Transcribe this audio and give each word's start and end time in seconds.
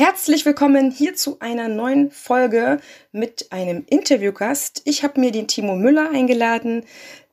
Herzlich 0.00 0.46
willkommen 0.46 0.90
hier 0.90 1.14
zu 1.14 1.40
einer 1.40 1.68
neuen 1.68 2.10
Folge 2.10 2.80
mit 3.12 3.52
einem 3.52 3.84
Interviewgast. 3.86 4.80
Ich 4.86 5.04
habe 5.04 5.20
mir 5.20 5.30
den 5.30 5.46
Timo 5.46 5.76
Müller 5.76 6.08
eingeladen. 6.10 6.86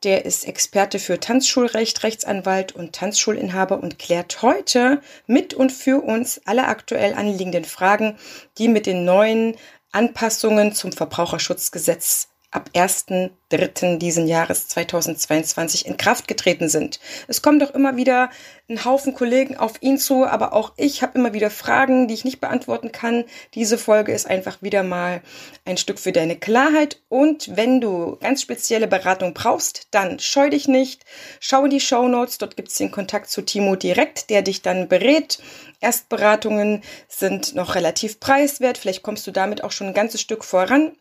Der 0.04 0.26
ist 0.26 0.46
Experte 0.46 0.98
für 0.98 1.18
Tanzschulrecht, 1.18 2.02
Rechtsanwalt 2.02 2.76
und 2.76 2.92
Tanzschulinhaber 2.92 3.82
und 3.82 3.98
klärt 3.98 4.42
heute 4.42 5.00
mit 5.26 5.54
und 5.54 5.72
für 5.72 6.02
uns 6.02 6.42
alle 6.44 6.66
aktuell 6.66 7.14
anliegenden 7.14 7.64
Fragen, 7.64 8.18
die 8.58 8.68
mit 8.68 8.84
den 8.84 9.06
neuen 9.06 9.56
Anpassungen 9.90 10.74
zum 10.74 10.92
Verbraucherschutzgesetz 10.92 12.28
ab 12.50 12.70
1.3. 12.72 13.98
diesen 13.98 14.26
Jahres 14.26 14.68
2022 14.68 15.86
in 15.86 15.98
Kraft 15.98 16.28
getreten 16.28 16.70
sind. 16.70 16.98
Es 17.26 17.42
kommen 17.42 17.58
doch 17.58 17.74
immer 17.74 17.96
wieder 17.96 18.30
ein 18.70 18.86
Haufen 18.86 19.12
Kollegen 19.12 19.58
auf 19.58 19.82
ihn 19.82 19.98
zu, 19.98 20.24
aber 20.24 20.54
auch 20.54 20.72
ich 20.76 21.02
habe 21.02 21.18
immer 21.18 21.34
wieder 21.34 21.50
Fragen, 21.50 22.08
die 22.08 22.14
ich 22.14 22.24
nicht 22.24 22.40
beantworten 22.40 22.90
kann. 22.90 23.24
Diese 23.52 23.76
Folge 23.76 24.12
ist 24.12 24.26
einfach 24.26 24.62
wieder 24.62 24.82
mal 24.82 25.20
ein 25.66 25.76
Stück 25.76 25.98
für 25.98 26.12
deine 26.12 26.36
Klarheit. 26.36 27.02
Und 27.10 27.54
wenn 27.54 27.82
du 27.82 28.16
ganz 28.16 28.40
spezielle 28.40 28.86
Beratung 28.86 29.34
brauchst, 29.34 29.88
dann 29.90 30.18
scheu 30.18 30.48
dich 30.48 30.68
nicht. 30.68 31.04
Schau 31.40 31.64
in 31.64 31.70
die 31.70 31.80
Show 31.80 32.08
Notes, 32.08 32.38
dort 32.38 32.56
gibt 32.56 32.68
es 32.68 32.78
den 32.78 32.90
Kontakt 32.90 33.28
zu 33.28 33.42
Timo 33.42 33.76
direkt, 33.76 34.30
der 34.30 34.40
dich 34.40 34.62
dann 34.62 34.88
berät. 34.88 35.38
Erstberatungen 35.80 36.82
sind 37.08 37.54
noch 37.54 37.74
relativ 37.74 38.20
preiswert. 38.20 38.78
Vielleicht 38.78 39.02
kommst 39.02 39.26
du 39.26 39.32
damit 39.32 39.62
auch 39.62 39.72
schon 39.72 39.88
ein 39.88 39.94
ganzes 39.94 40.22
Stück 40.22 40.44
voran. 40.44 40.92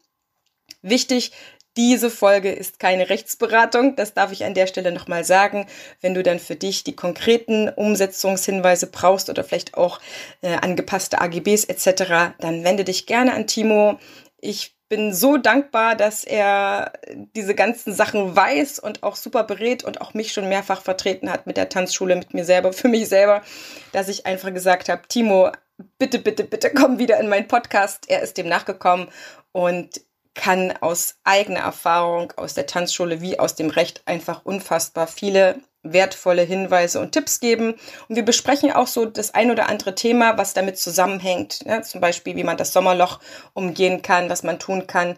Wichtig, 0.81 1.31
diese 1.77 2.09
Folge 2.09 2.51
ist 2.51 2.79
keine 2.79 3.09
Rechtsberatung, 3.09 3.95
das 3.95 4.15
darf 4.15 4.31
ich 4.31 4.43
an 4.43 4.55
der 4.55 4.65
Stelle 4.65 4.91
nochmal 4.91 5.23
sagen. 5.23 5.67
Wenn 6.01 6.15
du 6.15 6.23
dann 6.23 6.39
für 6.39 6.55
dich 6.55 6.83
die 6.83 6.95
konkreten 6.95 7.69
Umsetzungshinweise 7.69 8.87
brauchst 8.87 9.29
oder 9.29 9.43
vielleicht 9.43 9.75
auch 9.75 9.99
äh, 10.41 10.55
angepasste 10.55 11.21
AGBs 11.21 11.65
etc., 11.65 12.33
dann 12.39 12.63
wende 12.63 12.83
dich 12.83 13.05
gerne 13.05 13.33
an 13.33 13.45
Timo. 13.45 13.99
Ich 14.39 14.75
bin 14.89 15.13
so 15.13 15.37
dankbar, 15.37 15.95
dass 15.95 16.23
er 16.23 16.93
diese 17.35 17.53
ganzen 17.53 17.93
Sachen 17.93 18.35
weiß 18.35 18.79
und 18.79 19.03
auch 19.03 19.15
super 19.15 19.43
berät 19.43 19.83
und 19.83 20.01
auch 20.01 20.15
mich 20.15 20.31
schon 20.31 20.49
mehrfach 20.49 20.81
vertreten 20.81 21.29
hat 21.29 21.45
mit 21.45 21.57
der 21.57 21.69
Tanzschule, 21.69 22.15
mit 22.15 22.33
mir 22.33 22.45
selber, 22.45 22.73
für 22.73 22.87
mich 22.87 23.07
selber, 23.07 23.43
dass 23.91 24.07
ich 24.07 24.25
einfach 24.25 24.51
gesagt 24.51 24.89
habe, 24.89 25.03
Timo, 25.07 25.51
bitte, 25.99 26.17
bitte, 26.17 26.43
bitte 26.43 26.71
komm 26.73 26.97
wieder 26.97 27.19
in 27.19 27.29
meinen 27.29 27.47
Podcast. 27.47 28.05
Er 28.07 28.21
ist 28.21 28.37
dem 28.37 28.47
nachgekommen 28.47 29.09
und 29.51 30.01
kann 30.37 30.71
aus 30.79 31.15
eigener 31.25 31.61
Erfahrung 31.61 32.31
aus 32.37 32.53
der 32.53 32.67
Tanzschule 32.67 33.19
wie 33.19 33.39
aus 33.39 33.55
dem 33.55 33.69
Recht 33.69 34.03
einfach 34.05 34.45
unfassbar 34.45 35.07
viele 35.07 35.59
wertvolle 35.83 36.43
Hinweise 36.43 36.99
und 36.99 37.11
Tipps 37.11 37.39
geben. 37.39 37.73
Und 38.07 38.15
wir 38.15 38.23
besprechen 38.23 38.71
auch 38.71 38.87
so 38.87 39.05
das 39.05 39.33
ein 39.33 39.51
oder 39.51 39.67
andere 39.67 39.95
Thema, 39.95 40.37
was 40.37 40.53
damit 40.53 40.77
zusammenhängt. 40.77 41.61
Ja, 41.65 41.81
zum 41.81 42.01
Beispiel, 42.01 42.35
wie 42.35 42.43
man 42.43 42.57
das 42.57 42.71
Sommerloch 42.71 43.19
umgehen 43.53 44.01
kann, 44.01 44.29
was 44.29 44.43
man 44.43 44.59
tun 44.59 44.87
kann. 44.87 45.17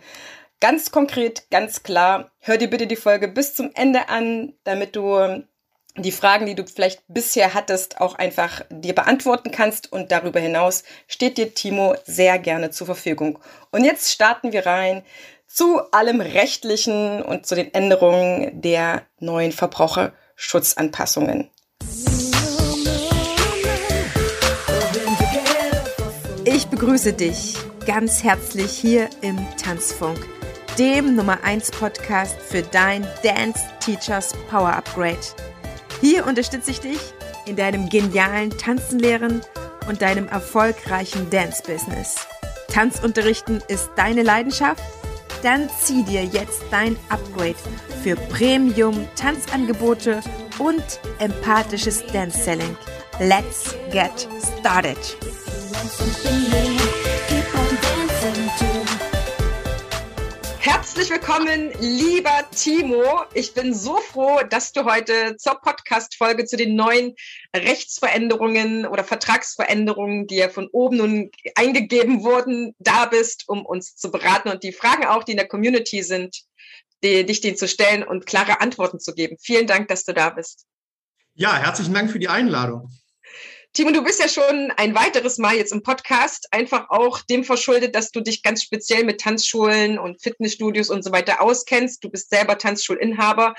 Ganz 0.61 0.92
konkret, 0.92 1.50
ganz 1.52 1.83
klar. 1.83 2.31
Hör 2.39 2.58
dir 2.58 2.70
bitte 2.70 2.88
die 2.88 2.95
Folge 2.95 3.28
bis 3.28 3.56
zum 3.56 3.72
Ende 3.76 4.09
an, 4.09 4.54
damit 4.64 4.95
du 4.95 5.44
die 5.98 6.12
Fragen, 6.12 6.45
die 6.45 6.56
du 6.56 6.66
vielleicht 6.66 7.02
bisher 7.08 7.54
hattest, 7.54 8.00
auch 8.00 8.16
einfach 8.16 8.62
dir 8.70 8.95
beantworten 8.95 9.52
kannst. 9.52 9.92
Und 9.92 10.12
darüber 10.12 10.40
hinaus 10.40 10.84
steht 11.08 11.38
dir 11.38 11.54
Timo 11.54 11.95
sehr 12.06 12.40
gerne 12.40 12.72
zur 12.72 12.88
Verfügung. 12.88 13.40
Und 13.72 13.84
jetzt 13.84 14.12
starten 14.12 14.52
wir 14.52 14.66
rein 14.66 15.04
zu 15.48 15.82
allem 15.92 16.22
Rechtlichen 16.22 17.22
und 17.22 17.45
zu 17.45 17.56
den 17.56 17.73
Änderungen 17.73 18.62
der 18.62 19.02
neuen 19.20 19.52
Verbraucherschutzanpassungen. 19.52 21.50
Ich 26.45 26.67
begrüße 26.67 27.14
dich 27.14 27.56
ganz 27.86 28.23
herzlich 28.23 28.72
hier 28.72 29.10
im 29.22 29.38
Tanzfunk, 29.58 30.20
dem 30.78 31.16
Nummer 31.16 31.44
1 31.44 31.72
Podcast 31.72 32.40
für 32.40 32.62
dein 32.62 33.08
Dance 33.23 33.62
Teachers 33.80 34.33
Power 34.49 34.73
Upgrade. 34.73 35.17
Hier 36.02 36.26
unterstütze 36.26 36.71
ich 36.71 36.80
dich 36.80 36.99
in 37.45 37.55
deinem 37.55 37.89
genialen 37.89 38.49
Tanzenlehren 38.52 39.42
und 39.87 40.02
deinem 40.02 40.27
erfolgreichen 40.27 41.30
Dance-Business. 41.30 42.15
Tanzunterrichten 42.71 43.61
ist 43.67 43.92
deine 43.95 44.23
Leidenschaft? 44.23 44.82
Dann 45.43 45.70
zieh 45.82 46.04
dir 46.04 46.23
jetzt 46.23 46.64
dein 46.70 46.95
Upgrade 47.10 47.55
für 48.04 48.15
Premium-Tanzangebote 48.15 50.21
und 50.60 50.83
empathisches 51.20 52.05
Dance-Selling. 52.08 52.76
Let's 53.20 53.76
get 53.92 54.27
started! 54.60 54.98
Herzlich 60.71 61.09
willkommen, 61.09 61.71
lieber 61.80 62.45
Timo. 62.55 63.23
Ich 63.33 63.55
bin 63.55 63.73
so 63.73 63.97
froh, 63.97 64.41
dass 64.47 64.71
du 64.71 64.85
heute 64.85 65.35
zur 65.37 65.59
Podcast-Folge 65.59 66.45
zu 66.45 66.57
den 66.57 66.75
neuen 66.75 67.15
Rechtsveränderungen 67.55 68.85
oder 68.85 69.03
Vertragsveränderungen, 69.03 70.27
die 70.27 70.35
ja 70.35 70.47
von 70.47 70.69
oben 70.71 70.97
nun 70.97 71.31
eingegeben 71.55 72.23
wurden, 72.23 72.75
da 72.77 73.07
bist, 73.07 73.45
um 73.49 73.65
uns 73.65 73.95
zu 73.95 74.11
beraten 74.11 74.49
und 74.49 74.61
die 74.61 74.71
Fragen 74.71 75.05
auch, 75.05 75.23
die 75.23 75.31
in 75.31 75.39
der 75.39 75.47
Community 75.47 76.03
sind, 76.03 76.43
die, 77.03 77.25
dich 77.25 77.41
denen 77.41 77.57
zu 77.57 77.67
stellen 77.67 78.03
und 78.03 78.27
klare 78.27 78.61
Antworten 78.61 78.99
zu 78.99 79.15
geben. 79.15 79.37
Vielen 79.41 79.65
Dank, 79.65 79.87
dass 79.87 80.05
du 80.05 80.13
da 80.13 80.30
bist. 80.30 80.67
Ja, 81.33 81.57
herzlichen 81.57 81.95
Dank 81.95 82.11
für 82.11 82.19
die 82.19 82.30
Einladung. 82.30 82.91
Timo, 83.73 83.91
du 83.91 84.03
bist 84.03 84.19
ja 84.19 84.27
schon 84.27 84.71
ein 84.77 84.95
weiteres 84.95 85.37
Mal 85.37 85.55
jetzt 85.55 85.71
im 85.71 85.83
Podcast, 85.83 86.47
einfach 86.52 86.89
auch 86.89 87.21
dem 87.21 87.43
verschuldet, 87.43 87.93
dass 87.93 88.11
du 88.11 88.19
dich 88.19 88.41
ganz 88.41 88.63
speziell 88.63 89.03
mit 89.03 89.21
Tanzschulen 89.21 89.99
und 89.99 90.21
Fitnessstudios 90.21 90.89
und 90.89 91.03
so 91.03 91.11
weiter 91.11 91.41
auskennst. 91.41 92.03
Du 92.03 92.09
bist 92.09 92.31
selber 92.31 92.57
Tanzschulinhaber 92.57 93.53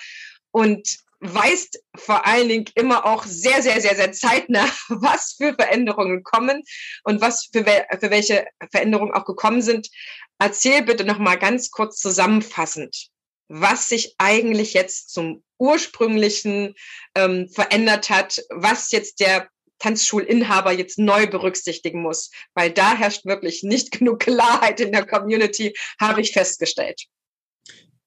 und 0.51 0.99
weißt 1.21 1.81
vor 1.97 2.27
allen 2.27 2.49
Dingen 2.49 2.65
immer 2.75 3.05
auch 3.07 3.25
sehr, 3.25 3.63
sehr, 3.63 3.81
sehr, 3.81 3.95
sehr 3.95 4.11
zeitnah, 4.13 4.69
was 4.89 5.35
für 5.37 5.55
Veränderungen 5.55 6.25
kommen 6.25 6.65
und 7.05 7.21
was 7.21 7.49
für, 7.53 7.65
für 7.65 8.11
welche 8.11 8.47
Veränderungen 8.73 9.15
auch 9.15 9.25
gekommen 9.25 9.63
sind. 9.63 9.89
Erzähl 10.39 10.83
bitte 10.83 11.05
nochmal 11.05 11.39
ganz 11.39 11.71
kurz 11.71 11.99
zusammenfassend, 11.99 13.09
was 13.49 13.89
sich 13.89 14.15
eigentlich 14.19 14.73
jetzt 14.73 15.13
zum 15.13 15.45
ursprünglichen 15.59 16.75
ähm, 17.15 17.49
verändert 17.49 18.11
hat, 18.11 18.43
was 18.51 18.91
jetzt 18.91 19.21
der 19.21 19.49
Tanzschulinhaber 19.81 20.73
jetzt 20.73 20.99
neu 20.99 21.27
berücksichtigen 21.27 22.03
muss, 22.03 22.31
weil 22.55 22.71
da 22.71 22.97
herrscht 22.97 23.27
wirklich 23.27 23.63
nicht 23.63 23.91
genug 23.99 24.21
Klarheit 24.21 24.81
in 24.81 24.93
der 24.93 25.07
Community, 25.07 25.75
habe 25.99 26.21
ich 26.21 26.33
festgestellt. 26.33 27.07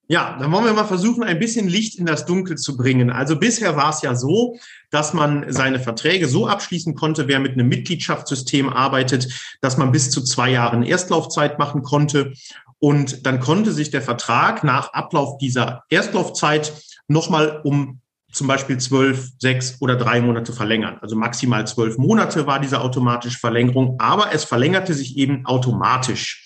Ja, 0.06 0.36
dann 0.38 0.52
wollen 0.52 0.66
wir 0.66 0.74
mal 0.74 0.84
versuchen, 0.84 1.22
ein 1.22 1.38
bisschen 1.38 1.66
Licht 1.66 1.98
in 1.98 2.04
das 2.04 2.26
Dunkel 2.26 2.58
zu 2.58 2.76
bringen. 2.76 3.08
Also 3.08 3.38
bisher 3.38 3.74
war 3.74 3.88
es 3.88 4.02
ja 4.02 4.14
so, 4.14 4.58
dass 4.90 5.14
man 5.14 5.50
seine 5.50 5.80
Verträge 5.80 6.28
so 6.28 6.46
abschließen 6.46 6.94
konnte, 6.94 7.26
wer 7.26 7.40
mit 7.40 7.52
einem 7.52 7.68
Mitgliedschaftssystem 7.68 8.68
arbeitet, 8.68 9.56
dass 9.62 9.78
man 9.78 9.92
bis 9.92 10.10
zu 10.10 10.22
zwei 10.22 10.50
Jahren 10.50 10.82
Erstlaufzeit 10.82 11.58
machen 11.58 11.82
konnte. 11.82 12.34
Und 12.78 13.24
dann 13.24 13.40
konnte 13.40 13.72
sich 13.72 13.90
der 13.90 14.02
Vertrag 14.02 14.62
nach 14.62 14.92
Ablauf 14.92 15.38
dieser 15.38 15.84
Erstlaufzeit 15.88 16.74
nochmal 17.08 17.62
um 17.64 18.02
zum 18.34 18.46
Beispiel 18.46 18.78
zwölf, 18.78 19.30
sechs 19.38 19.76
oder 19.80 19.96
drei 19.96 20.20
Monate 20.20 20.52
verlängern. 20.52 20.98
Also 21.00 21.16
maximal 21.16 21.66
zwölf 21.66 21.96
Monate 21.98 22.46
war 22.46 22.60
diese 22.60 22.80
automatische 22.80 23.38
Verlängerung, 23.38 23.96
aber 23.98 24.32
es 24.32 24.44
verlängerte 24.44 24.92
sich 24.92 25.16
eben 25.16 25.46
automatisch. 25.46 26.44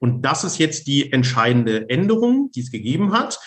Und 0.00 0.22
das 0.22 0.44
ist 0.44 0.58
jetzt 0.58 0.86
die 0.86 1.12
entscheidende 1.12 1.88
Änderung, 1.88 2.50
die 2.54 2.60
es 2.60 2.70
gegeben 2.70 3.12
hat. 3.12 3.38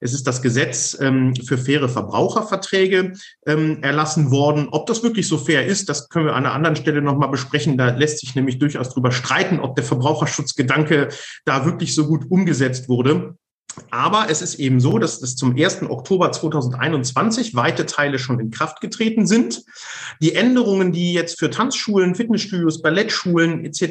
Es 0.00 0.12
ist 0.12 0.26
das 0.26 0.42
Gesetz 0.42 0.98
ähm, 1.00 1.32
für 1.36 1.56
faire 1.56 1.88
Verbraucherverträge 1.88 3.12
ähm, 3.46 3.82
erlassen 3.82 4.32
worden. 4.32 4.68
Ob 4.70 4.86
das 4.86 5.04
wirklich 5.04 5.28
so 5.28 5.38
fair 5.38 5.64
ist, 5.64 5.88
das 5.88 6.08
können 6.08 6.26
wir 6.26 6.34
an 6.34 6.44
einer 6.44 6.54
anderen 6.54 6.76
Stelle 6.76 7.02
nochmal 7.02 7.28
besprechen. 7.28 7.78
Da 7.78 7.90
lässt 7.90 8.18
sich 8.18 8.34
nämlich 8.34 8.58
durchaus 8.58 8.90
drüber 8.90 9.12
streiten, 9.12 9.60
ob 9.60 9.76
der 9.76 9.84
Verbraucherschutzgedanke 9.84 11.08
da 11.44 11.64
wirklich 11.64 11.94
so 11.94 12.08
gut 12.08 12.24
umgesetzt 12.30 12.88
wurde. 12.88 13.36
Aber 13.90 14.26
es 14.28 14.42
ist 14.42 14.56
eben 14.56 14.80
so, 14.80 14.98
dass 14.98 15.22
es 15.22 15.36
zum 15.36 15.56
1. 15.56 15.82
Oktober 15.82 16.32
2021 16.32 17.54
weite 17.54 17.86
Teile 17.86 18.18
schon 18.18 18.40
in 18.40 18.50
Kraft 18.50 18.80
getreten 18.80 19.26
sind. 19.26 19.64
Die 20.20 20.34
Änderungen, 20.34 20.92
die 20.92 21.12
jetzt 21.12 21.38
für 21.38 21.50
Tanzschulen, 21.50 22.14
Fitnessstudios, 22.14 22.82
Ballettschulen 22.82 23.64
etc. 23.64 23.82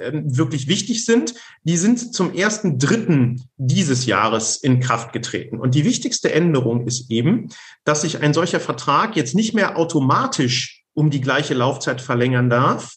Ähm, 0.00 0.36
wirklich 0.36 0.68
wichtig 0.68 1.04
sind, 1.04 1.34
die 1.62 1.76
sind 1.76 2.14
zum 2.14 2.32
1.3. 2.32 3.40
dieses 3.56 4.06
Jahres 4.06 4.56
in 4.56 4.80
Kraft 4.80 5.12
getreten. 5.12 5.58
Und 5.58 5.74
die 5.74 5.84
wichtigste 5.84 6.32
Änderung 6.32 6.86
ist 6.86 7.10
eben, 7.10 7.48
dass 7.84 8.02
sich 8.02 8.20
ein 8.20 8.34
solcher 8.34 8.60
Vertrag 8.60 9.16
jetzt 9.16 9.34
nicht 9.34 9.54
mehr 9.54 9.76
automatisch 9.76 10.84
um 10.94 11.10
die 11.10 11.20
gleiche 11.20 11.54
Laufzeit 11.54 12.00
verlängern 12.00 12.48
darf, 12.48 12.96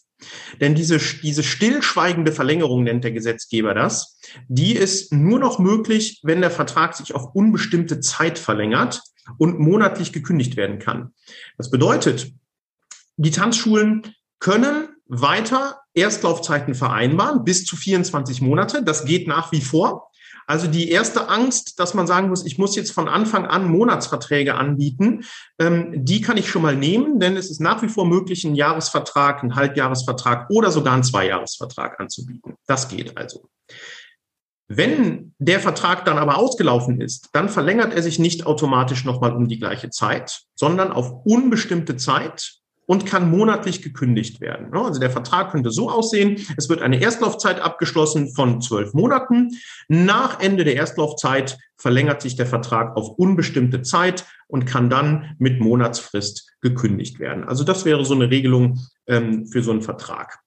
denn 0.60 0.74
diese, 0.74 0.98
diese 0.98 1.42
stillschweigende 1.42 2.32
Verlängerung 2.32 2.84
nennt 2.84 3.04
der 3.04 3.12
Gesetzgeber 3.12 3.74
das, 3.74 4.18
die 4.48 4.72
ist 4.72 5.12
nur 5.12 5.38
noch 5.38 5.58
möglich, 5.58 6.20
wenn 6.22 6.40
der 6.40 6.50
Vertrag 6.50 6.96
sich 6.96 7.14
auf 7.14 7.34
unbestimmte 7.34 8.00
Zeit 8.00 8.38
verlängert 8.38 9.02
und 9.36 9.58
monatlich 9.58 10.12
gekündigt 10.12 10.56
werden 10.56 10.78
kann. 10.78 11.12
Das 11.56 11.70
bedeutet, 11.70 12.32
die 13.16 13.30
Tanzschulen 13.30 14.14
können 14.38 14.88
weiter 15.06 15.80
Erstlaufzeiten 15.94 16.74
vereinbaren, 16.74 17.44
bis 17.44 17.64
zu 17.64 17.76
24 17.76 18.40
Monate. 18.40 18.82
Das 18.82 19.04
geht 19.04 19.26
nach 19.26 19.52
wie 19.52 19.60
vor. 19.60 20.10
Also 20.48 20.66
die 20.66 20.90
erste 20.90 21.28
Angst, 21.28 21.78
dass 21.78 21.92
man 21.92 22.06
sagen 22.06 22.30
muss, 22.30 22.46
ich 22.46 22.56
muss 22.56 22.74
jetzt 22.74 22.90
von 22.90 23.06
Anfang 23.06 23.44
an 23.44 23.68
Monatsverträge 23.68 24.54
anbieten, 24.54 25.24
ähm, 25.58 25.92
die 26.06 26.22
kann 26.22 26.38
ich 26.38 26.48
schon 26.48 26.62
mal 26.62 26.74
nehmen, 26.74 27.20
denn 27.20 27.36
es 27.36 27.50
ist 27.50 27.60
nach 27.60 27.82
wie 27.82 27.88
vor 27.88 28.06
möglich, 28.06 28.46
einen 28.46 28.54
Jahresvertrag, 28.54 29.42
einen 29.42 29.56
Halbjahresvertrag 29.56 30.48
oder 30.48 30.70
sogar 30.70 30.94
einen 30.94 31.02
Zweijahresvertrag 31.02 32.00
anzubieten. 32.00 32.54
Das 32.66 32.88
geht 32.88 33.18
also. 33.18 33.50
Wenn 34.68 35.34
der 35.38 35.60
Vertrag 35.60 36.06
dann 36.06 36.16
aber 36.16 36.38
ausgelaufen 36.38 37.02
ist, 37.02 37.28
dann 37.34 37.50
verlängert 37.50 37.92
er 37.92 38.02
sich 38.02 38.18
nicht 38.18 38.46
automatisch 38.46 39.04
nochmal 39.04 39.34
um 39.34 39.48
die 39.48 39.58
gleiche 39.58 39.90
Zeit, 39.90 40.44
sondern 40.54 40.92
auf 40.92 41.26
unbestimmte 41.26 41.96
Zeit 41.96 42.58
und 42.88 43.04
kann 43.04 43.30
monatlich 43.30 43.82
gekündigt 43.82 44.40
werden. 44.40 44.72
Also 44.72 44.98
der 44.98 45.10
Vertrag 45.10 45.52
könnte 45.52 45.70
so 45.70 45.90
aussehen, 45.90 46.44
es 46.56 46.70
wird 46.70 46.80
eine 46.80 47.00
Erstlaufzeit 47.00 47.60
abgeschlossen 47.60 48.32
von 48.34 48.62
zwölf 48.62 48.94
Monaten. 48.94 49.50
Nach 49.88 50.40
Ende 50.40 50.64
der 50.64 50.74
Erstlaufzeit 50.74 51.58
verlängert 51.76 52.22
sich 52.22 52.34
der 52.34 52.46
Vertrag 52.46 52.96
auf 52.96 53.10
unbestimmte 53.18 53.82
Zeit 53.82 54.24
und 54.46 54.64
kann 54.64 54.88
dann 54.88 55.36
mit 55.38 55.60
Monatsfrist 55.60 56.50
gekündigt 56.62 57.18
werden. 57.20 57.44
Also 57.44 57.62
das 57.62 57.84
wäre 57.84 58.06
so 58.06 58.14
eine 58.14 58.30
Regelung 58.30 58.80
ähm, 59.06 59.46
für 59.46 59.62
so 59.62 59.70
einen 59.70 59.82
Vertrag. 59.82 60.38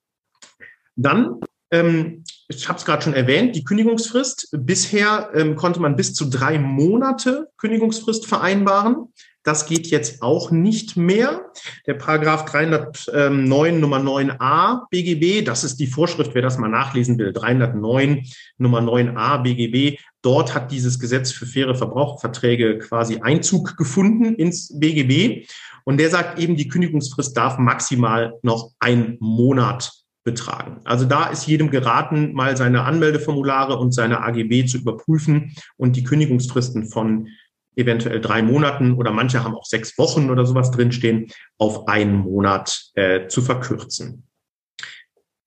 Dann 0.95 1.41
ähm, 1.69 2.23
ich 2.49 2.67
habe 2.67 2.79
es 2.79 2.85
gerade 2.85 3.01
schon 3.03 3.13
erwähnt, 3.13 3.55
die 3.55 3.63
Kündigungsfrist. 3.63 4.49
Bisher 4.51 5.29
ähm, 5.33 5.55
konnte 5.55 5.79
man 5.79 5.95
bis 5.95 6.13
zu 6.13 6.29
drei 6.29 6.59
Monate 6.59 7.49
Kündigungsfrist 7.57 8.25
vereinbaren. 8.25 9.13
Das 9.43 9.65
geht 9.65 9.87
jetzt 9.87 10.21
auch 10.21 10.51
nicht 10.51 10.97
mehr. 10.97 11.51
Der 11.87 11.95
Paragraph 11.95 12.45
309 12.45 13.79
Nummer 13.79 13.97
9a 13.97 14.87
BGB, 14.89 15.43
das 15.43 15.63
ist 15.63 15.79
die 15.79 15.87
Vorschrift, 15.87 16.35
wer 16.35 16.43
das 16.43 16.59
mal 16.59 16.67
nachlesen 16.67 17.17
will, 17.17 17.33
309 17.33 18.23
Nummer 18.57 18.79
9a 18.79 19.41
BGB. 19.41 19.99
Dort 20.21 20.53
hat 20.53 20.71
dieses 20.71 20.99
Gesetz 20.99 21.31
für 21.31 21.47
faire 21.47 21.73
Verbraucherverträge 21.73 22.77
quasi 22.77 23.21
Einzug 23.21 23.77
gefunden 23.77 24.35
ins 24.35 24.77
BGB. 24.79 25.47
Und 25.83 25.97
der 25.97 26.11
sagt 26.11 26.37
eben, 26.37 26.55
die 26.55 26.67
Kündigungsfrist 26.67 27.35
darf 27.35 27.57
maximal 27.57 28.35
noch 28.43 28.71
ein 28.79 29.17
Monat 29.19 29.91
betragen. 30.23 30.81
Also 30.83 31.05
da 31.05 31.25
ist 31.25 31.47
jedem 31.47 31.71
geraten, 31.71 32.33
mal 32.33 32.55
seine 32.55 32.83
Anmeldeformulare 32.83 33.77
und 33.77 33.91
seine 33.91 34.21
AGB 34.21 34.65
zu 34.65 34.77
überprüfen 34.77 35.55
und 35.77 35.95
die 35.95 36.03
Kündigungsfristen 36.03 36.85
von 36.87 37.27
eventuell 37.75 38.21
drei 38.21 38.41
Monaten 38.41 38.93
oder 38.93 39.11
manche 39.11 39.43
haben 39.43 39.55
auch 39.55 39.65
sechs 39.65 39.97
Wochen 39.97 40.29
oder 40.29 40.45
sowas 40.45 40.71
drinstehen, 40.71 41.27
auf 41.57 41.87
einen 41.87 42.15
Monat 42.17 42.91
äh, 42.95 43.27
zu 43.27 43.41
verkürzen. 43.41 44.23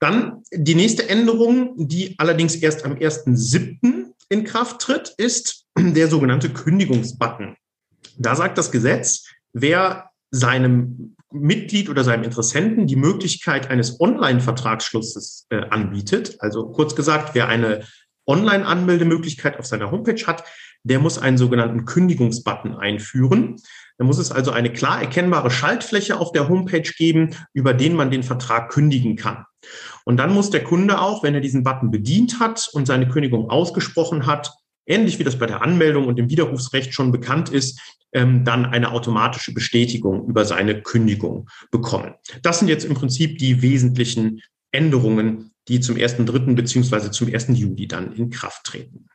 Dann 0.01 0.43
die 0.53 0.75
nächste 0.75 1.09
Änderung, 1.09 1.75
die 1.77 2.15
allerdings 2.19 2.57
erst 2.57 2.85
am 2.85 2.95
1.7. 2.95 4.13
in 4.29 4.45
Kraft 4.45 4.81
tritt, 4.81 5.15
ist 5.17 5.67
der 5.79 6.09
sogenannte 6.09 6.51
Kündigungsbutton. 6.51 7.57
Da 8.19 8.37
sagt 8.37 8.59
das 8.59 8.71
Gesetz, 8.71 9.27
wer 9.53 10.11
seinem 10.31 11.17
Mitglied 11.31 11.89
oder 11.89 12.05
seinem 12.05 12.25
Interessenten 12.25 12.87
die 12.87 12.97
Möglichkeit 12.97 13.71
eines 13.71 14.01
Online-Vertragsschlusses 14.01 15.47
äh, 15.51 15.63
anbietet, 15.71 16.37
also 16.41 16.69
kurz 16.71 16.95
gesagt, 16.95 17.35
wer 17.35 17.49
eine 17.49 17.85
Online-Anmeldemöglichkeit 18.27 19.59
auf 19.59 19.67
seiner 19.67 19.91
Homepage 19.91 20.27
hat, 20.27 20.45
der 20.85 21.01
muss 21.01 21.19
einen 21.19 21.39
sogenannten 21.39 21.85
Kündigungsbutton 21.87 22.75
einführen. 22.77 23.57
Da 23.99 24.05
muss 24.05 24.19
es 24.19 24.31
also 24.31 24.51
eine 24.51 24.73
klar 24.73 25.01
erkennbare 25.01 25.51
Schaltfläche 25.51 26.19
auf 26.19 26.33
der 26.33 26.49
Homepage 26.49 26.91
geben, 26.97 27.35
über 27.53 27.75
den 27.75 27.95
man 27.95 28.11
den 28.11 28.23
Vertrag 28.23 28.71
kündigen 28.71 29.17
kann. 29.17 29.45
Und 30.05 30.19
dann 30.19 30.35
muss 30.35 30.51
der 30.51 30.63
Kunde 30.63 31.01
auch, 31.01 31.23
wenn 31.23 31.35
er 31.35 31.41
diesen 31.41 31.63
Button 31.63 31.91
bedient 31.91 32.39
hat 32.39 32.69
und 32.73 32.87
seine 32.87 33.09
Kündigung 33.09 33.51
ausgesprochen 33.51 34.27
hat, 34.27 34.53
ähnlich 34.87 35.19
wie 35.19 35.25
das 35.25 35.39
bei 35.39 35.47
der 35.47 35.63
Anmeldung 35.63 36.07
und 36.07 36.17
dem 36.19 36.29
Widerrufsrecht 36.29 36.93
schon 36.93 37.13
bekannt 37.13 37.49
ist, 37.49 37.81
ähm, 38.13 38.45
dann 38.45 38.67
eine 38.67 38.93
automatische 38.93 39.55
Bestätigung 39.55 40.27
über 40.29 40.45
seine 40.45 40.83
Kündigung 40.83 41.49
bekommen. 41.71 42.15
Das 42.43 42.59
sind 42.59 42.69
jetzt 42.69 42.85
im 42.85 42.95
Prinzip 42.95 43.39
die 43.39 43.63
wesentlichen 43.63 44.43
Änderungen, 44.71 45.53
die 45.69 45.81
zum 45.81 45.97
1.3. 45.97 46.55
beziehungsweise 46.55 47.11
zum 47.11 47.33
1. 47.33 47.49
Juli 47.55 47.89
dann 47.89 48.13
in 48.13 48.29
Kraft 48.29 48.65
treten. 48.65 49.07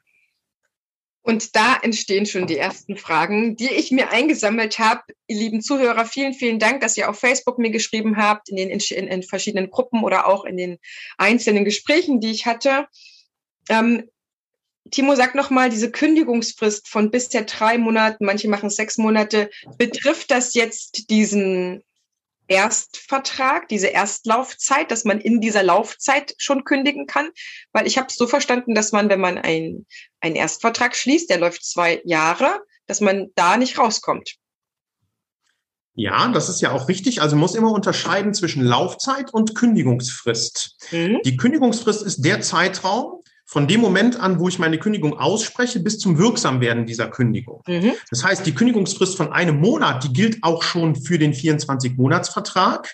Und 1.29 1.55
da 1.55 1.77
entstehen 1.83 2.25
schon 2.25 2.47
die 2.47 2.57
ersten 2.57 2.97
Fragen, 2.97 3.55
die 3.55 3.71
ich 3.71 3.91
mir 3.91 4.09
eingesammelt 4.09 4.79
habe. 4.79 5.03
Ihr 5.27 5.37
lieben 5.37 5.61
Zuhörer, 5.61 6.05
vielen, 6.05 6.33
vielen 6.33 6.57
Dank, 6.57 6.81
dass 6.81 6.97
ihr 6.97 7.07
auf 7.07 7.19
Facebook 7.19 7.59
mir 7.59 7.69
geschrieben 7.69 8.17
habt, 8.17 8.49
in 8.49 8.55
den 8.55 8.71
in, 8.71 8.79
in 8.79 9.21
verschiedenen 9.21 9.69
Gruppen 9.69 10.03
oder 10.03 10.25
auch 10.25 10.43
in 10.43 10.57
den 10.57 10.79
einzelnen 11.19 11.65
Gesprächen, 11.65 12.19
die 12.19 12.31
ich 12.31 12.47
hatte. 12.47 12.87
Ähm, 13.69 14.09
Timo, 14.89 15.13
sag 15.13 15.35
nochmal, 15.35 15.69
diese 15.69 15.91
Kündigungsfrist 15.91 16.87
von 16.87 17.11
bisher 17.11 17.43
drei 17.43 17.77
Monaten, 17.77 18.25
manche 18.25 18.47
machen 18.47 18.71
sechs 18.71 18.97
Monate, 18.97 19.51
betrifft 19.77 20.31
das 20.31 20.55
jetzt 20.55 21.11
diesen 21.11 21.83
Erstvertrag, 22.49 23.67
diese 23.67 23.87
Erstlaufzeit, 23.87 24.91
dass 24.91 25.05
man 25.05 25.21
in 25.21 25.39
dieser 25.39 25.63
Laufzeit 25.63 26.33
schon 26.37 26.65
kündigen 26.65 27.05
kann? 27.05 27.29
Weil 27.71 27.87
ich 27.87 27.97
habe 27.97 28.07
es 28.07 28.15
so 28.15 28.27
verstanden, 28.27 28.75
dass 28.75 28.91
man, 28.91 29.09
wenn 29.09 29.21
man 29.21 29.37
ein, 29.37 29.85
einen 30.19 30.35
Erstvertrag 30.35 30.95
schließt, 30.95 31.29
der 31.29 31.39
läuft 31.39 31.63
zwei 31.63 32.01
Jahre, 32.05 32.61
dass 32.87 33.01
man 33.01 33.27
da 33.35 33.55
nicht 33.55 33.77
rauskommt. 33.77 34.35
Ja, 35.99 36.29
das 36.29 36.47
ist 36.47 36.61
ja 36.61 36.71
auch 36.71 36.87
richtig. 36.87 37.21
Also 37.21 37.35
muss 37.35 37.55
immer 37.55 37.71
unterscheiden 37.71 38.33
zwischen 38.33 38.63
Laufzeit 38.63 39.33
und 39.33 39.53
Kündigungsfrist. 39.53 40.77
Mhm. 40.91 41.19
Die 41.25 41.35
Kündigungsfrist 41.35 42.03
ist 42.03 42.23
der 42.23 42.39
Zeitraum, 42.39 43.18
von 43.49 43.67
dem 43.67 43.81
Moment 43.81 44.19
an, 44.19 44.39
wo 44.39 44.47
ich 44.47 44.59
meine 44.59 44.77
Kündigung 44.77 45.17
ausspreche, 45.17 45.79
bis 45.79 45.97
zum 45.97 46.19
Wirksamwerden 46.19 46.85
dieser 46.85 47.07
Kündigung. 47.07 47.63
Mhm. 47.65 47.93
Das 48.11 48.23
heißt, 48.23 48.45
die 48.45 48.53
Kündigungsfrist 48.53 49.17
von 49.17 49.33
einem 49.33 49.59
Monat, 49.59 50.03
die 50.03 50.13
gilt 50.13 50.43
auch 50.43 50.61
schon 50.61 50.95
für 50.95 51.17
den 51.17 51.33
24-Monats-Vertrag. 51.33 52.93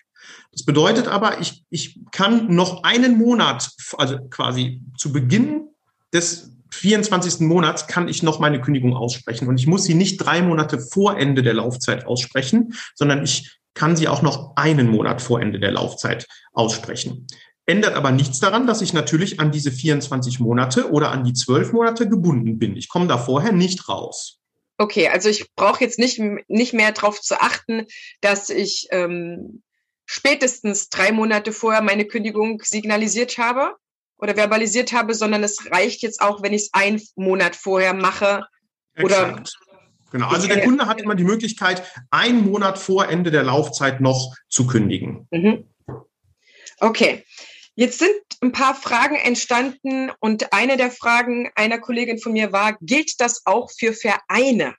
Das 0.54 0.64
bedeutet 0.64 1.10
aber, 1.10 1.42
ich, 1.42 1.66
ich 1.70 2.00
kann 2.14 2.56
noch 2.56 2.84
einen 2.84 3.18
Monat, 3.18 3.70
also 3.98 4.18
quasi 4.30 4.82
zu 4.98 5.12
Beginn 5.12 5.68
des 6.14 6.54
24. 6.72 7.42
Monats 7.42 7.88
kann 7.88 8.08
ich 8.08 8.24
noch 8.24 8.40
meine 8.40 8.62
Kündigung 8.62 8.96
aussprechen. 8.96 9.50
Und 9.50 9.60
ich 9.60 9.68
muss 9.68 9.84
sie 9.84 9.94
nicht 9.94 10.20
drei 10.20 10.42
Monate 10.42 10.80
vor 10.80 11.18
Ende 11.18 11.44
der 11.44 11.56
Laufzeit 11.56 12.06
aussprechen, 12.06 12.76
sondern 12.96 13.26
ich 13.26 13.60
kann 13.74 13.98
sie 13.98 14.08
auch 14.08 14.22
noch 14.22 14.56
einen 14.56 14.88
Monat 14.88 15.22
vor 15.22 15.42
Ende 15.42 15.60
der 15.60 15.74
Laufzeit 15.74 16.26
aussprechen. 16.54 17.28
Ändert 17.68 17.96
aber 17.96 18.12
nichts 18.12 18.40
daran, 18.40 18.68
dass 18.68 18.82
ich 18.82 18.94
natürlich 18.94 19.40
an 19.40 19.52
diese 19.52 19.72
24 19.72 20.40
Monate 20.40 20.92
oder 20.92 21.12
an 21.12 21.24
die 21.24 21.34
12 21.34 21.74
Monate 21.74 22.08
gebunden 22.08 22.60
bin. 22.60 22.78
Ich 22.78 22.90
komme 22.90 23.08
da 23.08 23.18
vorher 23.18 23.52
nicht 23.52 23.90
raus. 23.90 24.40
Okay, 24.78 25.08
also 25.08 25.30
ich 25.30 25.54
brauche 25.56 25.84
jetzt 25.84 25.98
nicht, 25.98 26.22
nicht 26.48 26.74
mehr 26.74 26.92
darauf 26.92 27.22
zu 27.22 27.42
achten, 27.42 27.88
dass 28.22 28.50
ich 28.50 28.88
ähm, 28.92 29.64
spätestens 30.06 30.90
drei 30.90 31.12
Monate 31.12 31.52
vorher 31.52 31.82
meine 31.82 32.06
Kündigung 32.06 32.62
signalisiert 32.64 33.38
habe 33.38 33.76
oder 34.18 34.36
verbalisiert 34.36 34.94
habe, 34.94 35.16
sondern 35.16 35.44
es 35.44 35.72
reicht 35.72 36.02
jetzt 36.04 36.22
auch, 36.22 36.44
wenn 36.44 36.54
ich 36.54 36.64
es 36.64 36.74
einen 36.74 37.02
Monat 37.16 37.56
vorher 37.56 37.94
mache. 37.94 38.46
Oder 39.02 39.44
Genau, 40.12 40.28
also 40.30 40.48
der 40.48 40.64
Kunde 40.64 40.86
hat 40.88 41.02
immer 41.02 41.16
die 41.16 41.26
Möglichkeit, 41.26 41.84
einen 42.10 42.50
Monat 42.50 42.78
vor 42.78 43.10
Ende 43.10 43.32
der 43.32 43.44
Laufzeit 43.44 44.00
noch 44.00 44.34
zu 44.48 44.66
kündigen. 44.66 45.28
Mhm. 45.30 45.66
Okay. 46.80 47.26
Jetzt 47.78 48.00
sind 48.00 48.16
ein 48.42 48.54
paar 48.54 48.74
Fragen 48.74 49.16
entstanden 49.16 50.10
und 50.20 50.54
eine 50.54 50.78
der 50.78 50.92
Fragen 50.92 51.52
einer 51.56 51.78
Kollegin 51.78 52.20
von 52.20 52.32
mir 52.32 52.54
war, 52.54 52.78
gilt 52.80 53.20
das 53.20 53.46
auch 53.46 53.70
für 53.70 53.94
Vereine? 53.94 54.76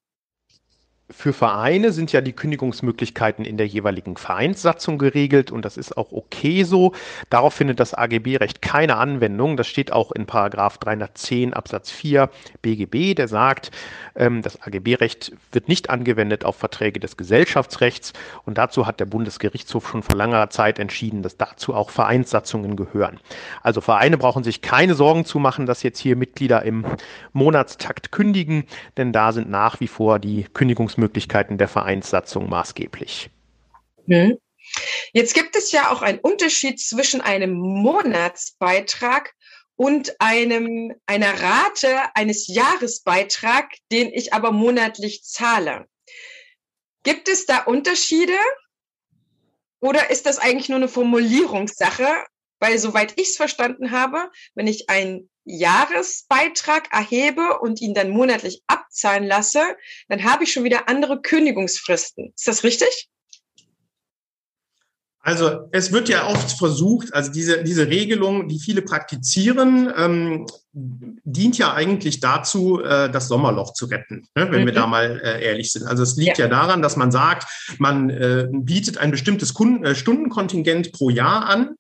Für 1.09 1.33
Vereine 1.33 1.93
sind 1.93 2.11
ja 2.11 2.21
die 2.21 2.33
Kündigungsmöglichkeiten 2.33 3.45
in 3.45 3.57
der 3.57 3.69
jeweiligen 3.69 4.17
Vereinssatzung 4.17 4.99
geregelt 4.99 5.53
und 5.53 5.65
das 5.65 5.77
ist 5.77 5.97
auch 5.97 6.11
okay 6.11 6.65
so. 6.65 6.95
Darauf 7.31 7.55
findet 7.55 7.79
das 7.79 7.95
AGB-Recht 7.95 8.61
keine 8.61 8.97
Anwendung. 8.97 9.57
Das 9.57 9.69
steht 9.69 9.93
auch 9.93 10.11
in 10.11 10.27
Paragraph 10.27 10.79
310 10.79 11.55
Absatz 11.55 11.93
4 11.93 12.29
BGB, 12.61 13.15
der 13.15 13.29
sagt, 13.29 13.71
ähm, 14.17 14.43
das 14.43 14.61
AGB-Recht 14.61 15.31
wird 15.53 15.69
nicht 15.69 15.91
angewendet 15.91 16.45
auf 16.45 16.57
Verträge 16.57 16.99
des 16.99 17.17
Gesellschaftsrechts 17.17 18.13
und 18.45 18.59
dazu 18.59 18.89
hat 18.89 18.99
der 18.99 19.07
Bundesgerichtshof 19.07 19.89
schon 19.89 20.03
vor 20.03 20.17
langer 20.17 20.51
Zeit 20.51 20.81
entschieden, 20.81 21.23
dass 21.23 21.37
dazu 21.37 21.73
auch 21.73 21.91
Vereinssatzungen 21.91 22.75
gehören. 22.75 23.21
Also 23.63 23.81
Vereine 23.81 24.19
brauchen 24.19 24.43
sich 24.43 24.61
keine 24.61 24.97
Sorgen 24.97 25.25
zu 25.25 25.39
machen, 25.39 25.67
dass 25.67 25.85
jetzt 25.85 26.01
hier 26.01 26.17
Mitglieder 26.17 26.65
im 26.65 26.85
Monatstakt 27.33 28.11
kündigen, 28.11 28.65
denn 28.97 29.13
da 29.13 29.31
sind 29.31 29.49
nach 29.49 29.79
wie 29.79 29.87
vor 29.87 30.19
die 30.19 30.47
Kündigungs 30.53 30.96
Handlungsmöglichkeiten 30.97 31.59
der 31.59 31.69
Vereinssatzung 31.69 32.49
maßgeblich. 32.49 33.31
Hm. 34.07 34.39
Jetzt 35.13 35.35
gibt 35.35 35.55
es 35.57 35.73
ja 35.73 35.91
auch 35.91 36.03
einen 36.03 36.19
Unterschied 36.19 36.81
zwischen 36.81 37.21
einem 37.21 37.53
Monatsbeitrag 37.53 39.33
und 39.77 40.17
einem, 40.21 40.95
einer 41.07 41.41
Rate 41.41 41.99
eines 42.15 42.49
Jahresbeitrags, 42.49 43.79
den 43.93 44.11
ich 44.13 44.33
aber 44.33 44.53
monatlich 44.53 45.23
zahle. 45.23 45.87
Gibt 47.05 47.29
es 47.29 47.47
da 47.47 47.63
Unterschiede? 47.63 48.37
Oder 49.81 50.11
ist 50.11 50.27
das 50.27 50.39
eigentlich 50.39 50.69
nur 50.69 50.79
eine 50.79 50.89
Formulierungssache? 50.89 52.09
Weil 52.59 52.79
soweit 52.79 53.13
ich 53.17 53.31
es 53.31 53.37
verstanden 53.37 53.91
habe, 53.91 54.31
wenn 54.55 54.67
ich 54.67 54.89
einen 54.89 55.31
Jahresbeitrag 55.45 56.93
erhebe 56.93 57.59
und 57.61 57.81
ihn 57.81 57.95
dann 57.95 58.11
monatlich 58.11 58.63
abzahlen 58.67 59.25
lasse, 59.25 59.63
dann 60.09 60.25
habe 60.25 60.45
ich 60.45 60.53
schon 60.53 60.65
wieder 60.65 60.89
andere 60.89 61.21
Kündigungsfristen. 61.21 62.33
Ist 62.35 62.49
das 62.49 62.65
richtig? 62.65 63.09
Also 65.27 65.69
es 65.73 65.91
wird 65.91 66.09
ja 66.09 66.29
oft 66.29 66.57
versucht, 66.57 67.13
also 67.13 67.33
diese, 67.33 67.65
diese 67.65 67.89
Regelung, 67.89 68.47
die 68.47 68.61
viele 68.61 68.81
praktizieren, 68.81 69.93
ähm, 69.97 70.47
dient 70.79 71.57
ja 71.57 71.73
eigentlich 71.73 72.21
dazu, 72.21 72.83
äh, 72.83 73.11
das 73.11 73.29
Sommerloch 73.29 73.73
zu 73.73 73.87
retten, 73.87 74.29
ne, 74.35 74.49
wenn 74.51 74.63
mhm. 74.63 74.67
wir 74.67 74.75
da 74.75 74.87
mal 74.87 75.21
äh, 75.25 75.43
ehrlich 75.43 75.73
sind. 75.73 75.87
Also 75.87 76.03
es 76.03 76.17
liegt 76.17 76.37
ja. 76.37 76.45
ja 76.45 76.51
daran, 76.51 76.83
dass 76.83 76.97
man 76.97 77.11
sagt, 77.11 77.47
man 77.79 78.11
äh, 78.11 78.47
bietet 78.53 78.99
ein 78.99 79.11
bestimmtes 79.11 79.55
Stundenkontingent 79.95 80.93
pro 80.93 81.09
Jahr 81.09 81.47
an 81.47 81.77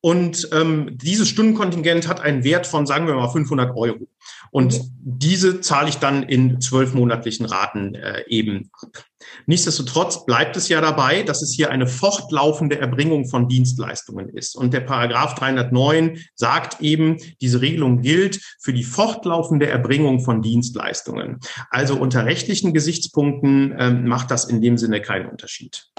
und 0.00 0.48
ähm, 0.52 0.96
dieses 0.96 1.28
Stundenkontingent 1.28 2.08
hat 2.08 2.20
einen 2.20 2.44
Wert 2.44 2.66
von, 2.66 2.86
sagen 2.86 3.06
wir 3.06 3.14
mal, 3.14 3.28
500 3.28 3.76
Euro. 3.76 4.08
Und 4.50 4.74
mhm. 4.74 4.90
diese 5.02 5.60
zahle 5.60 5.88
ich 5.88 5.96
dann 5.96 6.22
in 6.22 6.60
zwölf 6.60 6.94
monatlichen 6.94 7.46
Raten 7.46 7.94
äh, 7.94 8.24
eben 8.28 8.70
ab. 8.80 9.04
Nichtsdestotrotz 9.46 10.24
bleibt 10.24 10.56
es 10.56 10.68
ja 10.68 10.80
dabei, 10.80 11.22
dass 11.22 11.42
es 11.42 11.52
hier 11.52 11.70
eine 11.70 11.86
fortlaufende 11.86 12.78
Erbringung 12.78 13.26
von 13.26 13.48
Dienstleistungen 13.48 14.28
ist. 14.30 14.56
Und 14.56 14.72
der 14.72 14.80
Paragraph 14.80 15.34
309 15.34 16.18
sagt 16.34 16.80
eben, 16.80 17.18
diese 17.40 17.60
Regelung 17.60 18.00
gilt 18.00 18.29
für 18.60 18.72
die 18.72 18.84
fortlaufende 18.84 19.66
Erbringung 19.66 20.20
von 20.20 20.42
Dienstleistungen. 20.42 21.40
Also 21.70 21.96
unter 21.96 22.24
rechtlichen 22.26 22.72
Gesichtspunkten 22.72 23.72
äh, 23.72 23.90
macht 23.90 24.30
das 24.30 24.44
in 24.44 24.60
dem 24.60 24.78
Sinne 24.78 25.00
keinen 25.00 25.28
Unterschied. 25.28 25.90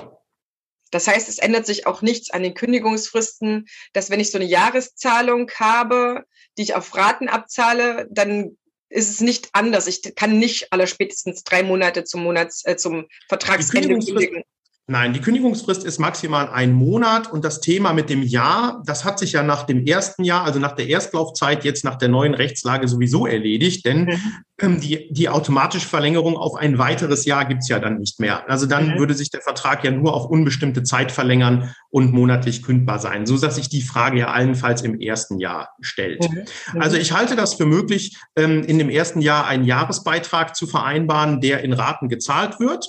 Das 0.92 1.08
heißt, 1.08 1.30
es 1.30 1.40
ändert 1.40 1.66
sich 1.66 1.88
auch 1.88 2.02
nichts 2.02 2.32
an 2.32 2.44
den 2.44 2.54
Kündigungsfristen, 2.54 3.68
dass 3.94 4.10
wenn 4.10 4.20
ich 4.20 4.32
so 4.32 4.38
eine 4.38 4.48
Jahreszahlung 4.48 5.50
habe, 5.56 6.26
die 6.58 6.64
ich 6.64 6.76
auf 6.76 6.96
Raten 6.96 7.30
abzahle, 7.30 8.08
dann 8.12 8.58
ist 8.90 9.10
es 9.10 9.22
nicht 9.22 9.50
anders. 9.54 9.88
Ich 9.88 10.02
kann 10.16 10.38
nicht 10.38 10.74
aller 10.74 10.86
spätestens 10.86 11.44
drei 11.44 11.64
Monate 11.64 12.04
zum 12.04 12.24
Monats, 12.24 12.66
äh, 12.66 12.76
zum 12.76 13.08
Vertragsende 13.30 13.88
kündigen. 13.88 14.44
Nein, 14.88 15.14
die 15.14 15.22
Kündigungsfrist 15.22 15.86
ist 15.86 16.00
maximal 16.00 16.50
ein 16.50 16.74
Monat 16.74 17.32
und 17.32 17.46
das 17.46 17.62
Thema 17.62 17.94
mit 17.94 18.10
dem 18.10 18.24
Jahr, 18.24 18.82
das 18.86 19.06
hat 19.06 19.20
sich 19.20 19.32
ja 19.32 19.44
nach 19.44 19.64
dem 19.64 19.86
ersten 19.86 20.24
Jahr, 20.24 20.44
also 20.44 20.60
nach 20.60 20.74
der 20.74 20.88
Erstlaufzeit, 20.88 21.64
jetzt 21.64 21.86
nach 21.86 21.96
der 21.96 22.10
neuen 22.10 22.34
Rechtslage 22.34 22.88
sowieso 22.88 23.26
erledigt, 23.26 23.86
denn 23.86 24.06
mhm. 24.06 24.20
ähm, 24.60 24.82
die, 24.82 25.08
die 25.14 25.30
automatische 25.30 25.88
Verlängerung 25.88 26.36
auf 26.36 26.56
ein 26.56 26.78
weiteres 26.78 27.26
Jahr 27.26 27.46
gibt's 27.46 27.70
ja 27.70 27.80
dann 27.80 28.00
nicht 28.00 28.20
mehr. 28.20 28.50
Also 28.50 28.66
dann 28.66 28.96
mhm. 28.96 29.00
würde 29.00 29.14
sich 29.14 29.30
der 29.30 29.42
Vertrag 29.42 29.84
ja 29.86 29.92
nur 29.92 30.14
auf 30.14 30.26
unbestimmte 30.26 30.84
Zeit 30.84 31.12
verlängern 31.12 31.74
und 31.90 32.12
monatlich 32.12 32.64
kündbar 32.64 33.00
sein, 33.00 33.26
so 33.26 33.38
dass 33.38 33.56
sich 33.56 33.70
die 33.70 33.84
Frage 33.84 34.20
ja 34.20 34.32
allenfalls 34.32 34.82
im 34.82 35.00
ersten 35.00 35.40
Jahr 35.40 35.70
stellt. 35.80 36.30
Mhm. 36.30 36.44
mhm. 36.74 36.82
Also 36.82 36.98
ich 36.98 37.14
halte 37.14 37.36
das 37.36 37.54
für 37.54 37.66
möglich, 37.66 38.18
ähm, 38.36 38.64
in 38.64 38.78
dem 38.78 38.90
ersten 38.90 39.22
Jahr 39.22 39.46
einen 39.46 39.64
Jahresbeitrag 39.64 40.56
zu 40.56 40.68
vereinbaren, 40.68 41.40
der 41.40 41.64
in 41.64 41.72
Raten 41.72 42.10
gezahlt 42.10 42.60
wird. 42.60 42.88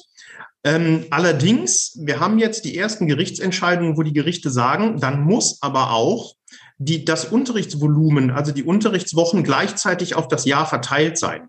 Ähm, 0.64 1.06
allerdings, 1.10 1.98
wir 2.00 2.20
haben 2.20 2.38
jetzt 2.38 2.64
die 2.64 2.76
ersten 2.76 3.08
Gerichtsentscheidungen, 3.08 3.96
wo 3.96 4.02
die 4.02 4.12
Gerichte 4.12 4.50
sagen, 4.50 5.00
dann 5.00 5.22
muss 5.22 5.58
aber 5.60 5.90
auch 5.90 6.34
die, 6.78 7.04
das 7.04 7.24
Unterrichtsvolumen, 7.24 8.30
also 8.30 8.52
die 8.52 8.62
Unterrichtswochen 8.62 9.42
gleichzeitig 9.42 10.14
auf 10.14 10.28
das 10.28 10.44
Jahr 10.44 10.66
verteilt 10.66 11.18
sein. 11.18 11.48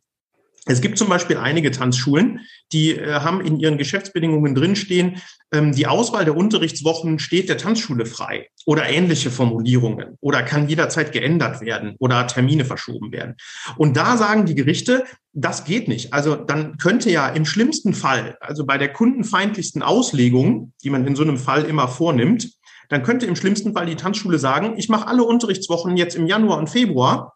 Es 0.65 0.79
gibt 0.79 0.97
zum 0.97 1.09
Beispiel 1.09 1.35
einige 1.35 1.71
Tanzschulen, 1.71 2.39
die 2.71 2.95
äh, 2.95 3.15
haben 3.15 3.41
in 3.41 3.59
ihren 3.59 3.77
Geschäftsbedingungen 3.77 4.55
drinstehen, 4.55 5.21
ähm, 5.51 5.73
die 5.73 5.87
Auswahl 5.87 6.23
der 6.23 6.37
Unterrichtswochen 6.37 7.19
steht 7.19 7.49
der 7.49 7.57
Tanzschule 7.57 8.05
frei 8.05 8.47
oder 8.65 8.89
ähnliche 8.89 9.29
Formulierungen 9.29 10.17
oder 10.21 10.41
kann 10.41 10.69
jederzeit 10.69 11.11
geändert 11.11 11.59
werden 11.59 11.95
oder 11.99 12.25
Termine 12.27 12.63
verschoben 12.63 13.11
werden. 13.11 13.35
Und 13.77 13.97
da 13.97 14.15
sagen 14.15 14.45
die 14.45 14.55
Gerichte, 14.55 15.03
das 15.33 15.65
geht 15.65 15.89
nicht. 15.89 16.13
Also 16.13 16.35
dann 16.35 16.77
könnte 16.77 17.11
ja 17.11 17.27
im 17.27 17.45
schlimmsten 17.45 17.93
Fall, 17.93 18.37
also 18.39 18.65
bei 18.65 18.77
der 18.77 18.93
kundenfeindlichsten 18.93 19.83
Auslegung, 19.83 20.71
die 20.81 20.89
man 20.89 21.05
in 21.05 21.17
so 21.17 21.23
einem 21.23 21.37
Fall 21.37 21.65
immer 21.65 21.89
vornimmt, 21.89 22.53
dann 22.87 23.03
könnte 23.03 23.25
im 23.25 23.35
schlimmsten 23.35 23.73
Fall 23.73 23.85
die 23.85 23.95
Tanzschule 23.95 24.39
sagen, 24.39 24.75
ich 24.77 24.87
mache 24.87 25.07
alle 25.07 25.23
Unterrichtswochen 25.23 25.97
jetzt 25.97 26.15
im 26.15 26.25
Januar 26.25 26.57
und 26.57 26.69
Februar 26.69 27.33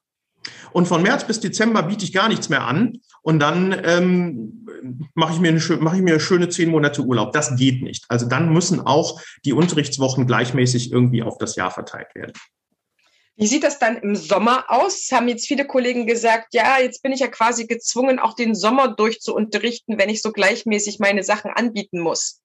und 0.72 0.88
von 0.88 1.02
März 1.02 1.26
bis 1.26 1.40
Dezember 1.40 1.84
biete 1.84 2.06
ich 2.06 2.14
gar 2.14 2.30
nichts 2.30 2.50
mehr 2.50 2.66
an 2.66 3.00
und 3.28 3.40
dann 3.40 3.78
ähm, 3.84 4.66
mache 5.14 5.34
ich, 5.34 5.40
mir 5.42 5.50
eine, 5.50 5.60
mach 5.82 5.94
ich 5.94 6.02
mir 6.02 6.18
schöne 6.18 6.48
zehn 6.48 6.70
Monate 6.70 7.02
Urlaub. 7.02 7.34
Das 7.34 7.58
geht 7.58 7.84
nicht. 7.84 8.06
Also 8.08 8.26
dann 8.26 8.54
müssen 8.54 8.80
auch 8.80 9.20
die 9.44 9.52
Unterrichtswochen 9.52 10.26
gleichmäßig 10.26 10.94
irgendwie 10.94 11.24
auf 11.24 11.38
das 11.38 11.58
Jahr 11.58 11.70
verteilt 11.70 12.16
werden. 12.16 12.32
Wie 13.36 13.48
sieht 13.48 13.66
das 13.66 13.80
dann 13.80 13.98
im 13.98 14.16
Sommer 14.16 14.64
aus? 14.70 15.10
Haben 15.12 15.28
jetzt 15.28 15.46
viele 15.46 15.68
Kollegen 15.68 16.08
gesagt, 16.08 16.54
ja, 16.54 16.80
jetzt 16.80 17.04
bin 17.04 17.12
ich 17.12 17.20
ja 17.20 17.28
quasi 17.28 17.68
gezwungen, 17.68 18.18
auch 18.18 18.34
den 18.34 18.56
Sommer 18.56 18.96
durchzuunterrichten, 18.96 20.00
wenn 20.00 20.08
ich 20.08 20.22
so 20.22 20.32
gleichmäßig 20.32 21.00
meine 21.00 21.24
Sachen 21.24 21.52
anbieten 21.52 22.00
muss. 22.00 22.42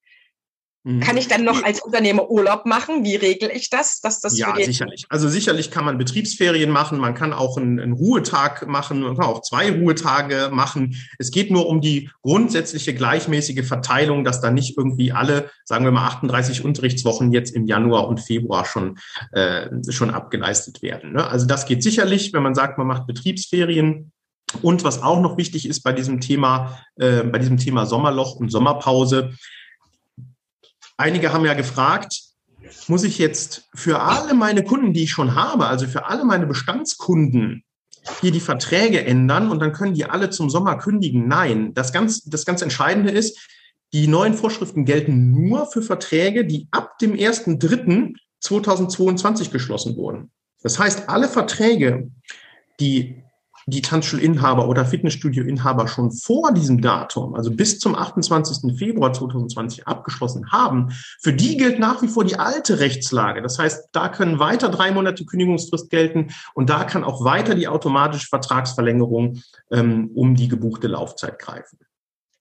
Mhm. 0.85 0.99
Kann 0.99 1.17
ich 1.17 1.29
dann 1.29 1.45
noch 1.45 1.63
als 1.63 1.81
Unternehmer 1.81 2.29
Urlaub 2.29 2.67
machen? 2.67 3.05
Wie 3.05 3.15
regel 3.15 3.51
ich 3.55 3.71
das? 3.71 4.01
Dass 4.01 4.21
das 4.21 4.37
ja, 4.37 4.53
sicherlich. 4.57 5.05
Also 5.09 5.29
sicherlich 5.29 5.71
kann 5.71 5.85
man 5.85 5.97
Betriebsferien 5.97 6.71
machen, 6.71 6.99
man 6.99 7.15
kann 7.15 7.33
auch 7.33 7.57
einen, 7.57 7.79
einen, 7.79 7.93
Ruhetag 7.93 8.67
machen, 8.67 9.01
man 9.01 9.17
kann 9.17 9.27
auch 9.27 9.43
zwei 9.43 9.71
Ruhetage 9.71 10.51
machen. 10.53 10.97
Es 11.19 11.31
geht 11.31 11.53
nur 11.53 11.69
um 11.69 11.81
die 11.81 12.11
grundsätzliche 12.23 12.95
gleichmäßige 12.95 13.65
Verteilung, 13.65 14.25
dass 14.25 14.41
da 14.41 14.51
nicht 14.51 14.77
irgendwie 14.77 15.13
alle, 15.13 15.51
sagen 15.65 15.85
wir 15.85 15.93
mal, 15.93 16.07
38 16.07 16.65
Unterrichtswochen 16.65 17.33
jetzt 17.33 17.55
im 17.55 17.67
Januar 17.67 18.09
und 18.09 18.19
Februar 18.19 18.65
schon, 18.65 18.99
äh, 19.31 19.69
schon 19.91 20.11
abgeleistet 20.11 20.83
werden. 20.83 21.13
Ne? 21.13 21.25
Also 21.25 21.47
das 21.47 21.67
geht 21.67 21.85
sicherlich, 21.85 22.33
wenn 22.33 22.43
man 22.43 22.57
sagt, 22.57 22.79
man 22.79 22.89
macht 22.89 23.07
Betriebsferien. 23.07 24.11
Und 24.61 24.85
was 24.85 25.01
auch 25.03 25.21
noch 25.21 25.39
wichtig 25.39 25.67
ist 25.67 25.83
bei 25.83 25.93
diesem 25.93 26.21
Thema, 26.21 26.79
äh, 26.97 27.23
bei 27.23 27.39
diesem 27.39 27.57
Thema 27.57 27.87
Sommerloch 27.87 28.35
und 28.35 28.51
Sommerpause, 28.51 29.33
Einige 30.97 31.33
haben 31.33 31.45
ja 31.45 31.55
gefragt, 31.55 32.21
muss 32.89 33.05
ich 33.05 33.19
jetzt 33.19 33.69
für 33.75 34.01
alle 34.01 34.35
meine 34.35 34.65
Kunden, 34.65 34.93
die 34.93 35.05
ich 35.05 35.11
schon 35.11 35.35
habe, 35.35 35.67
also 35.67 35.87
für 35.87 36.07
alle 36.07 36.25
meine 36.25 36.47
Bestandskunden, 36.47 37.65
hier 38.21 38.33
die 38.33 38.41
Verträge 38.41 39.05
ändern 39.05 39.51
und 39.51 39.61
dann 39.61 39.73
können 39.73 39.95
die 39.95 40.05
alle 40.05 40.31
zum 40.31 40.51
Sommer 40.51 40.77
kündigen? 40.79 41.29
Nein, 41.29 41.73
das 41.75 41.93
ganz, 41.93 42.25
das 42.25 42.45
ganz 42.45 42.63
Entscheidende 42.63 43.11
ist, 43.11 43.39
die 43.93 44.09
neuen 44.09 44.35
Vorschriften 44.35 44.85
gelten 44.85 45.31
nur 45.31 45.67
für 45.67 45.83
Verträge, 45.83 46.45
die 46.45 46.67
ab 46.71 46.99
dem 46.99 47.13
1.3.2022 47.13 49.51
geschlossen 49.51 49.97
wurden. 49.97 50.31
Das 50.63 50.79
heißt, 50.79 51.09
alle 51.09 51.29
Verträge, 51.29 52.11
die 52.81 53.22
die 53.67 53.83
Tanzschulinhaber 53.83 54.69
oder 54.69 54.85
Fitnessstudioinhaber 54.85 55.89
schon 55.89 56.13
vor 56.13 56.53
diesem 56.53 56.81
Datum, 56.81 57.35
also 57.35 57.51
bis 57.51 57.79
zum 57.79 57.95
28. 57.95 58.77
Februar 58.77 59.13
2020 59.13 59.87
abgeschlossen 59.87 60.51
haben, 60.53 60.93
für 61.21 61.33
die 61.33 61.57
gilt 61.57 61.79
nach 61.79 62.03
wie 62.03 62.09
vor 62.09 62.25
die 62.25 62.39
alte 62.39 62.81
Rechtslage. 62.81 63.43
Das 63.43 63.59
heißt, 63.59 63.89
da 63.93 64.09
können 64.09 64.39
weiter 64.39 64.69
drei 64.69 64.91
Monate 64.91 65.25
Kündigungsfrist 65.25 65.91
gelten 65.91 66.33
und 66.55 66.71
da 66.71 66.85
kann 66.85 67.05
auch 67.05 67.25
weiter 67.25 67.55
die 67.55 67.69
automatische 67.69 68.29
Vertragsverlängerung 68.29 69.43
ähm, 69.71 70.11
um 70.15 70.35
die 70.35 70.49
gebuchte 70.49 70.89
Laufzeit 70.89 71.39
greifen. 71.39 71.79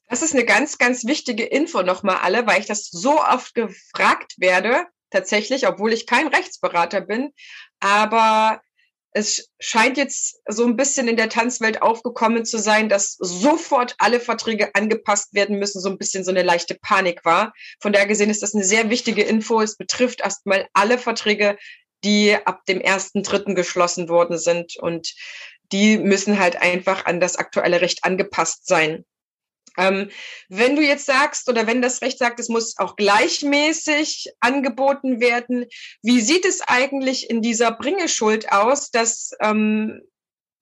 Das 0.10 0.22
ist 0.22 0.34
eine 0.34 0.44
ganz, 0.44 0.78
ganz 0.78 1.06
wichtige 1.06 1.46
Info 1.46 1.84
nochmal 1.84 2.18
alle, 2.22 2.46
weil 2.46 2.60
ich 2.60 2.66
das 2.66 2.90
so 2.92 3.22
oft 3.22 3.56
gefragt 3.56 4.34
werde, 4.38 4.86
tatsächlich, 5.10 5.68
obwohl 5.68 5.94
ich 5.94 6.06
kein 6.06 6.28
Rechtsberater 6.28 7.00
bin. 7.00 7.32
Aber 7.80 8.60
es 9.14 9.50
scheint 9.60 9.98
jetzt 9.98 10.42
so 10.48 10.66
ein 10.66 10.78
bisschen 10.78 11.08
in 11.08 11.18
der 11.18 11.30
Tanzwelt 11.30 11.82
aufgekommen 11.82 12.46
zu 12.46 12.58
sein, 12.58 12.88
dass 12.88 13.18
sofort 13.20 13.96
alle 13.98 14.20
Verträge 14.20 14.74
angepasst 14.74 15.34
werden 15.34 15.60
müssen, 15.60 15.82
so 15.82 15.90
ein 15.90 15.98
bisschen 15.98 16.24
so 16.24 16.32
eine 16.32 16.44
leichte 16.44 16.76
Panik 16.76 17.26
war. 17.26 17.54
Von 17.82 17.92
daher 17.92 18.08
gesehen 18.08 18.30
ist 18.30 18.42
das 18.42 18.56
eine 18.56 18.64
sehr 18.64 18.90
wichtige 18.90 19.24
Info. 19.24 19.62
Es 19.62 19.76
betrifft 19.76 20.22
erstmal 20.22 20.68
alle 20.74 20.98
Verträge, 20.98 21.58
die 22.04 22.36
ab 22.46 22.66
dem 22.66 22.80
ersten 22.80 23.24
Dritten 23.24 23.54
geschlossen 23.54 24.10
worden 24.10 24.38
sind 24.38 24.78
und 24.78 25.14
die 25.72 25.98
müssen 25.98 26.40
halt 26.40 26.62
einfach 26.62 27.06
an 27.06 27.20
das 27.20 27.36
aktuelle 27.36 27.82
Recht 27.82 28.04
angepasst 28.04 28.68
sein. 28.68 29.06
Ähm, 29.78 30.10
wenn 30.50 30.76
du 30.76 30.82
jetzt 30.82 31.06
sagst 31.06 31.50
oder 31.50 31.68
wenn 31.68 31.82
das 31.82 32.02
Recht 32.02 32.20
sagt, 32.20 32.40
es 32.40 32.50
muss 32.50 32.78
auch 32.78 32.96
gleichmäßig 32.96 34.34
angeboten 34.40 35.20
werden, 35.20 35.66
wie 36.02 36.22
sieht 36.22 36.46
es 36.46 36.62
eigentlich 36.62 37.30
in 37.30 37.42
dieser 37.42 37.72
Bringeschuld 37.72 38.52
aus, 38.52 38.92
dass 38.92 39.32
ähm, 39.42 40.02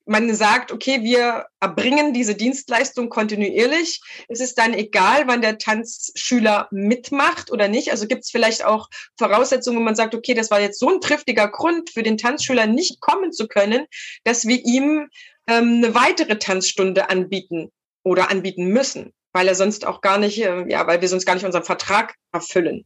man 0.09 0.33
sagt, 0.33 0.71
okay, 0.71 1.03
wir 1.03 1.45
erbringen 1.59 2.13
diese 2.13 2.33
Dienstleistung 2.33 3.09
kontinuierlich. 3.09 4.01
Es 4.27 4.39
ist 4.39 4.57
dann 4.57 4.73
egal, 4.73 5.27
wann 5.27 5.41
der 5.41 5.59
Tanzschüler 5.59 6.67
mitmacht 6.71 7.51
oder 7.51 7.67
nicht. 7.67 7.91
Also 7.91 8.07
gibt 8.07 8.23
es 8.23 8.31
vielleicht 8.31 8.65
auch 8.65 8.89
Voraussetzungen, 9.19 9.77
wo 9.77 9.83
man 9.83 9.95
sagt, 9.95 10.15
okay, 10.15 10.33
das 10.33 10.49
war 10.49 10.59
jetzt 10.59 10.79
so 10.79 10.89
ein 10.89 10.99
triftiger 10.99 11.47
Grund 11.47 11.91
für 11.91 12.01
den 12.01 12.17
Tanzschüler 12.17 12.65
nicht 12.65 13.01
kommen 13.01 13.31
zu 13.31 13.47
können, 13.47 13.85
dass 14.23 14.47
wir 14.47 14.65
ihm 14.65 15.09
ähm, 15.47 15.83
eine 15.83 15.93
weitere 15.93 16.39
Tanzstunde 16.39 17.11
anbieten 17.11 17.71
oder 18.03 18.29
anbieten 18.29 18.67
müssen, 18.67 19.13
weil 19.33 19.47
er 19.47 19.55
sonst 19.55 19.85
auch 19.85 20.01
gar 20.01 20.17
nicht, 20.17 20.39
äh, 20.39 20.69
ja, 20.69 20.87
weil 20.87 21.01
wir 21.01 21.07
sonst 21.07 21.25
gar 21.25 21.35
nicht 21.35 21.45
unseren 21.45 21.63
Vertrag 21.63 22.15
erfüllen. 22.31 22.85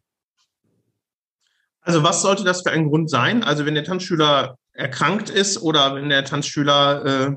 Also 1.81 2.03
was 2.03 2.21
sollte 2.21 2.43
das 2.43 2.61
für 2.61 2.71
ein 2.71 2.87
Grund 2.87 3.09
sein? 3.09 3.43
Also 3.43 3.65
wenn 3.65 3.75
der 3.75 3.83
Tanzschüler 3.83 4.57
erkrankt 4.71 5.29
ist 5.29 5.61
oder 5.61 5.95
wenn 5.95 6.09
der 6.09 6.23
Tanzschüler 6.23 7.05
äh, 7.05 7.35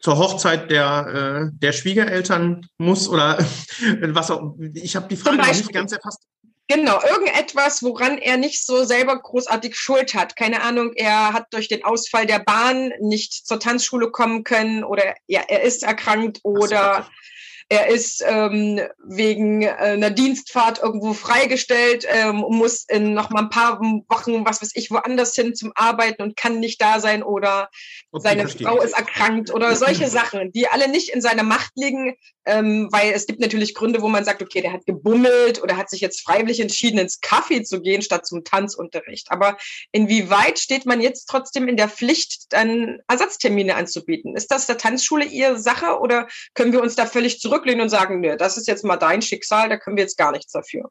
zur 0.00 0.18
Hochzeit 0.18 0.70
der, 0.70 1.50
äh, 1.52 1.56
der 1.58 1.72
Schwiegereltern 1.72 2.66
muss 2.78 3.08
oder 3.08 3.38
was 4.00 4.30
auch. 4.30 4.56
Ich 4.74 4.96
habe 4.96 5.08
die 5.08 5.16
Frage 5.16 5.36
noch 5.36 5.46
nicht 5.46 5.72
ganz 5.72 5.92
erfasst. 5.92 6.26
Genau, 6.74 7.02
irgendetwas, 7.02 7.82
woran 7.82 8.18
er 8.18 8.36
nicht 8.36 8.64
so 8.64 8.84
selber 8.84 9.20
großartig 9.20 9.76
Schuld 9.76 10.14
hat. 10.14 10.36
Keine 10.36 10.62
Ahnung, 10.62 10.92
er 10.94 11.32
hat 11.32 11.52
durch 11.52 11.68
den 11.68 11.84
Ausfall 11.84 12.24
der 12.24 12.38
Bahn 12.38 12.92
nicht 13.00 13.46
zur 13.46 13.60
Tanzschule 13.60 14.10
kommen 14.10 14.42
können 14.42 14.82
oder 14.82 15.14
ja, 15.26 15.42
er 15.48 15.62
ist 15.62 15.82
erkrankt 15.82 16.40
oder 16.42 17.06
er 17.72 17.88
ist 17.88 18.22
ähm, 18.26 18.82
wegen 19.02 19.62
äh, 19.62 19.68
einer 19.68 20.10
Dienstfahrt 20.10 20.80
irgendwo 20.82 21.14
freigestellt, 21.14 22.06
ähm, 22.06 22.44
muss 22.50 22.84
in 22.86 23.14
noch 23.14 23.30
mal 23.30 23.44
ein 23.44 23.48
paar 23.48 23.80
Wochen, 23.80 24.44
was 24.44 24.60
weiß 24.60 24.72
ich, 24.74 24.90
woanders 24.90 25.34
hin 25.34 25.54
zum 25.54 25.72
Arbeiten 25.74 26.20
und 26.20 26.36
kann 26.36 26.60
nicht 26.60 26.82
da 26.82 27.00
sein 27.00 27.22
oder 27.22 27.70
okay, 28.10 28.22
seine 28.24 28.42
verstehe. 28.42 28.66
Frau 28.66 28.82
ist 28.82 28.92
erkrankt 28.92 29.54
oder 29.54 29.74
solche 29.74 30.10
Sachen, 30.10 30.52
die 30.52 30.68
alle 30.68 30.86
nicht 30.86 31.08
in 31.08 31.22
seiner 31.22 31.44
Macht 31.44 31.72
liegen, 31.74 32.14
ähm, 32.44 32.88
weil 32.90 33.12
es 33.12 33.26
gibt 33.26 33.40
natürlich 33.40 33.74
Gründe, 33.74 34.02
wo 34.02 34.08
man 34.08 34.24
sagt, 34.24 34.42
okay, 34.42 34.60
der 34.60 34.72
hat 34.72 34.84
gebummelt 34.84 35.62
oder 35.62 35.76
hat 35.76 35.88
sich 35.88 36.00
jetzt 36.00 36.20
freiwillig 36.22 36.60
entschieden, 36.60 36.98
ins 36.98 37.20
Kaffee 37.20 37.62
zu 37.62 37.80
gehen 37.80 38.02
statt 38.02 38.26
zum 38.26 38.44
Tanzunterricht. 38.44 39.30
Aber 39.30 39.56
inwieweit 39.92 40.58
steht 40.58 40.84
man 40.84 41.00
jetzt 41.00 41.26
trotzdem 41.26 41.68
in 41.68 41.76
der 41.76 41.88
Pflicht, 41.88 42.52
dann 42.52 42.98
Ersatztermine 43.08 43.76
anzubieten? 43.76 44.36
Ist 44.36 44.50
das 44.50 44.66
der 44.66 44.76
Tanzschule 44.76 45.24
ihre 45.24 45.58
Sache 45.58 46.00
oder 46.00 46.28
können 46.54 46.72
wir 46.72 46.82
uns 46.82 46.96
da 46.96 47.06
völlig 47.06 47.40
zurücklehnen 47.62 47.82
und 47.82 47.88
sagen, 47.88 48.20
nö, 48.20 48.36
das 48.36 48.56
ist 48.56 48.66
jetzt 48.66 48.84
mal 48.84 48.96
dein 48.96 49.22
Schicksal, 49.22 49.68
da 49.68 49.76
können 49.76 49.96
wir 49.96 50.04
jetzt 50.04 50.18
gar 50.18 50.32
nichts 50.32 50.52
dafür? 50.52 50.90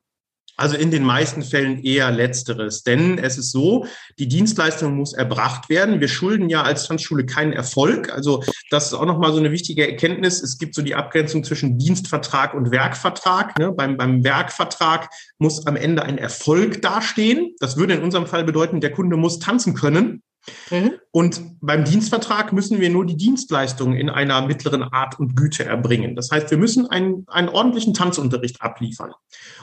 Also 0.57 0.75
in 0.77 0.91
den 0.91 1.03
meisten 1.03 1.41
Fällen 1.41 1.83
eher 1.83 2.11
letzteres, 2.11 2.83
denn 2.83 3.17
es 3.17 3.37
ist 3.37 3.51
so, 3.51 3.87
die 4.19 4.27
Dienstleistung 4.27 4.95
muss 4.95 5.13
erbracht 5.13 5.69
werden. 5.69 6.01
Wir 6.01 6.07
schulden 6.07 6.49
ja 6.49 6.61
als 6.61 6.87
Tanzschule 6.87 7.25
keinen 7.25 7.53
Erfolg. 7.53 8.11
Also 8.11 8.43
das 8.69 8.87
ist 8.87 8.93
auch 8.93 9.05
nochmal 9.05 9.31
so 9.31 9.39
eine 9.39 9.51
wichtige 9.51 9.87
Erkenntnis. 9.87 10.43
Es 10.43 10.59
gibt 10.59 10.75
so 10.75 10.83
die 10.83 10.93
Abgrenzung 10.93 11.43
zwischen 11.43 11.79
Dienstvertrag 11.79 12.53
und 12.53 12.69
Werkvertrag. 12.69 13.57
Ne? 13.57 13.71
Beim, 13.71 13.97
beim 13.97 14.23
Werkvertrag 14.23 15.09
muss 15.39 15.65
am 15.65 15.77
Ende 15.77 16.03
ein 16.03 16.19
Erfolg 16.19 16.81
dastehen. 16.81 17.55
Das 17.59 17.77
würde 17.77 17.95
in 17.95 18.03
unserem 18.03 18.27
Fall 18.27 18.43
bedeuten, 18.43 18.81
der 18.81 18.91
Kunde 18.91 19.17
muss 19.17 19.39
tanzen 19.39 19.73
können. 19.73 20.21
Mhm. 20.69 20.93
Und 21.11 21.41
beim 21.61 21.83
Dienstvertrag 21.83 22.53
müssen 22.53 22.79
wir 22.79 22.89
nur 22.89 23.05
die 23.05 23.17
Dienstleistung 23.17 23.93
in 23.93 24.09
einer 24.09 24.41
mittleren 24.41 24.81
Art 24.81 25.19
und 25.19 25.35
Güte 25.35 25.65
erbringen. 25.65 26.15
Das 26.15 26.31
heißt, 26.31 26.49
wir 26.51 26.57
müssen 26.57 26.87
einen, 26.87 27.25
einen 27.27 27.49
ordentlichen 27.49 27.93
Tanzunterricht 27.93 28.61
abliefern. 28.61 29.11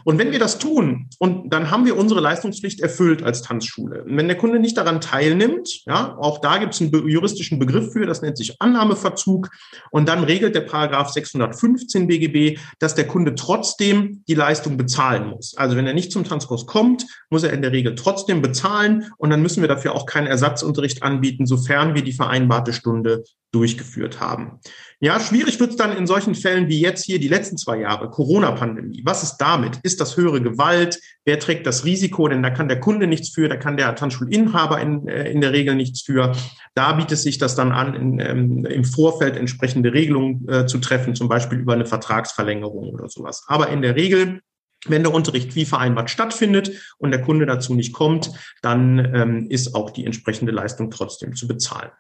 Und 0.04 0.18
wenn 0.18 0.30
wir 0.30 0.38
das 0.38 0.58
tun, 0.58 1.08
und 1.18 1.50
dann 1.50 1.70
haben 1.70 1.87
wir 1.87 1.97
unsere 1.97 2.20
Leistungspflicht 2.20 2.80
erfüllt 2.80 3.23
als 3.23 3.42
Tanzschule. 3.42 4.04
Und 4.04 4.16
wenn 4.16 4.28
der 4.28 4.37
Kunde 4.37 4.61
nicht 4.61 4.76
daran 4.76 5.00
teilnimmt, 5.00 5.85
ja, 5.87 6.16
auch 6.18 6.40
da 6.40 6.58
gibt 6.58 6.75
es 6.75 6.80
einen 6.80 7.08
juristischen 7.08 7.58
Begriff 7.58 7.92
für, 7.92 8.06
das 8.06 8.23
nennt 8.23 8.37
sich 8.37 8.61
Annahmeverzug. 8.61 9.50
Und 9.90 10.08
dann 10.08 10.25
regelt 10.25 10.54
der 10.54 10.61
Paragraph 10.61 11.11
615 11.11 12.06
BGB, 12.06 12.58
dass 12.78 12.94
der 12.94 13.06
Kunde 13.06 13.35
trotzdem 13.35 14.23
die 14.28 14.35
Leistung 14.35 14.76
bezahlen 14.76 15.28
muss. 15.28 15.56
Also 15.56 15.76
wenn 15.76 15.87
er 15.87 15.94
nicht 15.94 16.12
zum 16.12 16.25
Tanzkurs 16.25 16.66
kommt, 16.66 17.06
muss 17.30 17.42
er 17.42 17.52
in 17.52 17.62
der 17.62 17.73
Regel 17.73 17.94
trotzdem 17.94 18.42
bezahlen 18.42 19.11
und 19.16 19.30
dann 19.30 19.42
müssen 19.42 19.62
wir 19.62 19.68
dafür 19.68 19.94
auch 19.94 20.06
keinen 20.06 20.26
Ersatz 20.26 20.62
Unterricht 20.68 21.02
anbieten, 21.02 21.46
sofern 21.46 21.94
wir 21.94 22.02
die 22.02 22.12
vereinbarte 22.12 22.72
Stunde 22.72 23.25
durchgeführt 23.50 24.20
haben. 24.20 24.60
Ja, 25.00 25.18
schwierig 25.20 25.58
wird 25.58 25.70
es 25.70 25.76
dann 25.76 25.96
in 25.96 26.06
solchen 26.06 26.34
Fällen 26.34 26.68
wie 26.68 26.80
jetzt 26.80 27.06
hier 27.06 27.18
die 27.18 27.28
letzten 27.28 27.56
zwei 27.56 27.78
Jahre, 27.78 28.10
Corona-Pandemie. 28.10 29.02
Was 29.04 29.22
ist 29.22 29.38
damit? 29.38 29.78
Ist 29.82 30.00
das 30.00 30.18
höhere 30.18 30.42
Gewalt? 30.42 31.00
Wer 31.25 31.38
trägt 31.38 31.66
das 31.66 31.84
Risiko? 31.84 32.28
Denn 32.28 32.42
da 32.42 32.50
kann 32.50 32.68
der 32.68 32.80
Kunde 32.80 33.06
nichts 33.06 33.30
für, 33.30 33.48
da 33.48 33.56
kann 33.56 33.78
der 33.78 33.94
Tanzschulinhaber 33.94 34.80
in, 34.80 35.08
äh, 35.08 35.30
in 35.30 35.40
der 35.40 35.52
Regel 35.52 35.76
nichts 35.76 36.02
für. 36.02 36.32
Da 36.75 36.92
bietet 36.92 37.18
sich 37.18 37.38
das 37.38 37.54
dann 37.54 37.72
an, 37.72 37.94
in, 37.94 38.20
ähm, 38.20 38.64
im 38.66 38.84
Vorfeld 38.84 39.37
entsprechende 39.37 39.94
Regelungen 39.94 40.47
äh, 40.49 40.66
zu 40.66 40.78
treffen, 40.78 41.14
zum 41.14 41.28
Beispiel 41.28 41.58
über 41.58 41.73
eine 41.73 41.86
Vertragsverlängerung 41.86 42.90
oder 42.93 43.08
sowas. 43.08 43.45
Aber 43.47 43.71
in 43.71 43.80
der 43.80 43.97
Regel 43.97 44.43
wenn 44.86 45.02
der 45.02 45.12
Unterricht 45.12 45.54
wie 45.54 45.64
vereinbart 45.64 46.10
stattfindet 46.10 46.95
und 46.99 47.10
der 47.10 47.23
Kunde 47.23 47.47
dazu 47.47 47.75
nicht 47.75 47.93
kommt, 47.93 48.30
dann 48.62 48.99
ähm, 49.14 49.47
ist 49.50 49.75
auch 49.75 49.91
die 49.91 50.06
entsprechende 50.06 50.52
Leistung 50.52 50.91
trotzdem 50.91 51.34
zu 51.34 51.49
bezahlen. 51.49 51.91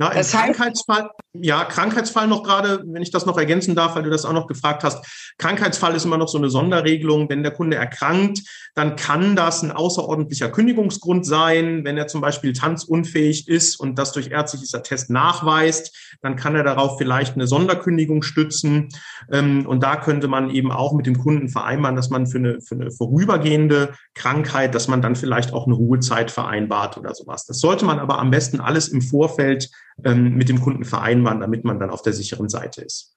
Na, 0.00 0.08
im 0.08 0.16
das 0.16 0.32
heißt, 0.32 0.56
Krankheitsfall, 0.56 1.10
ja, 1.34 1.62
Krankheitsfall 1.66 2.26
noch 2.26 2.42
gerade, 2.42 2.82
wenn 2.86 3.02
ich 3.02 3.10
das 3.10 3.26
noch 3.26 3.36
ergänzen 3.36 3.74
darf, 3.74 3.96
weil 3.96 4.02
du 4.02 4.08
das 4.08 4.24
auch 4.24 4.32
noch 4.32 4.46
gefragt 4.46 4.82
hast. 4.82 5.04
Krankheitsfall 5.36 5.94
ist 5.94 6.06
immer 6.06 6.16
noch 6.16 6.28
so 6.28 6.38
eine 6.38 6.48
Sonderregelung. 6.48 7.28
Wenn 7.28 7.42
der 7.42 7.52
Kunde 7.52 7.76
erkrankt, 7.76 8.40
dann 8.74 8.96
kann 8.96 9.36
das 9.36 9.62
ein 9.62 9.72
außerordentlicher 9.72 10.48
Kündigungsgrund 10.48 11.26
sein. 11.26 11.84
Wenn 11.84 11.98
er 11.98 12.06
zum 12.06 12.22
Beispiel 12.22 12.54
tanzunfähig 12.54 13.46
ist 13.46 13.78
und 13.78 13.98
das 13.98 14.12
durch 14.12 14.30
ärztliches 14.30 14.74
Attest 14.74 15.10
nachweist, 15.10 15.94
dann 16.22 16.34
kann 16.34 16.56
er 16.56 16.64
darauf 16.64 16.96
vielleicht 16.96 17.34
eine 17.34 17.46
Sonderkündigung 17.46 18.22
stützen. 18.22 18.88
Ähm, 19.30 19.66
und 19.66 19.82
da 19.82 19.96
könnte 19.96 20.28
man 20.28 20.48
eben 20.48 20.72
auch 20.72 20.94
mit 20.94 21.04
dem 21.04 21.18
Kunden 21.18 21.50
vereinbaren, 21.50 21.96
dass 21.96 22.08
man 22.08 22.26
für 22.26 22.38
eine, 22.38 22.62
für 22.62 22.74
eine 22.74 22.90
vorübergehende 22.90 23.92
Krankheit, 24.14 24.74
dass 24.74 24.88
man 24.88 25.02
dann 25.02 25.14
vielleicht 25.14 25.52
auch 25.52 25.66
eine 25.66 25.74
Ruhezeit 25.74 26.30
vereinbart 26.30 26.96
oder 26.96 27.14
sowas. 27.14 27.44
Das 27.44 27.60
sollte 27.60 27.84
man 27.84 27.98
aber 27.98 28.18
am 28.18 28.30
besten 28.30 28.60
alles 28.60 28.88
im 28.88 29.02
Vorfeld 29.02 29.68
ähm, 30.04 30.34
mit 30.34 30.48
dem 30.48 30.60
Kunden 30.60 30.84
vereinbaren, 30.84 31.40
damit 31.40 31.64
man 31.64 31.78
dann 31.78 31.90
auf 31.90 32.02
der 32.02 32.12
sicheren 32.12 32.48
Seite 32.48 32.82
ist. 32.82 33.16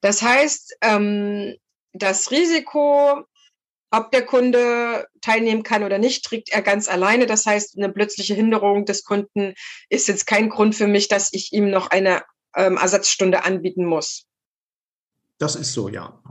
Das 0.00 0.22
heißt, 0.22 0.76
ähm, 0.82 1.56
das 1.92 2.30
Risiko, 2.30 3.24
ob 3.90 4.10
der 4.12 4.24
Kunde 4.24 5.06
teilnehmen 5.20 5.62
kann 5.62 5.84
oder 5.84 5.98
nicht, 5.98 6.24
trägt 6.24 6.50
er 6.50 6.62
ganz 6.62 6.88
alleine. 6.88 7.26
Das 7.26 7.44
heißt, 7.46 7.76
eine 7.76 7.92
plötzliche 7.92 8.34
Hinderung 8.34 8.84
des 8.84 9.04
Kunden 9.04 9.54
ist 9.88 10.08
jetzt 10.08 10.26
kein 10.26 10.48
Grund 10.48 10.74
für 10.74 10.86
mich, 10.86 11.08
dass 11.08 11.32
ich 11.32 11.52
ihm 11.52 11.70
noch 11.70 11.90
eine 11.90 12.22
ähm, 12.56 12.76
Ersatzstunde 12.76 13.44
anbieten 13.44 13.84
muss. 13.84 14.26
Das 15.38 15.56
ist 15.56 15.72
so, 15.72 15.88
ja. 15.88 16.22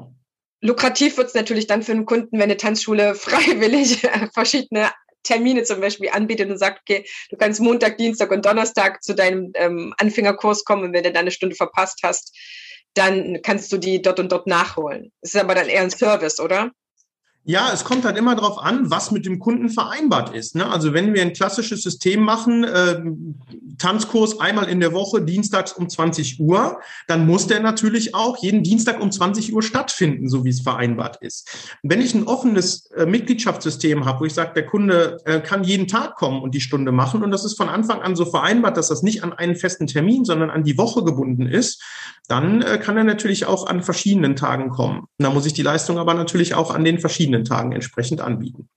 Lukrativ 0.61 1.17
wird 1.17 1.29
es 1.29 1.33
natürlich 1.33 1.67
dann 1.67 1.83
für 1.83 1.93
einen 1.93 2.05
Kunden, 2.05 2.33
wenn 2.33 2.43
eine 2.43 2.57
Tanzschule 2.57 3.15
freiwillig 3.15 4.07
verschiedene 4.33 4.91
Termine 5.23 5.63
zum 5.63 5.81
Beispiel 5.81 6.09
anbietet 6.09 6.49
und 6.49 6.57
sagt, 6.57 6.81
okay, 6.81 7.05
du 7.29 7.37
kannst 7.37 7.59
Montag, 7.59 7.97
Dienstag 7.97 8.31
und 8.31 8.45
Donnerstag 8.45 9.03
zu 9.03 9.13
deinem 9.13 9.51
ähm, 9.55 9.93
Anfängerkurs 9.97 10.63
kommen 10.63 10.83
und 10.83 10.93
wenn 10.93 11.03
du 11.03 11.11
dann 11.11 11.21
eine 11.21 11.31
Stunde 11.31 11.55
verpasst 11.55 11.99
hast, 12.03 12.35
dann 12.93 13.41
kannst 13.43 13.71
du 13.71 13.77
die 13.77 14.01
dort 14.01 14.19
und 14.19 14.31
dort 14.31 14.47
nachholen. 14.47 15.11
Das 15.21 15.35
ist 15.35 15.41
aber 15.41 15.55
dann 15.55 15.69
eher 15.69 15.81
ein 15.81 15.91
Service, 15.91 16.39
oder? 16.39 16.71
Ja, 17.49 17.71
es 17.73 17.83
kommt 17.83 18.05
halt 18.05 18.15
immer 18.15 18.35
darauf 18.35 18.59
an, 18.59 18.91
was 18.91 19.09
mit 19.09 19.25
dem 19.25 19.39
Kunden 19.39 19.69
vereinbart 19.69 20.35
ist. 20.35 20.55
Ne? 20.55 20.69
Also 20.69 20.93
wenn 20.93 21.15
wir 21.15 21.23
ein 21.23 21.33
klassisches 21.33 21.81
System 21.81 22.21
machen, 22.21 22.63
äh, 22.63 23.01
Tanzkurs 23.79 24.39
einmal 24.39 24.69
in 24.69 24.79
der 24.79 24.93
Woche, 24.93 25.23
dienstags 25.23 25.73
um 25.73 25.89
20 25.89 26.39
Uhr, 26.39 26.79
dann 27.07 27.25
muss 27.25 27.47
der 27.47 27.59
natürlich 27.59 28.13
auch 28.13 28.37
jeden 28.37 28.61
Dienstag 28.61 29.01
um 29.01 29.11
20 29.11 29.51
Uhr 29.51 29.63
stattfinden, 29.63 30.29
so 30.29 30.45
wie 30.45 30.49
es 30.49 30.61
vereinbart 30.61 31.17
ist. 31.21 31.49
Wenn 31.81 32.01
ich 32.01 32.13
ein 32.13 32.27
offenes 32.27 32.91
äh, 32.91 33.07
Mitgliedschaftssystem 33.07 34.05
habe, 34.05 34.19
wo 34.19 34.25
ich 34.25 34.35
sage, 34.35 34.53
der 34.53 34.67
Kunde 34.67 35.17
äh, 35.25 35.39
kann 35.39 35.63
jeden 35.63 35.87
Tag 35.87 36.17
kommen 36.17 36.43
und 36.43 36.53
die 36.53 36.61
Stunde 36.61 36.91
machen 36.91 37.23
und 37.23 37.31
das 37.31 37.45
ist 37.45 37.57
von 37.57 37.67
Anfang 37.67 38.03
an 38.03 38.15
so 38.15 38.25
vereinbart, 38.25 38.77
dass 38.77 38.89
das 38.89 39.01
nicht 39.01 39.23
an 39.23 39.33
einen 39.33 39.55
festen 39.55 39.87
Termin, 39.87 40.23
sondern 40.23 40.51
an 40.51 40.63
die 40.63 40.77
Woche 40.77 41.03
gebunden 41.03 41.47
ist, 41.47 41.81
dann 42.27 42.61
äh, 42.61 42.77
kann 42.77 42.95
er 42.95 43.03
natürlich 43.03 43.47
auch 43.47 43.65
an 43.65 43.81
verschiedenen 43.81 44.35
Tagen 44.35 44.69
kommen. 44.69 45.07
Da 45.17 45.31
muss 45.31 45.47
ich 45.47 45.53
die 45.53 45.63
Leistung 45.63 45.97
aber 45.97 46.13
natürlich 46.13 46.53
auch 46.53 46.73
an 46.73 46.83
den 46.83 46.99
verschiedenen 46.99 47.38
Tagen 47.45 47.71
entsprechend 47.71 48.21
anbieten. 48.21 48.69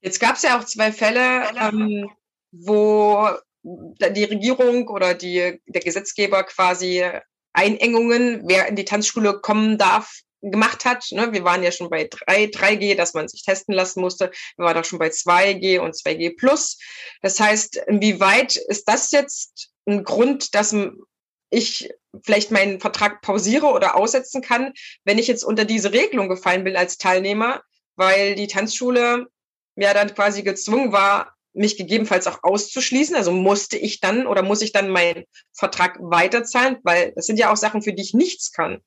Jetzt 0.00 0.20
gab 0.20 0.36
es 0.36 0.42
ja 0.42 0.58
auch 0.58 0.64
zwei 0.64 0.92
Fälle, 0.92 1.44
ähm, 1.60 2.10
wo 2.52 3.28
die 3.62 4.24
Regierung 4.24 4.88
oder 4.88 5.14
die, 5.14 5.60
der 5.66 5.80
Gesetzgeber 5.80 6.44
quasi 6.44 7.04
Einengungen, 7.52 8.42
wer 8.46 8.68
in 8.68 8.76
die 8.76 8.84
Tanzschule 8.84 9.40
kommen 9.40 9.78
darf, 9.78 10.20
gemacht 10.42 10.84
hat. 10.84 11.06
Ne? 11.10 11.32
Wir 11.32 11.44
waren 11.44 11.62
ja 11.62 11.72
schon 11.72 11.90
bei 11.90 12.08
3, 12.08 12.44
3G, 12.44 12.94
dass 12.94 13.14
man 13.14 13.28
sich 13.28 13.42
testen 13.42 13.74
lassen 13.74 14.00
musste. 14.00 14.30
Wir 14.56 14.66
waren 14.66 14.76
auch 14.76 14.84
schon 14.84 14.98
bei 14.98 15.08
2G 15.08 15.80
und 15.80 15.94
2G 15.94 16.36
plus. 16.36 16.78
Das 17.22 17.40
heißt, 17.40 17.76
inwieweit 17.88 18.56
ist 18.56 18.88
das 18.88 19.10
jetzt 19.10 19.70
ein 19.86 20.04
Grund, 20.04 20.54
dass 20.54 20.74
ich 21.50 21.90
vielleicht 22.22 22.50
meinen 22.50 22.80
Vertrag 22.80 23.22
pausiere 23.22 23.66
oder 23.66 23.96
aussetzen 23.96 24.42
kann, 24.42 24.72
wenn 25.04 25.18
ich 25.18 25.26
jetzt 25.26 25.44
unter 25.44 25.64
diese 25.64 25.92
Regelung 25.92 26.28
gefallen 26.28 26.64
bin 26.64 26.76
als 26.76 26.98
Teilnehmer, 26.98 27.62
weil 27.96 28.34
die 28.34 28.46
Tanzschule 28.46 29.26
ja 29.76 29.94
dann 29.94 30.14
quasi 30.14 30.42
gezwungen 30.42 30.92
war, 30.92 31.34
mich 31.52 31.76
gegebenenfalls 31.76 32.26
auch 32.26 32.40
auszuschließen. 32.42 33.16
Also 33.16 33.32
musste 33.32 33.76
ich 33.76 34.00
dann 34.00 34.26
oder 34.26 34.42
muss 34.42 34.62
ich 34.62 34.72
dann 34.72 34.90
meinen 34.90 35.24
Vertrag 35.52 35.98
weiterzahlen, 36.00 36.78
weil 36.82 37.12
das 37.16 37.26
sind 37.26 37.38
ja 37.38 37.50
auch 37.52 37.56
Sachen, 37.56 37.82
für 37.82 37.92
die 37.92 38.02
ich 38.02 38.14
nichts 38.14 38.52
kann. 38.52 38.82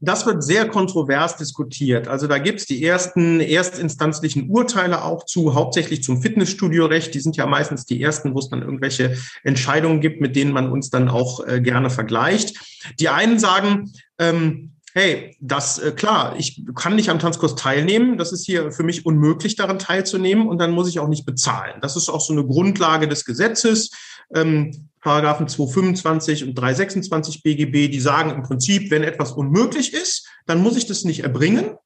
Das 0.00 0.26
wird 0.26 0.42
sehr 0.42 0.68
kontrovers 0.68 1.36
diskutiert. 1.36 2.08
Also 2.08 2.26
da 2.26 2.38
gibt 2.38 2.60
es 2.60 2.66
die 2.66 2.84
ersten 2.84 3.40
erstinstanzlichen 3.40 4.48
Urteile 4.50 5.02
auch 5.04 5.24
zu, 5.24 5.54
hauptsächlich 5.54 6.02
zum 6.02 6.22
Fitnessstudiorecht. 6.22 7.14
Die 7.14 7.20
sind 7.20 7.36
ja 7.36 7.46
meistens 7.46 7.86
die 7.86 8.02
ersten, 8.02 8.34
wo 8.34 8.38
es 8.38 8.48
dann 8.48 8.62
irgendwelche 8.62 9.16
Entscheidungen 9.42 10.00
gibt, 10.00 10.20
mit 10.20 10.36
denen 10.36 10.52
man 10.52 10.70
uns 10.70 10.90
dann 10.90 11.08
auch 11.08 11.46
äh, 11.46 11.60
gerne 11.60 11.90
vergleicht. 11.90 12.58
Die 13.00 13.08
einen 13.08 13.38
sagen, 13.38 13.92
ähm, 14.18 14.74
hey, 14.94 15.36
das 15.40 15.78
äh, 15.78 15.90
klar, 15.90 16.36
ich 16.38 16.62
kann 16.74 16.94
nicht 16.94 17.10
am 17.10 17.18
Tanzkurs 17.18 17.56
teilnehmen, 17.56 18.16
das 18.16 18.32
ist 18.32 18.46
hier 18.46 18.70
für 18.70 18.84
mich 18.84 19.04
unmöglich, 19.04 19.56
daran 19.56 19.78
teilzunehmen 19.78 20.48
und 20.48 20.58
dann 20.58 20.70
muss 20.70 20.88
ich 20.88 21.00
auch 21.00 21.08
nicht 21.08 21.26
bezahlen. 21.26 21.80
Das 21.82 21.96
ist 21.96 22.08
auch 22.08 22.20
so 22.20 22.32
eine 22.32 22.46
Grundlage 22.46 23.08
des 23.08 23.24
Gesetzes. 23.24 23.90
Ähm, 24.34 24.90
Paragraphen 25.00 25.48
225 25.48 26.44
und 26.44 26.54
326 26.54 27.42
BGB, 27.42 27.90
die 27.90 28.00
sagen 28.00 28.30
im 28.30 28.42
Prinzip, 28.42 28.90
wenn 28.90 29.02
etwas 29.02 29.32
unmöglich 29.32 29.92
ist, 29.92 30.26
dann 30.46 30.62
muss 30.62 30.76
ich 30.76 30.86
das 30.86 31.04
nicht 31.04 31.20
erbringen. 31.20 31.76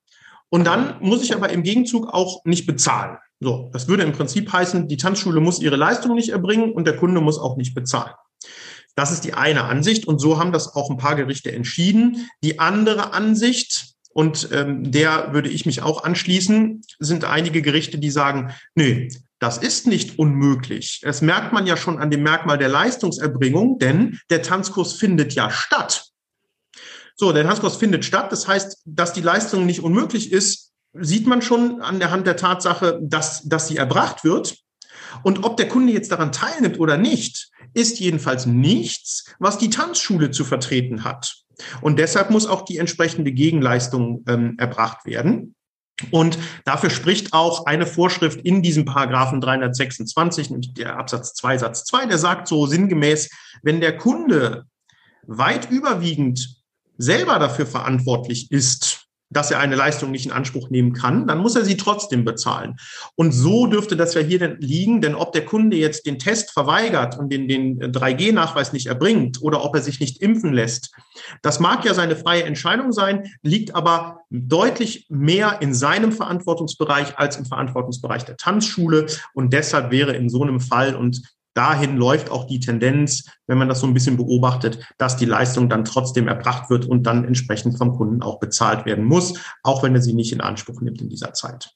Und 0.50 0.64
dann 0.64 0.96
muss 1.00 1.22
ich 1.22 1.34
aber 1.34 1.50
im 1.50 1.62
Gegenzug 1.62 2.08
auch 2.08 2.44
nicht 2.44 2.66
bezahlen. 2.66 3.18
So, 3.40 3.70
das 3.72 3.88
würde 3.88 4.04
im 4.04 4.12
Prinzip 4.12 4.52
heißen, 4.52 4.88
die 4.88 4.96
Tanzschule 4.96 5.40
muss 5.40 5.60
ihre 5.60 5.76
Leistung 5.76 6.14
nicht 6.14 6.30
erbringen 6.30 6.72
und 6.72 6.86
der 6.86 6.96
Kunde 6.96 7.20
muss 7.20 7.38
auch 7.38 7.56
nicht 7.56 7.74
bezahlen. 7.74 8.14
Das 8.94 9.12
ist 9.12 9.24
die 9.24 9.34
eine 9.34 9.64
Ansicht 9.64 10.08
und 10.08 10.20
so 10.20 10.38
haben 10.38 10.52
das 10.52 10.74
auch 10.74 10.90
ein 10.90 10.96
paar 10.96 11.14
Gerichte 11.14 11.52
entschieden. 11.52 12.28
Die 12.42 12.58
andere 12.58 13.12
Ansicht, 13.12 13.94
und 14.12 14.48
ähm, 14.52 14.90
der 14.90 15.32
würde 15.32 15.48
ich 15.48 15.66
mich 15.66 15.82
auch 15.82 16.02
anschließen, 16.02 16.82
sind 16.98 17.24
einige 17.24 17.62
Gerichte, 17.62 17.98
die 17.98 18.10
sagen, 18.10 18.52
nö, 18.74 19.08
das 19.38 19.58
ist 19.58 19.86
nicht 19.86 20.18
unmöglich. 20.18 21.00
Das 21.02 21.22
merkt 21.22 21.52
man 21.52 21.66
ja 21.66 21.76
schon 21.76 21.98
an 21.98 22.10
dem 22.10 22.22
Merkmal 22.22 22.58
der 22.58 22.68
Leistungserbringung, 22.68 23.78
denn 23.78 24.18
der 24.30 24.42
Tanzkurs 24.42 24.94
findet 24.94 25.34
ja 25.34 25.50
statt. 25.50 26.06
So, 27.14 27.32
der 27.32 27.44
Tanzkurs 27.44 27.76
findet 27.76 28.04
statt. 28.04 28.30
Das 28.32 28.46
heißt, 28.46 28.82
dass 28.84 29.12
die 29.12 29.20
Leistung 29.20 29.66
nicht 29.66 29.80
unmöglich 29.80 30.32
ist, 30.32 30.72
sieht 30.92 31.26
man 31.26 31.42
schon 31.42 31.80
an 31.80 31.98
der 31.98 32.10
Hand 32.10 32.26
der 32.26 32.36
Tatsache, 32.36 32.98
dass, 33.02 33.42
dass 33.42 33.68
sie 33.68 33.76
erbracht 33.76 34.24
wird. 34.24 34.56
Und 35.22 35.44
ob 35.44 35.56
der 35.56 35.68
Kunde 35.68 35.92
jetzt 35.92 36.12
daran 36.12 36.32
teilnimmt 36.32 36.78
oder 36.78 36.96
nicht, 36.96 37.50
ist 37.74 38.00
jedenfalls 38.00 38.46
nichts, 38.46 39.34
was 39.38 39.58
die 39.58 39.70
Tanzschule 39.70 40.30
zu 40.30 40.44
vertreten 40.44 41.04
hat. 41.04 41.44
Und 41.80 41.98
deshalb 41.98 42.30
muss 42.30 42.46
auch 42.46 42.62
die 42.62 42.78
entsprechende 42.78 43.32
Gegenleistung 43.32 44.24
ähm, 44.28 44.54
erbracht 44.58 45.04
werden. 45.06 45.54
Und 46.10 46.38
dafür 46.64 46.90
spricht 46.90 47.32
auch 47.32 47.66
eine 47.66 47.86
Vorschrift 47.86 48.40
in 48.40 48.62
diesem 48.62 48.84
Paragraphen 48.84 49.40
326, 49.40 50.50
nämlich 50.50 50.74
der 50.74 50.96
Absatz 50.96 51.34
2, 51.34 51.58
Satz 51.58 51.84
2, 51.84 52.06
der 52.06 52.18
sagt 52.18 52.48
so 52.48 52.66
sinngemäß, 52.66 53.30
wenn 53.62 53.80
der 53.80 53.96
Kunde 53.96 54.64
weit 55.26 55.70
überwiegend 55.70 56.56
selber 56.96 57.38
dafür 57.38 57.66
verantwortlich 57.66 58.50
ist, 58.50 58.97
dass 59.30 59.50
er 59.50 59.60
eine 59.60 59.76
Leistung 59.76 60.10
nicht 60.10 60.26
in 60.26 60.32
Anspruch 60.32 60.70
nehmen 60.70 60.92
kann, 60.92 61.26
dann 61.26 61.38
muss 61.38 61.56
er 61.56 61.64
sie 61.64 61.76
trotzdem 61.76 62.24
bezahlen. 62.24 62.76
Und 63.14 63.32
so 63.32 63.66
dürfte 63.66 63.96
das 63.96 64.14
ja 64.14 64.20
hier 64.20 64.56
liegen, 64.58 65.00
denn 65.00 65.14
ob 65.14 65.32
der 65.32 65.44
Kunde 65.44 65.76
jetzt 65.76 66.06
den 66.06 66.18
Test 66.18 66.50
verweigert 66.50 67.18
und 67.18 67.32
den, 67.32 67.48
den 67.48 67.80
3G-Nachweis 67.80 68.72
nicht 68.72 68.86
erbringt 68.86 69.42
oder 69.42 69.64
ob 69.64 69.74
er 69.74 69.82
sich 69.82 70.00
nicht 70.00 70.22
impfen 70.22 70.52
lässt, 70.52 70.94
das 71.42 71.60
mag 71.60 71.84
ja 71.84 71.94
seine 71.94 72.16
freie 72.16 72.44
Entscheidung 72.44 72.92
sein, 72.92 73.30
liegt 73.42 73.74
aber 73.74 74.20
deutlich 74.30 75.06
mehr 75.08 75.58
in 75.60 75.74
seinem 75.74 76.12
Verantwortungsbereich 76.12 77.18
als 77.18 77.36
im 77.36 77.44
Verantwortungsbereich 77.44 78.24
der 78.24 78.36
Tanzschule. 78.36 79.06
Und 79.34 79.52
deshalb 79.52 79.90
wäre 79.90 80.12
in 80.12 80.28
so 80.28 80.42
einem 80.42 80.60
Fall, 80.60 80.94
und 80.94 81.22
dahin 81.58 81.96
läuft 81.96 82.30
auch 82.30 82.46
die 82.46 82.60
Tendenz, 82.60 83.28
wenn 83.48 83.58
man 83.58 83.68
das 83.68 83.80
so 83.80 83.86
ein 83.86 83.94
bisschen 83.94 84.16
beobachtet, 84.16 84.78
dass 84.96 85.16
die 85.16 85.24
Leistung 85.24 85.68
dann 85.68 85.84
trotzdem 85.84 86.28
erbracht 86.28 86.70
wird 86.70 86.86
und 86.86 87.02
dann 87.02 87.24
entsprechend 87.24 87.76
vom 87.76 87.96
Kunden 87.96 88.22
auch 88.22 88.38
bezahlt 88.38 88.86
werden 88.86 89.04
muss, 89.04 89.40
auch 89.64 89.82
wenn 89.82 89.94
er 89.94 90.00
sie 90.00 90.14
nicht 90.14 90.32
in 90.32 90.40
Anspruch 90.40 90.80
nimmt 90.80 91.02
in 91.02 91.08
dieser 91.08 91.34
Zeit. 91.34 91.74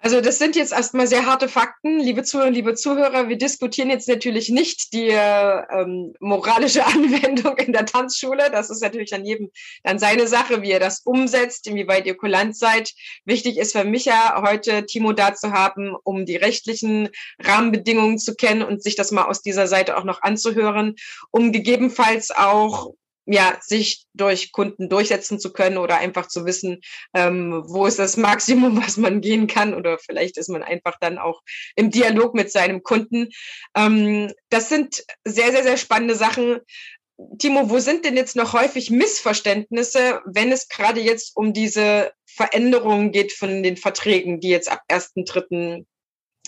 Also 0.00 0.20
das 0.20 0.38
sind 0.38 0.54
jetzt 0.54 0.72
erstmal 0.72 1.08
sehr 1.08 1.26
harte 1.26 1.48
Fakten, 1.48 1.98
liebe 1.98 2.22
Zuhörer, 2.22 2.50
liebe 2.50 2.74
Zuhörer. 2.74 3.28
Wir 3.28 3.36
diskutieren 3.36 3.90
jetzt 3.90 4.08
natürlich 4.08 4.48
nicht 4.48 4.92
die 4.92 5.08
ähm, 5.08 6.14
moralische 6.20 6.86
Anwendung 6.86 7.56
in 7.56 7.72
der 7.72 7.84
Tanzschule. 7.84 8.48
Das 8.52 8.70
ist 8.70 8.80
natürlich 8.80 9.12
an 9.12 9.24
jedem 9.24 9.50
dann 9.82 9.98
seine 9.98 10.28
Sache, 10.28 10.62
wie 10.62 10.70
er 10.70 10.78
das 10.78 11.00
umsetzt, 11.00 11.66
inwieweit 11.66 12.06
ihr 12.06 12.16
kulant 12.16 12.56
seid. 12.56 12.92
Wichtig 13.24 13.58
ist 13.58 13.72
für 13.72 13.82
mich 13.82 14.04
ja 14.04 14.40
heute 14.46 14.86
Timo 14.86 15.12
da 15.12 15.34
zu 15.34 15.50
haben, 15.50 15.96
um 16.04 16.26
die 16.26 16.36
rechtlichen 16.36 17.08
Rahmenbedingungen 17.40 18.18
zu 18.18 18.36
kennen 18.36 18.62
und 18.62 18.84
sich 18.84 18.94
das 18.94 19.10
mal 19.10 19.24
aus 19.24 19.42
dieser 19.42 19.66
Seite 19.66 19.96
auch 19.96 20.04
noch 20.04 20.22
anzuhören, 20.22 20.94
um 21.32 21.50
gegebenenfalls 21.50 22.30
auch 22.30 22.92
ja, 23.30 23.58
sich 23.60 24.06
durch 24.14 24.52
Kunden 24.52 24.88
durchsetzen 24.88 25.38
zu 25.38 25.52
können 25.52 25.76
oder 25.76 25.98
einfach 25.98 26.28
zu 26.28 26.46
wissen, 26.46 26.80
ähm, 27.14 27.62
wo 27.66 27.84
ist 27.84 27.98
das 27.98 28.16
Maximum, 28.16 28.82
was 28.82 28.96
man 28.96 29.20
gehen 29.20 29.46
kann 29.46 29.74
oder 29.74 29.98
vielleicht 29.98 30.38
ist 30.38 30.48
man 30.48 30.62
einfach 30.62 30.96
dann 30.98 31.18
auch 31.18 31.42
im 31.76 31.90
Dialog 31.90 32.34
mit 32.34 32.50
seinem 32.50 32.82
Kunden. 32.82 33.28
Ähm, 33.76 34.32
das 34.48 34.70
sind 34.70 35.04
sehr, 35.24 35.52
sehr, 35.52 35.62
sehr 35.62 35.76
spannende 35.76 36.14
Sachen. 36.14 36.60
Timo, 37.38 37.68
wo 37.68 37.80
sind 37.80 38.04
denn 38.04 38.16
jetzt 38.16 38.36
noch 38.36 38.54
häufig 38.54 38.90
Missverständnisse, 38.90 40.22
wenn 40.24 40.50
es 40.50 40.68
gerade 40.68 41.00
jetzt 41.00 41.36
um 41.36 41.52
diese 41.52 42.12
Veränderungen 42.24 43.12
geht 43.12 43.32
von 43.32 43.62
den 43.62 43.76
Verträgen, 43.76 44.40
die 44.40 44.48
jetzt 44.48 44.70
ab 44.70 44.82
1.3 44.88 45.84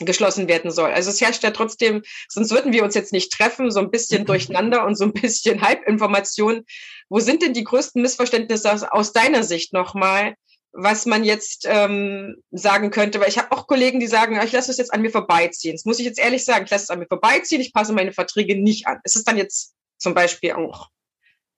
geschlossen 0.07 0.49
werden 0.49 0.71
soll. 0.71 0.91
Also 0.91 1.11
es 1.11 1.21
herrscht 1.21 1.43
ja 1.43 1.51
trotzdem, 1.51 2.03
sonst 2.29 2.51
würden 2.51 2.73
wir 2.73 2.85
uns 2.85 2.95
jetzt 2.95 3.13
nicht 3.13 3.33
treffen, 3.33 3.71
so 3.71 3.81
ein 3.81 3.91
bisschen 3.91 4.25
durcheinander 4.27 4.85
und 4.87 4.97
so 4.97 5.05
ein 5.05 5.13
bisschen 5.13 5.61
Halbinformation. 5.67 6.65
Wo 7.09 7.21
sind 7.21 7.43
denn 7.43 7.55
die 7.55 7.65
größten 7.65 8.01
Missverständnisse 8.01 8.73
aus, 8.73 8.83
aus 8.83 9.13
deiner 9.13 9.43
Sicht 9.43 9.73
nochmal, 9.73 10.35
was 10.73 11.05
man 11.07 11.25
jetzt 11.25 11.67
ähm, 11.69 12.37
sagen 12.53 12.91
könnte? 12.91 13.21
Weil 13.21 13.29
ich 13.29 13.39
habe 13.39 13.53
auch 13.53 13.67
Kollegen, 13.67 13.99
die 13.99 14.07
sagen, 14.07 14.41
ich 14.43 14.53
lasse 14.53 14.71
es 14.71 14.79
jetzt 14.79 14.95
an 14.95 15.03
mir 15.03 15.11
vorbeiziehen. 15.11 15.75
Das 15.75 15.85
muss 15.85 15.99
ich 15.99 16.05
jetzt 16.05 16.19
ehrlich 16.19 16.45
sagen, 16.45 16.65
ich 16.65 16.71
lasse 16.71 16.85
es 16.85 16.91
an 16.91 17.01
mir 17.01 17.09
vorbeiziehen, 17.09 17.61
ich 17.61 17.73
passe 17.73 17.93
meine 17.93 18.13
Verträge 18.13 18.61
nicht 18.61 18.87
an. 18.87 19.01
Ist 19.05 19.17
es 19.17 19.25
dann 19.25 19.37
jetzt 19.37 19.75
zum 19.99 20.15
Beispiel 20.15 20.53
auch 20.53 20.89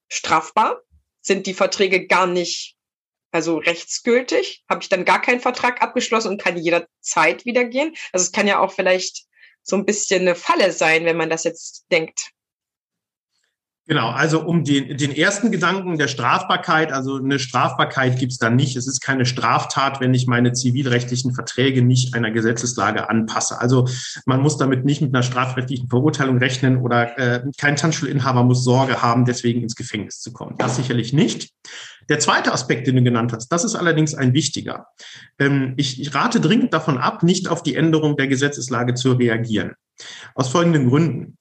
strafbar? 0.09 0.81
Sind 1.21 1.45
die 1.45 1.53
Verträge 1.53 2.07
gar 2.07 2.27
nicht 2.27 2.72
also 3.33 3.57
rechtsgültig, 3.57 4.63
habe 4.69 4.81
ich 4.81 4.89
dann 4.89 5.05
gar 5.05 5.21
keinen 5.21 5.41
Vertrag 5.41 5.81
abgeschlossen 5.81 6.29
und 6.29 6.41
kann 6.41 6.57
jederzeit 6.57 7.45
wieder 7.45 7.65
gehen. 7.65 7.93
Also 8.11 8.23
es 8.25 8.31
kann 8.31 8.47
ja 8.47 8.59
auch 8.59 8.71
vielleicht 8.71 9.25
so 9.63 9.75
ein 9.75 9.85
bisschen 9.85 10.21
eine 10.21 10.35
Falle 10.35 10.71
sein, 10.71 11.05
wenn 11.05 11.17
man 11.17 11.29
das 11.29 11.43
jetzt 11.43 11.85
denkt. 11.91 12.31
Genau, 13.85 14.11
also 14.11 14.45
um 14.45 14.63
den, 14.63 14.95
den 14.95 15.11
ersten 15.11 15.51
Gedanken 15.51 15.97
der 15.97 16.07
Strafbarkeit, 16.07 16.93
also 16.93 17.17
eine 17.17 17.37
Strafbarkeit 17.37 18.17
gibt 18.17 18.31
es 18.31 18.37
da 18.37 18.49
nicht. 18.49 18.77
Es 18.77 18.87
ist 18.87 19.01
keine 19.01 19.25
Straftat, 19.25 19.99
wenn 19.99 20.13
ich 20.13 20.25
meine 20.25 20.53
zivilrechtlichen 20.53 21.33
Verträge 21.33 21.81
nicht 21.81 22.13
einer 22.15 22.31
Gesetzeslage 22.31 23.09
anpasse. 23.09 23.59
Also 23.59 23.89
man 24.25 24.41
muss 24.41 24.57
damit 24.57 24.85
nicht 24.85 25.01
mit 25.01 25.13
einer 25.13 25.23
strafrechtlichen 25.23 25.89
Verurteilung 25.89 26.37
rechnen 26.37 26.77
oder 26.77 27.17
äh, 27.19 27.43
kein 27.57 27.75
Tanzschulinhaber 27.75 28.43
muss 28.43 28.63
Sorge 28.63 29.01
haben, 29.01 29.25
deswegen 29.25 29.61
ins 29.61 29.75
Gefängnis 29.75 30.21
zu 30.21 30.31
kommen. 30.31 30.55
Das 30.57 30.77
sicherlich 30.77 31.11
nicht. 31.11 31.49
Der 32.09 32.19
zweite 32.19 32.51
Aspekt, 32.51 32.87
den 32.87 32.95
du 32.95 33.03
genannt 33.03 33.33
hast, 33.33 33.47
das 33.49 33.63
ist 33.63 33.75
allerdings 33.75 34.13
ein 34.13 34.33
wichtiger. 34.33 34.87
Ähm, 35.39 35.73
ich, 35.77 36.13
rate 36.13 36.39
dringend 36.39 36.73
davon 36.73 36.97
ab, 36.97 37.23
nicht 37.23 37.47
auf 37.47 37.63
die 37.63 37.75
Änderung 37.75 38.17
der 38.17 38.27
Gesetzeslage 38.27 38.93
zu 38.93 39.13
reagieren. 39.13 39.73
Aus 40.35 40.49
folgenden 40.49 40.89
Gründen. 40.89 41.37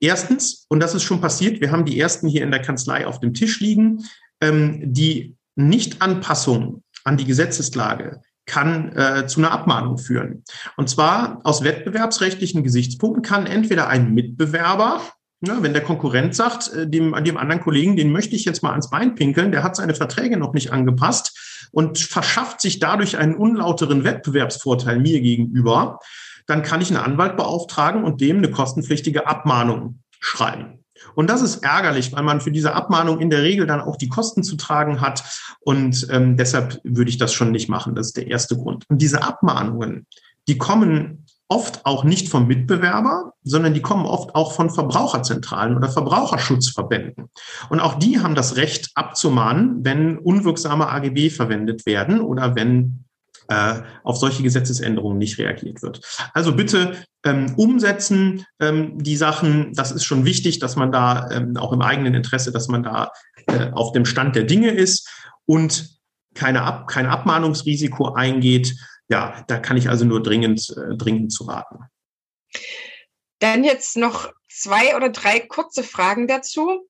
Erstens, 0.00 0.66
und 0.68 0.80
das 0.80 0.94
ist 0.94 1.02
schon 1.02 1.20
passiert, 1.20 1.60
wir 1.60 1.70
haben 1.70 1.84
die 1.84 2.00
ersten 2.00 2.28
hier 2.28 2.42
in 2.42 2.50
der 2.50 2.62
Kanzlei 2.62 3.06
auf 3.06 3.20
dem 3.20 3.34
Tisch 3.34 3.60
liegen, 3.60 4.04
ähm, 4.40 4.80
die 4.82 5.36
Nichtanpassung 5.56 6.82
an 7.04 7.16
die 7.16 7.26
Gesetzeslage 7.26 8.20
kann 8.46 8.96
äh, 8.96 9.26
zu 9.26 9.40
einer 9.40 9.52
Abmahnung 9.52 9.98
führen. 9.98 10.42
Und 10.76 10.88
zwar 10.88 11.40
aus 11.44 11.62
wettbewerbsrechtlichen 11.62 12.64
Gesichtspunkten 12.64 13.22
kann 13.22 13.46
entweder 13.46 13.88
ein 13.88 14.12
Mitbewerber, 14.12 15.02
ja, 15.46 15.54
ne, 15.54 15.62
wenn 15.62 15.72
der 15.72 15.82
Konkurrent 15.82 16.34
sagt, 16.34 16.72
äh, 16.72 16.88
dem, 16.88 17.14
dem 17.24 17.36
anderen 17.36 17.62
Kollegen, 17.62 17.96
den 17.96 18.12
möchte 18.12 18.36
ich 18.36 18.44
jetzt 18.44 18.62
mal 18.62 18.70
ans 18.70 18.90
Bein 18.90 19.14
pinkeln, 19.14 19.52
der 19.52 19.62
hat 19.62 19.76
seine 19.76 19.94
Verträge 19.94 20.36
noch 20.36 20.52
nicht 20.52 20.72
angepasst 20.72 21.68
und 21.72 21.98
verschafft 21.98 22.60
sich 22.60 22.78
dadurch 22.78 23.16
einen 23.16 23.34
unlauteren 23.34 24.04
Wettbewerbsvorteil 24.04 24.98
mir 24.98 25.20
gegenüber, 25.20 25.98
dann 26.46 26.62
kann 26.62 26.80
ich 26.80 26.90
einen 26.90 27.04
Anwalt 27.04 27.36
beauftragen 27.36 28.04
und 28.04 28.20
dem 28.20 28.38
eine 28.38 28.50
kostenpflichtige 28.50 29.26
Abmahnung 29.26 30.00
schreiben. 30.20 30.84
Und 31.14 31.30
das 31.30 31.40
ist 31.40 31.64
ärgerlich, 31.64 32.12
weil 32.12 32.22
man 32.22 32.40
für 32.40 32.50
diese 32.50 32.74
Abmahnung 32.74 33.20
in 33.20 33.30
der 33.30 33.42
Regel 33.42 33.66
dann 33.66 33.80
auch 33.80 33.96
die 33.96 34.08
Kosten 34.08 34.42
zu 34.42 34.56
tragen 34.56 35.00
hat. 35.00 35.22
Und 35.60 36.06
ähm, 36.10 36.36
deshalb 36.36 36.80
würde 36.84 37.10
ich 37.10 37.16
das 37.16 37.32
schon 37.32 37.52
nicht 37.52 37.68
machen. 37.68 37.94
Das 37.94 38.08
ist 38.08 38.16
der 38.16 38.26
erste 38.26 38.56
Grund. 38.56 38.84
Und 38.88 39.00
diese 39.00 39.22
Abmahnungen, 39.22 40.06
die 40.46 40.58
kommen 40.58 41.26
oft 41.50 41.84
auch 41.84 42.04
nicht 42.04 42.28
vom 42.28 42.46
Mitbewerber, 42.46 43.34
sondern 43.42 43.74
die 43.74 43.82
kommen 43.82 44.06
oft 44.06 44.34
auch 44.36 44.52
von 44.52 44.70
Verbraucherzentralen 44.70 45.76
oder 45.76 45.90
Verbraucherschutzverbänden. 45.90 47.28
Und 47.68 47.80
auch 47.80 47.98
die 47.98 48.20
haben 48.20 48.36
das 48.36 48.56
Recht 48.56 48.90
abzumahnen, 48.94 49.84
wenn 49.84 50.16
unwirksame 50.16 50.88
AGB 50.88 51.28
verwendet 51.28 51.86
werden 51.86 52.20
oder 52.20 52.54
wenn 52.54 53.04
äh, 53.48 53.82
auf 54.04 54.16
solche 54.16 54.44
Gesetzesänderungen 54.44 55.18
nicht 55.18 55.38
reagiert 55.38 55.82
wird. 55.82 56.00
Also 56.34 56.54
bitte 56.54 57.04
ähm, 57.24 57.52
umsetzen 57.56 58.44
ähm, 58.60 58.96
die 59.02 59.16
Sachen. 59.16 59.72
Das 59.74 59.90
ist 59.90 60.04
schon 60.04 60.24
wichtig, 60.24 60.60
dass 60.60 60.76
man 60.76 60.92
da 60.92 61.28
ähm, 61.32 61.56
auch 61.56 61.72
im 61.72 61.82
eigenen 61.82 62.14
Interesse, 62.14 62.52
dass 62.52 62.68
man 62.68 62.84
da 62.84 63.10
äh, 63.48 63.72
auf 63.72 63.90
dem 63.90 64.04
Stand 64.04 64.36
der 64.36 64.44
Dinge 64.44 64.70
ist 64.70 65.08
und 65.46 65.98
keine 66.34 66.62
Ab 66.62 66.86
kein 66.86 67.06
Abmahnungsrisiko 67.06 68.12
eingeht. 68.12 68.76
Ja, 69.10 69.44
da 69.48 69.58
kann 69.58 69.76
ich 69.76 69.88
also 69.88 70.04
nur 70.04 70.22
dringend, 70.22 70.70
äh, 70.70 70.96
dringend 70.96 71.32
zu 71.32 71.44
raten. 71.44 71.84
Dann 73.40 73.64
jetzt 73.64 73.96
noch 73.96 74.32
zwei 74.48 74.96
oder 74.96 75.10
drei 75.10 75.40
kurze 75.40 75.82
Fragen 75.82 76.26
dazu. 76.26 76.86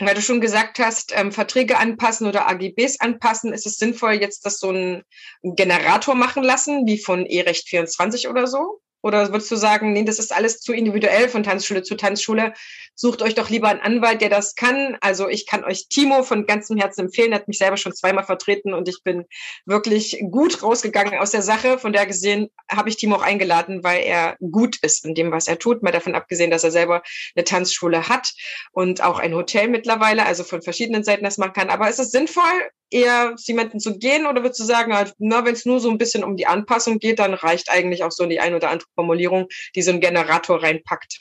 weil 0.00 0.16
du 0.16 0.22
schon 0.22 0.40
gesagt 0.40 0.80
hast, 0.80 1.12
ähm, 1.14 1.30
Verträge 1.30 1.78
anpassen 1.78 2.26
oder 2.26 2.48
AGBs 2.48 2.98
anpassen, 2.98 3.52
ist 3.52 3.64
es 3.64 3.76
sinnvoll, 3.76 4.14
jetzt 4.14 4.44
das 4.44 4.58
so 4.58 4.72
ein 4.72 5.04
Generator 5.44 6.16
machen 6.16 6.42
lassen, 6.42 6.84
wie 6.84 6.98
von 6.98 7.24
E-Recht 7.24 7.68
24 7.68 8.26
oder 8.26 8.48
so? 8.48 8.80
Oder 9.04 9.30
würdest 9.32 9.50
du 9.50 9.56
sagen, 9.56 9.92
nee, 9.92 10.02
das 10.02 10.18
ist 10.18 10.34
alles 10.34 10.60
zu 10.60 10.72
individuell 10.72 11.28
von 11.28 11.42
Tanzschule 11.42 11.82
zu 11.82 11.94
Tanzschule? 11.94 12.54
Sucht 12.94 13.20
euch 13.20 13.34
doch 13.34 13.50
lieber 13.50 13.68
einen 13.68 13.80
Anwalt, 13.80 14.22
der 14.22 14.30
das 14.30 14.54
kann. 14.54 14.96
Also 15.02 15.28
ich 15.28 15.46
kann 15.46 15.62
euch 15.62 15.88
Timo 15.88 16.22
von 16.22 16.46
ganzem 16.46 16.78
Herzen 16.78 17.02
empfehlen. 17.02 17.32
Er 17.32 17.40
hat 17.40 17.48
mich 17.48 17.58
selber 17.58 17.76
schon 17.76 17.94
zweimal 17.94 18.24
vertreten 18.24 18.72
und 18.72 18.88
ich 18.88 19.02
bin 19.04 19.26
wirklich 19.66 20.24
gut 20.30 20.62
rausgegangen 20.62 21.18
aus 21.18 21.32
der 21.32 21.42
Sache. 21.42 21.78
Von 21.78 21.92
der 21.92 22.06
gesehen 22.06 22.48
habe 22.70 22.88
ich 22.88 22.96
Timo 22.96 23.16
auch 23.16 23.22
eingeladen, 23.22 23.84
weil 23.84 24.02
er 24.04 24.38
gut 24.40 24.78
ist 24.80 25.04
in 25.04 25.14
dem, 25.14 25.30
was 25.32 25.48
er 25.48 25.58
tut. 25.58 25.82
Mal 25.82 25.92
davon 25.92 26.14
abgesehen, 26.14 26.50
dass 26.50 26.64
er 26.64 26.70
selber 26.70 27.02
eine 27.36 27.44
Tanzschule 27.44 28.08
hat 28.08 28.32
und 28.72 29.02
auch 29.02 29.18
ein 29.18 29.34
Hotel 29.34 29.68
mittlerweile, 29.68 30.24
also 30.24 30.44
von 30.44 30.62
verschiedenen 30.62 31.04
Seiten 31.04 31.24
das 31.24 31.36
machen 31.36 31.52
kann. 31.52 31.68
Aber 31.68 31.90
ist 31.90 32.00
es 32.00 32.10
sinnvoll, 32.10 32.70
eher 32.94 33.34
jemanden 33.38 33.80
zu 33.80 33.98
gehen 33.98 34.26
oder 34.26 34.42
würdest 34.42 34.60
du 34.60 34.64
sagen, 34.64 34.94
na, 35.18 35.44
wenn 35.44 35.54
es 35.54 35.66
nur 35.66 35.80
so 35.80 35.90
ein 35.90 35.98
bisschen 35.98 36.22
um 36.22 36.36
die 36.36 36.46
Anpassung 36.46 37.00
geht, 37.00 37.18
dann 37.18 37.34
reicht 37.34 37.68
eigentlich 37.68 38.04
auch 38.04 38.12
so 38.12 38.24
die 38.26 38.40
ein 38.40 38.54
oder 38.54 38.70
andere 38.70 38.88
Formulierung, 38.94 39.48
die 39.74 39.82
so 39.82 39.90
ein 39.90 40.00
Generator 40.00 40.62
reinpackt? 40.62 41.20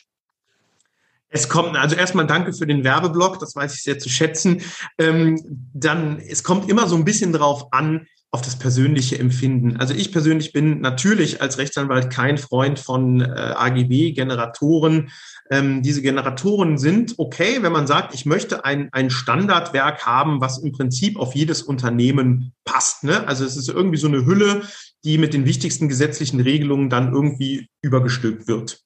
Es 1.30 1.50
kommt, 1.50 1.76
also 1.76 1.96
erstmal 1.96 2.28
danke 2.28 2.54
für 2.54 2.68
den 2.68 2.84
Werbeblock, 2.84 3.40
das 3.40 3.56
weiß 3.56 3.74
ich 3.74 3.82
sehr 3.82 3.98
zu 3.98 4.08
schätzen. 4.08 4.62
Ähm, 5.00 5.42
dann, 5.74 6.20
es 6.20 6.44
kommt 6.44 6.70
immer 6.70 6.88
so 6.88 6.96
ein 6.96 7.06
bisschen 7.06 7.34
drauf 7.34 7.70
an, 7.72 8.06
auf 8.34 8.42
das 8.42 8.58
persönliche 8.58 9.20
Empfinden. 9.20 9.78
Also 9.78 9.94
ich 9.94 10.12
persönlich 10.12 10.54
bin 10.54 10.82
natürlich 10.82 11.44
als 11.44 11.60
Rechtsanwalt 11.60 12.10
kein 12.10 12.40
Freund 12.40 12.80
von 12.80 13.22
äh, 13.22 13.26
AGB-Generatoren. 13.26 15.12
Ähm, 15.52 15.84
diese 15.84 16.02
Generatoren 16.02 16.80
sind 16.80 17.14
okay, 17.18 17.60
wenn 17.62 17.72
man 17.72 17.86
sagt, 17.86 18.16
ich 18.16 18.26
möchte 18.26 18.66
ein, 18.66 18.90
ein 18.92 19.12
Standardwerk 19.12 20.08
haben, 20.08 20.42
was 20.42 20.58
im 20.58 20.72
Prinzip 20.72 21.20
auf 21.20 21.36
jedes 21.36 21.62
Unternehmen 21.62 22.54
passt. 22.66 23.04
Ne? 23.04 23.28
Also 23.28 23.46
es 23.46 23.56
ist 23.56 23.70
irgendwie 23.70 24.00
so 24.00 24.08
eine 24.08 24.26
Hülle, 24.26 24.64
die 25.04 25.18
mit 25.18 25.34
den 25.34 25.46
wichtigsten 25.46 25.90
gesetzlichen 25.90 26.40
Regelungen 26.40 26.90
dann 26.90 27.12
irgendwie 27.14 27.68
übergestülpt 27.82 28.48
wird. 28.48 28.80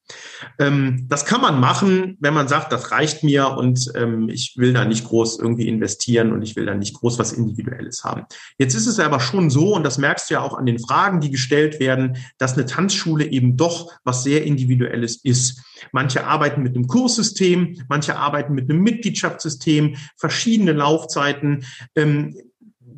Ähm, 0.58 1.06
das 1.08 1.26
kann 1.26 1.42
man 1.42 1.60
machen, 1.60 2.18
wenn 2.20 2.34
man 2.34 2.48
sagt, 2.48 2.72
das 2.72 2.92
reicht 2.92 3.24
mir 3.24 3.50
und 3.52 3.92
ähm, 3.96 4.28
ich 4.30 4.56
will 4.58 4.74
da 4.74 4.86
nicht 4.86 5.06
groß 5.06 5.40
irgendwie 5.40 5.68
investieren 5.68 6.32
und 6.34 6.42
ich 6.42 6.56
will 6.56 6.66
da 6.66 6.74
nicht 6.74 6.96
groß 6.96 7.20
was 7.20 7.34
Individuelles 7.34 8.04
haben. 8.04 8.24
Jetzt 8.58 8.74
ist 8.74 8.88
es 8.88 9.00
aber 9.00 9.20
schon 9.20 9.52
so, 9.52 9.76
und 9.76 9.84
das 9.84 10.00
merkst 10.00 10.30
du 10.30 10.36
ja 10.36 10.42
auch 10.42 10.58
an 10.58 10.66
den 10.66 10.80
Fragen, 10.80 11.20
die 11.20 11.30
gestellt 11.30 11.80
werden, 11.80 12.18
dass 12.40 12.54
eine 12.54 12.66
Tanzschule 12.66 13.26
eben 13.26 13.56
doch 13.56 13.92
was 14.04 14.24
sehr 14.24 14.44
Individuelles 14.44 15.24
ist. 15.24 15.62
Manche 15.92 16.26
arbeiten 16.26 16.64
mit 16.64 16.76
einem 16.76 16.88
Kurssystem, 16.88 17.84
manche 17.88 18.18
arbeiten 18.18 18.54
mit 18.54 18.70
einem 18.70 18.82
Mitgliedschaftssystem, 18.82 19.96
verschiedene 20.18 20.74
Laufzeiten. 20.74 21.66
Ähm, 21.96 22.36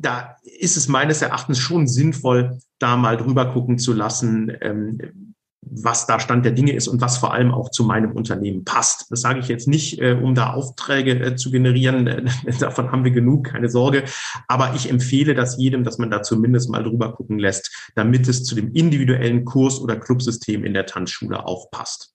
da 0.00 0.36
ist 0.42 0.76
es 0.76 0.88
meines 0.88 1.22
Erachtens 1.22 1.58
schon 1.58 1.86
sinnvoll, 1.86 2.58
da 2.78 2.96
mal 2.96 3.16
drüber 3.16 3.52
gucken 3.52 3.78
zu 3.78 3.92
lassen, 3.92 4.52
ähm, 4.60 5.34
was 5.62 6.06
da 6.06 6.18
Stand 6.18 6.44
der 6.44 6.52
Dinge 6.52 6.72
ist 6.72 6.88
und 6.88 7.00
was 7.00 7.18
vor 7.18 7.34
allem 7.34 7.52
auch 7.52 7.70
zu 7.70 7.84
meinem 7.84 8.12
Unternehmen 8.12 8.64
passt. 8.64 9.06
Das 9.10 9.20
sage 9.20 9.40
ich 9.40 9.48
jetzt 9.48 9.68
nicht, 9.68 10.00
äh, 10.00 10.18
um 10.20 10.34
da 10.34 10.54
Aufträge 10.54 11.12
äh, 11.20 11.36
zu 11.36 11.50
generieren. 11.50 12.30
Davon 12.60 12.90
haben 12.90 13.04
wir 13.04 13.10
genug, 13.10 13.44
keine 13.44 13.68
Sorge. 13.68 14.04
Aber 14.48 14.74
ich 14.74 14.88
empfehle 14.88 15.34
das 15.34 15.58
jedem, 15.58 15.84
dass 15.84 15.98
man 15.98 16.10
da 16.10 16.22
zumindest 16.22 16.70
mal 16.70 16.82
drüber 16.82 17.12
gucken 17.12 17.38
lässt, 17.38 17.70
damit 17.94 18.26
es 18.26 18.44
zu 18.44 18.54
dem 18.54 18.72
individuellen 18.72 19.44
Kurs- 19.44 19.80
oder 19.80 19.96
Clubsystem 19.96 20.64
in 20.64 20.72
der 20.72 20.86
Tanzschule 20.86 21.44
auch 21.46 21.70
passt. 21.70 22.14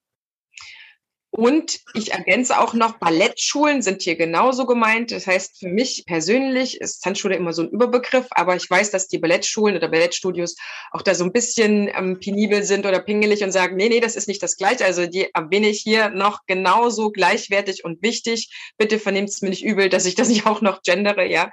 Und 1.38 1.82
ich 1.94 2.14
ergänze 2.14 2.58
auch 2.62 2.74
noch, 2.74 2.98
Ballettschulen 2.98 3.82
sind 3.82 4.02
hier 4.02 4.16
genauso 4.16 4.66
gemeint. 4.66 5.12
Das 5.12 5.28
heißt, 5.28 5.60
für 5.60 5.68
mich 5.68 6.06
persönlich 6.08 6.80
ist 6.80 7.02
Tanzschule 7.02 7.36
immer 7.36 7.52
so 7.52 7.62
ein 7.62 7.70
Überbegriff, 7.70 8.28
aber 8.30 8.56
ich 8.56 8.70
weiß, 8.70 8.90
dass 8.92 9.10
die 9.10 9.18
Ballettschulen 9.18 9.76
oder 9.76 9.90
Ballettstudios 9.90 10.56
auch 10.92 11.02
da 11.02 11.14
so 11.14 11.26
ein 11.26 11.34
bisschen 11.34 11.90
ähm, 11.94 12.22
penibel 12.22 12.64
sind 12.64 12.86
oder 12.86 13.02
pingelig 13.02 13.44
und 13.44 13.52
sagen, 13.52 13.76
nee, 13.76 13.90
nee, 13.90 14.00
das 14.00 14.16
ist 14.16 14.30
nicht 14.30 14.42
das 14.42 14.56
Gleiche. 14.56 14.86
Also 14.86 15.08
die 15.08 15.28
erwähne 15.34 15.68
ich 15.68 15.82
hier 15.82 16.10
noch 16.10 16.46
genauso 16.48 17.12
gleichwertig 17.12 17.84
und 17.84 18.02
wichtig. 18.02 18.50
Bitte 18.78 18.98
vernehmt 18.98 19.28
es 19.28 19.42
mir 19.42 19.50
nicht 19.50 19.66
übel, 19.66 19.90
dass 19.90 20.06
ich 20.06 20.16
das 20.16 20.30
nicht 20.30 20.46
auch 20.46 20.62
noch 20.62 20.84
gendere, 20.84 21.26
ja. 21.28 21.52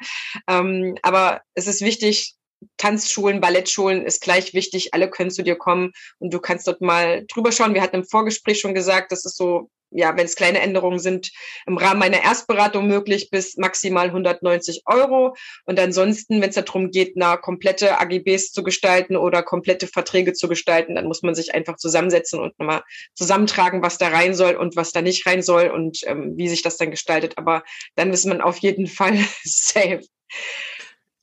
Ähm, 0.49 0.95
aber 1.03 1.41
es 1.55 1.67
ist 1.67 1.81
wichtig, 1.81 2.37
Tanzschulen, 2.77 3.41
Ballettschulen 3.41 4.05
ist 4.05 4.23
gleich 4.23 4.55
wichtig. 4.55 4.95
Alle 4.95 5.11
können 5.11 5.31
zu 5.31 5.43
dir 5.43 5.57
kommen 5.57 5.93
und 6.19 6.33
du 6.33 6.41
kannst 6.41 6.67
dort 6.67 6.81
mal 6.81 7.25
drüber 7.27 7.53
schauen. 7.53 7.75
Wir 7.75 7.83
hatten 7.83 7.97
im 7.97 8.05
Vorgespräch 8.05 8.61
schon 8.61 8.75
gesagt, 8.75 9.13
das 9.13 9.25
ist 9.25 9.37
so, 9.37 9.71
ja, 9.95 10.17
wenn 10.17 10.25
es 10.25 10.37
kleine 10.37 10.61
Änderungen 10.61 10.99
sind, 10.99 11.31
im 11.67 11.77
Rahmen 11.77 12.01
meiner 12.01 12.23
Erstberatung 12.23 12.87
möglich 12.87 13.31
bis 13.31 13.57
maximal 13.57 14.07
190 14.07 14.83
Euro. 14.87 15.37
Und 15.65 15.79
ansonsten, 15.79 16.41
wenn 16.41 16.51
es 16.51 16.55
darum 16.55 16.91
geht, 16.91 17.13
na, 17.17 17.37
komplette 17.37 18.01
AGBs 18.01 18.53
zu 18.53 18.63
gestalten 18.63 19.17
oder 19.17 19.43
komplette 19.43 19.87
Verträge 19.87 20.33
zu 20.33 20.49
gestalten, 20.49 20.95
dann 20.95 21.07
muss 21.07 21.23
man 21.23 21.35
sich 21.35 21.55
einfach 21.55 21.77
zusammensetzen 21.77 22.41
und 22.41 22.59
nochmal 22.59 22.83
zusammentragen, 23.15 23.83
was 23.83 23.99
da 23.99 24.09
rein 24.09 24.35
soll 24.35 24.57
und 24.57 24.77
was 24.77 24.93
da 24.93 25.03
nicht 25.03 25.27
rein 25.27 25.43
soll 25.43 25.69
und 25.69 26.01
ähm, 26.07 26.35
wie 26.37 26.49
sich 26.49 26.63
das 26.63 26.77
dann 26.77 26.91
gestaltet. 26.91 27.39
Aber 27.39 27.63
dann 27.95 28.13
ist 28.13 28.27
man 28.27 28.41
auf 28.41 28.59
jeden 28.59 28.87
Fall 28.87 29.19
safe. 29.45 30.01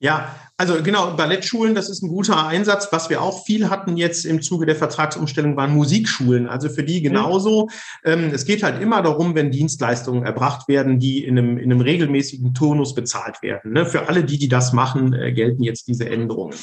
Ja, 0.02 0.34
also 0.56 0.82
genau, 0.82 1.14
Ballettschulen, 1.14 1.74
das 1.74 1.90
ist 1.90 2.02
ein 2.02 2.08
guter 2.08 2.46
Einsatz. 2.46 2.88
Was 2.90 3.10
wir 3.10 3.20
auch 3.20 3.44
viel 3.44 3.68
hatten 3.68 3.98
jetzt 3.98 4.24
im 4.24 4.40
Zuge 4.40 4.64
der 4.64 4.76
Vertragsumstellung, 4.76 5.58
waren 5.58 5.74
Musikschulen. 5.74 6.48
Also 6.48 6.70
für 6.70 6.82
die 6.82 7.02
genauso. 7.02 7.68
Mhm. 8.02 8.30
es 8.32 8.46
geht 8.46 8.62
halt 8.62 8.80
immer 8.80 9.02
darum, 9.02 9.34
wenn 9.34 9.50
Dienstleistungen 9.50 10.24
erbracht 10.24 10.68
werden, 10.68 10.98
die 10.98 11.22
in 11.22 11.38
einem, 11.38 11.58
in 11.58 11.70
einem 11.70 11.82
regelmäßigen 11.82 12.54
Turnus 12.54 12.94
bezahlt 12.94 13.42
werden. 13.42 13.72
Ne? 13.72 13.84
Für 13.84 14.08
alle 14.08 14.24
die, 14.24 14.38
die 14.38 14.48
das 14.48 14.72
machen, 14.72 15.12
äh, 15.12 15.32
gelten 15.32 15.62
jetzt 15.62 15.86
diese 15.86 16.08
Änderungen. 16.08 16.58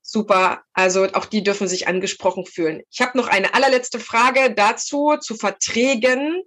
Super. 0.00 0.62
Also 0.74 1.08
auch 1.12 1.26
die 1.26 1.42
dürfen 1.42 1.66
sich 1.66 1.88
angesprochen 1.88 2.46
fühlen. 2.46 2.82
Ich 2.90 3.00
habe 3.00 3.18
noch 3.18 3.26
eine 3.26 3.54
allerletzte 3.54 3.98
Frage 3.98 4.54
dazu, 4.54 5.16
zu 5.20 5.34
Verträgen. 5.34 6.40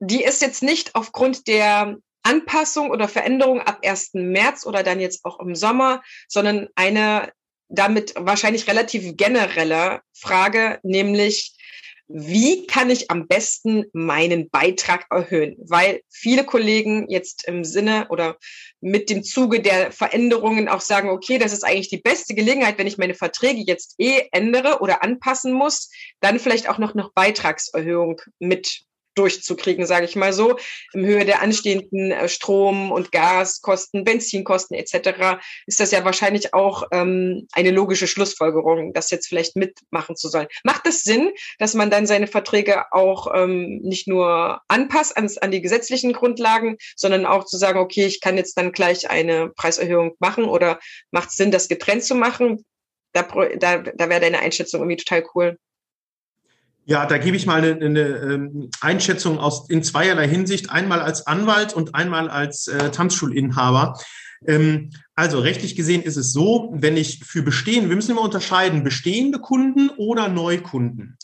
Die 0.00 0.24
ist 0.24 0.42
jetzt 0.42 0.64
nicht 0.64 0.96
aufgrund 0.96 1.46
der 1.46 1.98
Anpassung 2.24 2.90
oder 2.90 3.08
Veränderung 3.08 3.60
ab 3.60 3.80
1. 3.84 4.14
März 4.14 4.66
oder 4.66 4.82
dann 4.82 5.00
jetzt 5.00 5.24
auch 5.24 5.38
im 5.40 5.54
Sommer, 5.54 6.02
sondern 6.28 6.68
eine 6.74 7.32
damit 7.68 8.14
wahrscheinlich 8.16 8.68
relativ 8.68 9.16
generelle 9.16 10.00
Frage, 10.12 10.78
nämlich 10.82 11.56
wie 12.06 12.66
kann 12.66 12.90
ich 12.90 13.10
am 13.10 13.26
besten 13.26 13.86
meinen 13.94 14.50
Beitrag 14.50 15.06
erhöhen? 15.10 15.56
Weil 15.58 16.02
viele 16.10 16.44
Kollegen 16.44 17.08
jetzt 17.08 17.48
im 17.48 17.64
Sinne 17.64 18.08
oder 18.10 18.36
mit 18.80 19.08
dem 19.08 19.22
Zuge 19.22 19.60
der 19.60 19.90
Veränderungen 19.90 20.68
auch 20.68 20.82
sagen, 20.82 21.08
okay, 21.08 21.38
das 21.38 21.54
ist 21.54 21.64
eigentlich 21.64 21.88
die 21.88 22.02
beste 22.02 22.34
Gelegenheit, 22.34 22.76
wenn 22.76 22.86
ich 22.86 22.98
meine 22.98 23.14
Verträge 23.14 23.62
jetzt 23.66 23.94
eh 23.98 24.28
ändere 24.32 24.80
oder 24.80 25.02
anpassen 25.02 25.54
muss, 25.54 25.90
dann 26.20 26.38
vielleicht 26.38 26.68
auch 26.68 26.78
noch 26.78 26.94
eine 26.94 27.08
Beitragserhöhung 27.14 28.20
mit 28.38 28.84
durchzukriegen, 29.14 29.86
sage 29.86 30.06
ich 30.06 30.16
mal 30.16 30.32
so, 30.32 30.56
im 30.92 31.04
Höhe 31.04 31.24
der 31.24 31.42
anstehenden 31.42 32.10
äh, 32.10 32.28
Strom- 32.28 32.92
und 32.92 33.12
Gaskosten, 33.12 34.04
Benzinkosten 34.04 34.76
etc. 34.76 35.38
ist 35.66 35.80
das 35.80 35.90
ja 35.90 36.04
wahrscheinlich 36.04 36.54
auch 36.54 36.84
ähm, 36.92 37.46
eine 37.52 37.70
logische 37.70 38.06
Schlussfolgerung, 38.06 38.92
das 38.92 39.10
jetzt 39.10 39.28
vielleicht 39.28 39.56
mitmachen 39.56 40.16
zu 40.16 40.28
sollen. 40.28 40.48
Macht 40.64 40.86
es 40.86 41.02
Sinn, 41.04 41.30
dass 41.58 41.74
man 41.74 41.90
dann 41.90 42.06
seine 42.06 42.26
Verträge 42.26 42.92
auch 42.92 43.32
ähm, 43.34 43.80
nicht 43.82 44.08
nur 44.08 44.60
anpasst 44.68 45.16
an, 45.16 45.30
an 45.40 45.50
die 45.50 45.62
gesetzlichen 45.62 46.12
Grundlagen, 46.12 46.76
sondern 46.96 47.26
auch 47.26 47.44
zu 47.44 47.56
sagen, 47.56 47.78
okay, 47.78 48.06
ich 48.06 48.20
kann 48.20 48.36
jetzt 48.36 48.56
dann 48.58 48.72
gleich 48.72 49.10
eine 49.10 49.50
Preiserhöhung 49.50 50.14
machen 50.18 50.44
oder 50.44 50.78
macht 51.10 51.30
es 51.30 51.36
Sinn, 51.36 51.50
das 51.50 51.68
getrennt 51.68 52.04
zu 52.04 52.14
machen? 52.14 52.64
Da, 53.12 53.22
da, 53.22 53.78
da 53.78 54.08
wäre 54.08 54.20
deine 54.20 54.40
Einschätzung 54.40 54.80
irgendwie 54.80 54.96
total 54.96 55.24
cool. 55.34 55.58
Ja, 56.86 57.06
da 57.06 57.16
gebe 57.16 57.36
ich 57.36 57.46
mal 57.46 57.64
eine, 57.64 57.84
eine 57.84 58.00
ähm, 58.00 58.70
Einschätzung 58.80 59.38
aus 59.38 59.70
in 59.70 59.82
zweierlei 59.82 60.28
Hinsicht. 60.28 60.70
Einmal 60.70 61.00
als 61.00 61.26
Anwalt 61.26 61.72
und 61.72 61.94
einmal 61.94 62.28
als 62.28 62.68
äh, 62.68 62.90
Tanzschulinhaber. 62.90 63.98
Ähm, 64.46 64.90
also 65.14 65.38
rechtlich 65.38 65.76
gesehen 65.76 66.02
ist 66.02 66.16
es 66.16 66.32
so, 66.32 66.70
wenn 66.74 66.96
ich 66.98 67.20
für 67.24 67.42
bestehende, 67.42 67.88
wir 67.88 67.96
müssen 67.96 68.10
immer 68.10 68.20
unterscheiden, 68.20 68.84
bestehende 68.84 69.38
Kunden 69.38 69.90
oder 69.96 70.28
Neukunden. 70.28 71.16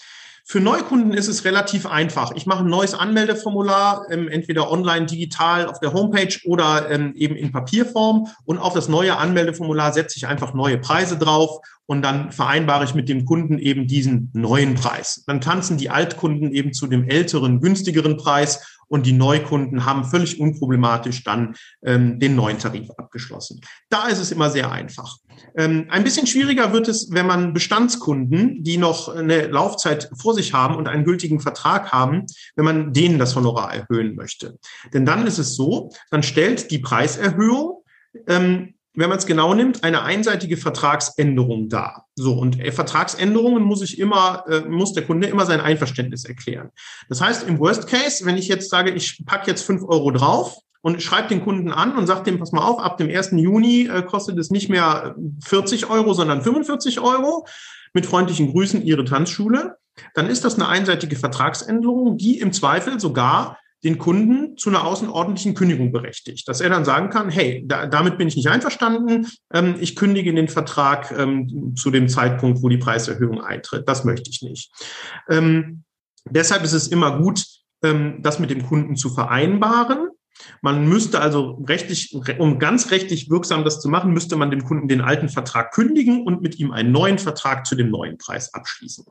Für 0.51 0.59
Neukunden 0.61 1.13
ist 1.13 1.29
es 1.29 1.45
relativ 1.45 1.87
einfach. 1.87 2.33
Ich 2.35 2.45
mache 2.45 2.65
ein 2.65 2.69
neues 2.69 2.93
Anmeldeformular, 2.93 4.07
ähm, 4.11 4.27
entweder 4.27 4.69
online, 4.69 5.07
digital 5.07 5.69
auf 5.69 5.79
der 5.79 5.93
Homepage 5.93 6.37
oder 6.45 6.91
ähm, 6.91 7.13
eben 7.15 7.37
in 7.37 7.53
Papierform. 7.53 8.27
Und 8.47 8.59
auf 8.59 8.75
das 8.75 8.89
neue 8.89 9.17
Anmeldeformular 9.17 9.93
setze 9.93 10.17
ich 10.17 10.27
einfach 10.27 10.53
neue 10.53 10.79
Preise 10.79 11.17
drauf 11.17 11.61
und 11.87 12.03
dann 12.03 12.33
vereinbare 12.33 12.83
ich 12.83 12.97
mit 12.97 13.09
dem 13.09 13.27
Kunden 13.27 13.59
eben 13.59 13.87
diesen 13.87 14.33
neuen 14.33 14.75
Preis. 14.75 15.23
Dann 15.29 15.41
tanzen 15.41 15.79
die 15.79 15.89
Altkunden 15.89 16.51
eben 16.53 16.73
zu 16.73 16.89
dem 16.89 17.09
älteren, 17.09 17.61
günstigeren 17.61 18.17
Preis 18.17 18.80
und 18.91 19.07
die 19.07 19.13
Neukunden 19.13 19.87
haben 19.87 20.05
völlig 20.05 20.41
unproblematisch 20.41 21.23
dann 21.23 21.55
ähm, 21.83 22.19
den 22.19 22.35
neuen 22.35 22.59
Tarif 22.59 22.91
abgeschlossen. 22.97 23.61
Da 23.89 24.09
ist 24.09 24.19
es 24.19 24.33
immer 24.33 24.51
sehr 24.51 24.71
einfach. 24.71 25.17
Ähm, 25.57 25.87
ein 25.91 26.03
bisschen 26.03 26.27
schwieriger 26.27 26.73
wird 26.73 26.89
es, 26.89 27.09
wenn 27.13 27.27
man 27.27 27.55
Bestandskunden, 27.55 28.65
die 28.65 28.77
noch 28.77 29.09
eine 29.09 29.47
Laufzeit 29.47 30.11
vor 30.19 30.35
sich 30.35 30.53
haben 30.53 30.75
und 30.75 30.89
einen 30.89 31.05
gültigen 31.05 31.41
Vertrag 31.41 31.93
haben, 31.93 32.27
wenn 32.57 32.65
man 32.65 32.93
denen 32.93 33.19
das 33.19 33.37
Honorar 33.37 33.73
erhöhen 33.73 34.17
möchte. 34.17 34.59
Denn 34.93 35.07
dann 35.07 35.27
ist 35.27 35.39
es 35.39 35.55
so, 35.55 35.91
dann 36.11 36.25
stellt 36.25 36.71
die 36.73 36.81
Preiserhöhung 36.81 37.85
ähm, 38.27 38.75
wenn 39.01 39.09
man 39.09 39.19
es 39.19 39.27
genau 39.27 39.55
nimmt, 39.55 39.83
eine 39.83 40.03
einseitige 40.03 40.57
Vertragsänderung 40.57 41.69
dar. 41.69 42.07
So, 42.15 42.35
und 42.35 42.61
äh, 42.61 42.71
Vertragsänderungen 42.71 43.63
muss 43.63 43.83
ich 43.83 43.99
immer, 43.99 44.45
äh, 44.49 44.61
muss 44.61 44.93
der 44.93 45.05
Kunde 45.05 45.27
immer 45.27 45.47
sein 45.47 45.61
Einverständnis 45.61 46.25
erklären. 46.25 46.71
Das 47.09 47.21
heißt, 47.21 47.49
im 47.49 47.59
Worst 47.59 47.89
Case, 47.89 48.25
wenn 48.25 48.37
ich 48.37 48.49
jetzt 48.49 48.71
sage, 48.71 48.91
ich 48.91 49.25
packe 49.27 49.51
jetzt 49.51 49.63
fünf 49.63 49.83
Euro 49.83 50.11
drauf, 50.11 50.57
und 50.83 51.03
schreibe 51.03 51.29
den 51.29 51.45
Kunden 51.45 51.71
an 51.71 51.97
und 51.97 52.07
sagt 52.07 52.27
dem, 52.27 52.39
pass 52.39 52.53
mal 52.53 52.63
auf, 52.63 52.81
ab 52.81 52.97
dem 52.97 53.11
1. 53.11 53.33
Juni 53.33 53.87
äh, 53.87 54.03
kostet 54.03 54.39
es 54.39 54.51
nicht 54.51 54.71
mehr 54.71 55.15
40 55.45 55.91
Euro, 55.91 56.15
sondern 56.15 56.43
45 56.43 57.01
Euro. 57.01 57.47
Mit 57.93 58.07
freundlichen 58.07 58.53
Grüßen, 58.53 58.83
Ihre 58.83 59.05
Tanzschule. 59.05 59.77
Dann 60.15 60.29
ist 60.29 60.45
das 60.45 60.55
eine 60.55 60.69
einseitige 60.69 61.17
Vertragsänderung, 61.17 62.17
die 62.17 62.39
im 62.39 62.53
Zweifel 62.53 63.01
sogar 63.01 63.59
den 63.85 63.99
Kunden 63.99 64.57
zu 64.57 64.69
einer 64.69 64.85
außerordentlichen 64.85 65.55
Kündigung 65.55 65.93
berechtigt, 65.93 66.47
dass 66.49 66.61
er 66.61 66.69
dann 66.69 66.85
sagen 66.85 67.09
kann, 67.09 67.31
hey, 67.31 67.65
da, 67.67 67.87
damit 67.87 68.19
bin 68.19 68.29
ich 68.29 68.37
nicht 68.37 68.49
einverstanden, 68.49 69.27
ähm, 69.53 69.77
ich 69.81 69.97
kündige 69.97 70.35
den 70.35 70.49
Vertrag 70.49 71.11
ähm, 71.17 71.75
zu 71.77 71.91
dem 71.91 72.09
Zeitpunkt, 72.09 72.63
wo 72.63 72.69
die 72.69 72.79
Preiserhöhung 72.79 73.41
eintritt. 73.41 73.89
Das 73.89 74.05
möchte 74.05 74.31
ich 74.31 74.43
nicht. 74.43 74.71
Ähm, 75.29 75.85
deshalb 76.29 76.63
ist 76.63 76.73
es 76.73 76.89
immer 76.89 77.19
gut, 77.19 77.45
ähm, 77.83 78.19
das 78.21 78.39
mit 78.39 78.51
dem 78.51 78.67
Kunden 78.67 78.97
zu 78.97 79.09
vereinbaren. 79.09 80.09
Man 80.63 80.89
müsste 80.89 81.21
also 81.21 81.63
rechtlich, 81.67 82.15
um 82.39 82.59
ganz 82.59 82.91
rechtlich 82.91 83.31
wirksam 83.31 83.65
das 83.65 83.81
zu 83.81 83.89
machen, 83.89 84.13
müsste 84.13 84.37
man 84.37 84.51
dem 84.51 84.65
Kunden 84.65 84.89
den 84.89 85.01
alten 85.01 85.29
Vertrag 85.29 85.73
kündigen 85.73 86.27
und 86.27 86.43
mit 86.43 86.59
ihm 86.59 86.73
einen 86.73 86.93
neuen 86.93 87.19
Vertrag 87.19 87.67
zu 87.67 87.75
dem 87.75 87.91
neuen 87.91 88.17
Preis 88.19 88.53
abschließen. 88.55 89.05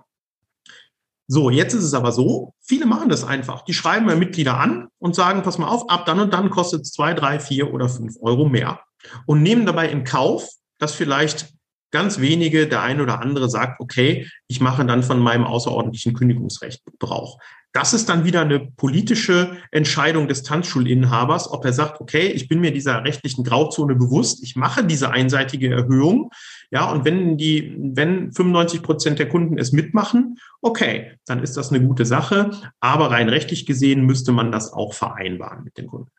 So, 1.31 1.51
jetzt 1.51 1.75
ist 1.75 1.83
es 1.83 1.93
aber 1.93 2.11
so, 2.11 2.55
viele 2.59 2.87
machen 2.87 3.07
das 3.07 3.23
einfach. 3.23 3.61
Die 3.61 3.75
schreiben 3.75 4.07
mal 4.07 4.15
Mitglieder 4.15 4.59
an 4.59 4.87
und 4.97 5.13
sagen, 5.13 5.43
pass 5.43 5.59
mal 5.59 5.67
auf, 5.67 5.87
ab 5.87 6.07
dann 6.07 6.19
und 6.19 6.33
dann 6.33 6.49
kostet 6.49 6.81
es 6.81 6.91
zwei, 6.91 7.13
drei, 7.13 7.39
vier 7.39 7.71
oder 7.71 7.87
fünf 7.87 8.15
Euro 8.19 8.49
mehr. 8.49 8.79
Und 9.27 9.43
nehmen 9.43 9.67
dabei 9.67 9.89
in 9.89 10.03
Kauf, 10.03 10.49
dass 10.79 10.95
vielleicht 10.95 11.53
ganz 11.91 12.19
wenige, 12.19 12.67
der 12.67 12.81
eine 12.81 13.03
oder 13.03 13.21
andere 13.21 13.47
sagt, 13.47 13.79
okay, 13.79 14.27
ich 14.47 14.59
mache 14.59 14.83
dann 14.85 15.03
von 15.03 15.19
meinem 15.19 15.43
außerordentlichen 15.43 16.15
Kündigungsrecht 16.15 16.83
Gebrauch. 16.85 17.37
Das 17.71 17.93
ist 17.93 18.09
dann 18.09 18.25
wieder 18.25 18.41
eine 18.41 18.59
politische 18.59 19.57
Entscheidung 19.71 20.27
des 20.27 20.41
Tanzschulinhabers, 20.43 21.51
ob 21.51 21.65
er 21.65 21.73
sagt, 21.73 22.01
okay, 22.01 22.27
ich 22.27 22.47
bin 22.47 22.61
mir 22.61 22.71
dieser 22.71 23.03
rechtlichen 23.03 23.43
Grauzone 23.43 23.95
bewusst, 23.95 24.43
ich 24.43 24.55
mache 24.55 24.83
diese 24.83 25.11
einseitige 25.11 25.69
Erhöhung, 25.69 26.31
ja, 26.71 26.91
und 26.91 27.03
wenn 27.03 27.37
die, 27.37 27.75
wenn 27.79 28.31
95 28.31 28.83
Prozent 28.83 29.19
der 29.19 29.27
Kunden 29.27 29.57
es 29.57 29.71
mitmachen, 29.71 30.37
okay, 30.61 31.13
dann 31.25 31.41
ist 31.41 31.57
das 31.57 31.71
eine 31.71 31.85
gute 31.85 32.05
Sache. 32.05 32.51
Aber 32.79 33.09
rein 33.09 33.29
rechtlich 33.29 33.65
gesehen 33.65 34.05
müsste 34.05 34.31
man 34.31 34.51
das 34.51 34.71
auch 34.71 34.93
vereinbaren 34.93 35.63
mit 35.63 35.77
den 35.77 35.87
Kunden. 35.87 36.11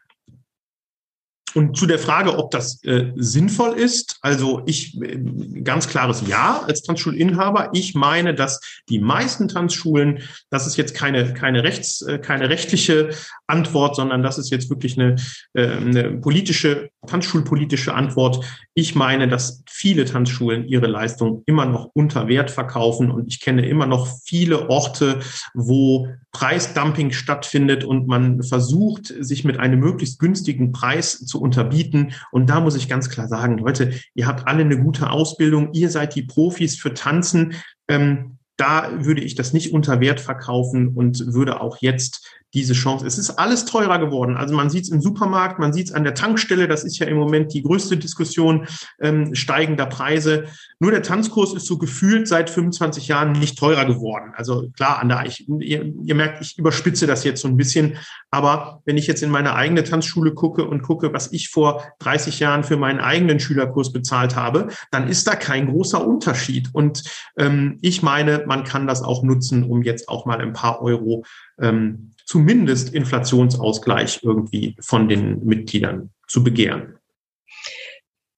Und 1.54 1.76
zu 1.76 1.86
der 1.86 1.98
Frage, 1.98 2.38
ob 2.38 2.50
das 2.50 2.82
äh, 2.84 3.12
sinnvoll 3.16 3.76
ist, 3.76 4.18
also 4.22 4.62
ich 4.66 5.00
äh, 5.00 5.18
ganz 5.62 5.88
klares 5.88 6.22
Ja 6.26 6.62
als 6.66 6.82
Tanzschulinhaber. 6.82 7.70
Ich 7.72 7.94
meine, 7.94 8.34
dass 8.34 8.60
die 8.88 8.98
meisten 8.98 9.48
Tanzschulen, 9.48 10.20
das 10.50 10.66
ist 10.66 10.76
jetzt 10.76 10.94
keine 10.94 11.32
keine 11.34 11.62
rechts 11.62 12.02
äh, 12.02 12.18
keine 12.18 12.48
rechtliche 12.48 13.10
Antwort, 13.46 13.96
sondern 13.96 14.22
das 14.22 14.38
ist 14.38 14.50
jetzt 14.50 14.70
wirklich 14.70 14.98
eine, 14.98 15.16
äh, 15.54 15.66
eine 15.66 16.12
politische 16.18 16.90
tanzschulpolitische 17.06 17.94
Antwort. 17.94 18.44
Ich 18.74 18.94
meine, 18.94 19.26
dass 19.26 19.62
viele 19.68 20.04
Tanzschulen 20.04 20.66
ihre 20.66 20.86
Leistung 20.86 21.42
immer 21.46 21.64
noch 21.64 21.90
unter 21.94 22.28
Wert 22.28 22.50
verkaufen 22.50 23.10
und 23.10 23.26
ich 23.26 23.40
kenne 23.40 23.66
immer 23.66 23.86
noch 23.86 24.06
viele 24.24 24.68
Orte, 24.68 25.20
wo 25.54 26.08
Preisdumping 26.32 27.12
stattfindet 27.12 27.84
und 27.84 28.06
man 28.06 28.42
versucht, 28.42 29.12
sich 29.18 29.44
mit 29.44 29.58
einem 29.58 29.80
möglichst 29.80 30.18
günstigen 30.18 30.72
Preis 30.72 31.24
zu 31.24 31.39
unterbieten. 31.40 32.12
Und 32.30 32.50
da 32.50 32.60
muss 32.60 32.76
ich 32.76 32.88
ganz 32.88 33.08
klar 33.08 33.28
sagen, 33.28 33.58
Leute, 33.58 33.92
ihr 34.14 34.26
habt 34.26 34.46
alle 34.46 34.64
eine 34.64 34.78
gute 34.78 35.10
Ausbildung, 35.10 35.72
ihr 35.72 35.90
seid 35.90 36.14
die 36.14 36.22
Profis 36.22 36.76
für 36.76 36.94
Tanzen. 36.94 37.54
Ähm, 37.88 38.38
da 38.56 38.90
würde 39.04 39.22
ich 39.22 39.34
das 39.34 39.54
nicht 39.54 39.72
unter 39.72 40.00
Wert 40.00 40.20
verkaufen 40.20 40.88
und 40.88 41.32
würde 41.32 41.62
auch 41.62 41.78
jetzt 41.80 42.28
diese 42.54 42.72
Chance. 42.72 43.06
Es 43.06 43.18
ist 43.18 43.30
alles 43.30 43.64
teurer 43.64 43.98
geworden. 43.98 44.36
Also 44.36 44.54
man 44.54 44.70
sieht 44.70 44.84
es 44.84 44.90
im 44.90 45.00
Supermarkt, 45.00 45.58
man 45.58 45.72
sieht 45.72 45.88
es 45.88 45.92
an 45.92 46.02
der 46.02 46.14
Tankstelle. 46.14 46.66
Das 46.66 46.82
ist 46.82 46.98
ja 46.98 47.06
im 47.06 47.16
Moment 47.16 47.54
die 47.54 47.62
größte 47.62 47.96
Diskussion 47.96 48.66
ähm, 49.00 49.34
steigender 49.34 49.86
Preise. 49.86 50.44
Nur 50.80 50.90
der 50.90 51.02
Tanzkurs 51.02 51.54
ist 51.54 51.66
so 51.66 51.78
gefühlt 51.78 52.26
seit 52.26 52.50
25 52.50 53.06
Jahren 53.06 53.32
nicht 53.32 53.58
teurer 53.58 53.84
geworden. 53.84 54.32
Also 54.34 54.68
klar, 54.70 54.98
an 54.98 55.08
der, 55.08 55.26
ich, 55.26 55.48
ihr, 55.48 55.92
ihr 56.02 56.14
merkt, 56.14 56.40
ich 56.40 56.58
überspitze 56.58 57.06
das 57.06 57.22
jetzt 57.22 57.40
so 57.40 57.48
ein 57.48 57.56
bisschen. 57.56 57.96
Aber 58.30 58.82
wenn 58.84 58.96
ich 58.96 59.06
jetzt 59.06 59.22
in 59.22 59.30
meine 59.30 59.54
eigene 59.54 59.84
Tanzschule 59.84 60.34
gucke 60.34 60.64
und 60.64 60.82
gucke, 60.82 61.12
was 61.12 61.32
ich 61.32 61.50
vor 61.50 61.84
30 62.00 62.40
Jahren 62.40 62.64
für 62.64 62.76
meinen 62.76 62.98
eigenen 62.98 63.38
Schülerkurs 63.38 63.92
bezahlt 63.92 64.34
habe, 64.34 64.68
dann 64.90 65.08
ist 65.08 65.26
da 65.28 65.36
kein 65.36 65.68
großer 65.68 66.04
Unterschied. 66.04 66.70
Und 66.72 67.04
ähm, 67.38 67.78
ich 67.80 68.02
meine, 68.02 68.44
man 68.46 68.64
kann 68.64 68.88
das 68.88 69.02
auch 69.02 69.22
nutzen, 69.22 69.62
um 69.62 69.82
jetzt 69.82 70.08
auch 70.08 70.26
mal 70.26 70.40
ein 70.40 70.52
paar 70.52 70.82
Euro 70.82 71.24
ähm, 71.60 72.12
zumindest 72.30 72.94
Inflationsausgleich 72.94 74.20
irgendwie 74.22 74.76
von 74.78 75.08
den 75.08 75.44
Mitgliedern 75.44 76.10
zu 76.28 76.44
begehren. 76.44 76.96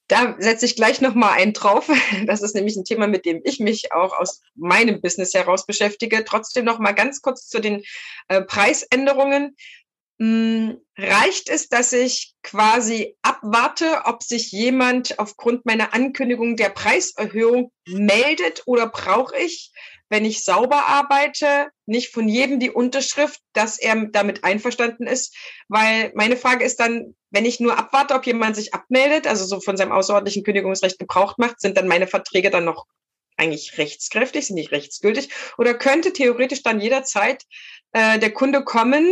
Da 0.08 0.34
setze 0.38 0.64
ich 0.64 0.76
gleich 0.76 1.02
noch 1.02 1.14
mal 1.14 1.32
einen 1.32 1.52
drauf. 1.52 1.90
Das 2.26 2.40
ist 2.40 2.54
nämlich 2.54 2.74
ein 2.76 2.86
Thema, 2.86 3.06
mit 3.06 3.26
dem 3.26 3.42
ich 3.44 3.60
mich 3.60 3.92
auch 3.92 4.18
aus 4.18 4.40
meinem 4.54 5.02
Business 5.02 5.34
heraus 5.34 5.66
beschäftige. 5.66 6.24
Trotzdem 6.24 6.64
noch 6.64 6.78
mal 6.78 6.92
ganz 6.92 7.20
kurz 7.20 7.48
zu 7.48 7.60
den 7.60 7.82
äh, 8.28 8.40
Preisänderungen. 8.40 9.56
Hm, 10.18 10.78
reicht 10.96 11.50
es, 11.50 11.68
dass 11.68 11.92
ich 11.92 12.32
quasi 12.42 13.18
abwarte, 13.20 14.04
ob 14.06 14.22
sich 14.22 14.52
jemand 14.52 15.18
aufgrund 15.18 15.66
meiner 15.66 15.92
Ankündigung 15.92 16.56
der 16.56 16.70
Preiserhöhung 16.70 17.72
meldet 17.86 18.62
oder 18.64 18.86
brauche 18.86 19.36
ich 19.36 19.70
wenn 20.12 20.26
ich 20.26 20.44
sauber 20.44 20.88
arbeite, 20.88 21.70
nicht 21.86 22.12
von 22.12 22.28
jedem 22.28 22.60
die 22.60 22.70
Unterschrift, 22.70 23.40
dass 23.54 23.78
er 23.78 24.08
damit 24.12 24.44
einverstanden 24.44 25.06
ist. 25.06 25.34
Weil 25.68 26.12
meine 26.14 26.36
Frage 26.36 26.66
ist 26.66 26.80
dann, 26.80 27.14
wenn 27.30 27.46
ich 27.46 27.60
nur 27.60 27.78
abwarte, 27.78 28.12
ob 28.14 28.26
jemand 28.26 28.54
sich 28.54 28.74
abmeldet, 28.74 29.26
also 29.26 29.46
so 29.46 29.58
von 29.62 29.78
seinem 29.78 29.90
außerordentlichen 29.90 30.44
Kündigungsrecht 30.44 30.98
gebraucht 30.98 31.38
macht, 31.38 31.62
sind 31.62 31.78
dann 31.78 31.88
meine 31.88 32.06
Verträge 32.06 32.50
dann 32.50 32.66
noch 32.66 32.84
eigentlich 33.38 33.78
rechtskräftig, 33.78 34.46
sind 34.46 34.56
nicht 34.56 34.70
rechtsgültig? 34.70 35.30
Oder 35.56 35.72
könnte 35.72 36.12
theoretisch 36.12 36.62
dann 36.62 36.82
jederzeit 36.82 37.44
äh, 37.92 38.18
der 38.18 38.32
Kunde 38.32 38.64
kommen 38.64 39.10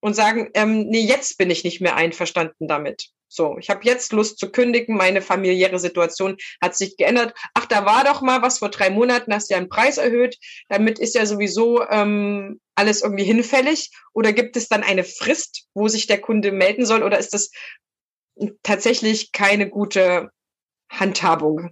und 0.00 0.12
sagen, 0.12 0.50
ähm, 0.52 0.86
nee, 0.88 1.00
jetzt 1.00 1.38
bin 1.38 1.48
ich 1.48 1.64
nicht 1.64 1.80
mehr 1.80 1.96
einverstanden 1.96 2.68
damit. 2.68 3.08
So, 3.28 3.58
ich 3.58 3.70
habe 3.70 3.80
jetzt 3.84 4.12
Lust 4.12 4.38
zu 4.38 4.50
kündigen, 4.50 4.96
meine 4.96 5.20
familiäre 5.20 5.78
Situation 5.78 6.36
hat 6.60 6.76
sich 6.76 6.96
geändert. 6.96 7.34
Ach, 7.54 7.66
da 7.66 7.84
war 7.84 8.04
doch 8.04 8.22
mal 8.22 8.42
was 8.42 8.58
vor 8.60 8.68
drei 8.70 8.90
Monaten, 8.90 9.34
hast 9.34 9.50
du 9.50 9.54
ja 9.54 9.58
einen 9.58 9.68
Preis 9.68 9.98
erhöht. 9.98 10.38
Damit 10.68 10.98
ist 10.98 11.14
ja 11.14 11.26
sowieso 11.26 11.86
ähm, 11.88 12.60
alles 12.76 13.02
irgendwie 13.02 13.24
hinfällig. 13.24 13.90
Oder 14.12 14.32
gibt 14.32 14.56
es 14.56 14.68
dann 14.68 14.82
eine 14.82 15.04
Frist, 15.04 15.66
wo 15.74 15.88
sich 15.88 16.06
der 16.06 16.20
Kunde 16.20 16.52
melden 16.52 16.86
soll? 16.86 17.02
Oder 17.02 17.18
ist 17.18 17.34
das 17.34 17.50
tatsächlich 18.62 19.32
keine 19.32 19.68
gute 19.68 20.30
Handhabung? 20.90 21.70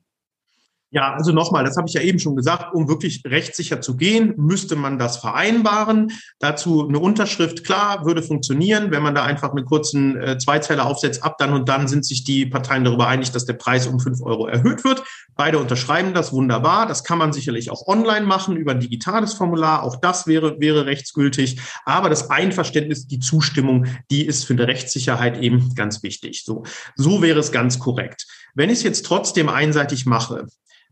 Ja, 0.95 1.13
also 1.15 1.33
nochmal, 1.33 1.65
das 1.65 1.77
habe 1.77 1.89
ich 1.89 1.95
ja 1.95 2.03
eben 2.03 2.21
schon 2.21 2.37
gesagt, 2.37 2.73
um 2.73 2.89
wirklich 2.89 3.21
rechtssicher 3.27 3.81
zu 3.81 3.97
gehen, 3.97 4.33
müsste 4.37 4.77
man 4.77 4.97
das 4.97 5.17
vereinbaren. 5.17 6.13
Dazu 6.39 6.87
eine 6.87 7.01
Unterschrift, 7.01 7.65
klar, 7.65 8.07
würde 8.07 8.23
funktionieren, 8.23 8.93
wenn 8.93 9.03
man 9.03 9.13
da 9.13 9.25
einfach 9.25 9.51
einen 9.51 9.65
kurzen 9.65 10.17
äh, 10.17 10.39
Zweizeiler 10.39 10.87
aufsetzt, 10.87 11.25
ab 11.25 11.37
dann 11.39 11.53
und 11.53 11.69
dann 11.69 11.89
sind 11.89 12.07
sich 12.07 12.23
die 12.23 12.47
Parteien 12.47 12.85
darüber 12.85 13.09
einig, 13.09 13.33
dass 13.33 13.45
der 13.45 13.55
Preis 13.55 13.89
um 13.89 13.99
fünf 13.99 14.23
Euro 14.23 14.47
erhöht 14.47 14.85
wird. 14.85 15.03
Beide 15.35 15.59
unterschreiben 15.59 16.15
das 16.15 16.33
wunderbar. 16.33 16.87
Das 16.87 17.03
kann 17.03 17.19
man 17.19 17.33
sicherlich 17.33 17.73
auch 17.73 17.89
online 17.89 18.25
machen 18.25 18.57
über 18.57 18.71
ein 18.71 18.79
digitales 18.79 19.35
Formular. 19.35 19.83
Auch 19.83 19.97
das 19.97 20.29
wäre, 20.29 20.61
wäre 20.61 20.87
rechtsgültig. 20.87 21.59
Aber 21.85 22.09
das 22.09 22.31
Einverständnis, 22.31 23.09
die 23.09 23.19
Zustimmung, 23.19 23.87
die 24.13 24.25
ist 24.25 24.45
für 24.45 24.53
eine 24.53 24.69
Rechtssicherheit 24.69 25.43
eben 25.43 25.75
ganz 25.75 26.05
wichtig. 26.05 26.45
So, 26.45 26.63
so 26.95 27.21
wäre 27.21 27.41
es 27.41 27.51
ganz 27.51 27.81
korrekt. 27.81 28.29
Wenn 28.55 28.71
ich 28.71 28.79
es 28.79 28.83
jetzt 28.85 29.07
trotzdem 29.07 29.49
einseitig 29.49 30.07
mache, 30.07 30.47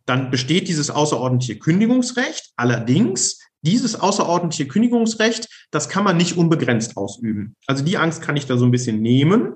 dann 0.06 0.30
besteht 0.30 0.68
dieses 0.68 0.90
außerordentliche 0.90 1.58
Kündigungsrecht. 1.58 2.52
Allerdings, 2.56 3.38
dieses 3.62 3.98
außerordentliche 3.98 4.66
Kündigungsrecht, 4.66 5.48
das 5.70 5.88
kann 5.88 6.02
man 6.02 6.16
nicht 6.16 6.36
unbegrenzt 6.36 6.96
ausüben. 6.96 7.54
Also 7.66 7.84
die 7.84 7.96
Angst 7.96 8.20
kann 8.20 8.36
ich 8.36 8.46
da 8.46 8.56
so 8.56 8.64
ein 8.64 8.72
bisschen 8.72 9.00
nehmen. 9.00 9.54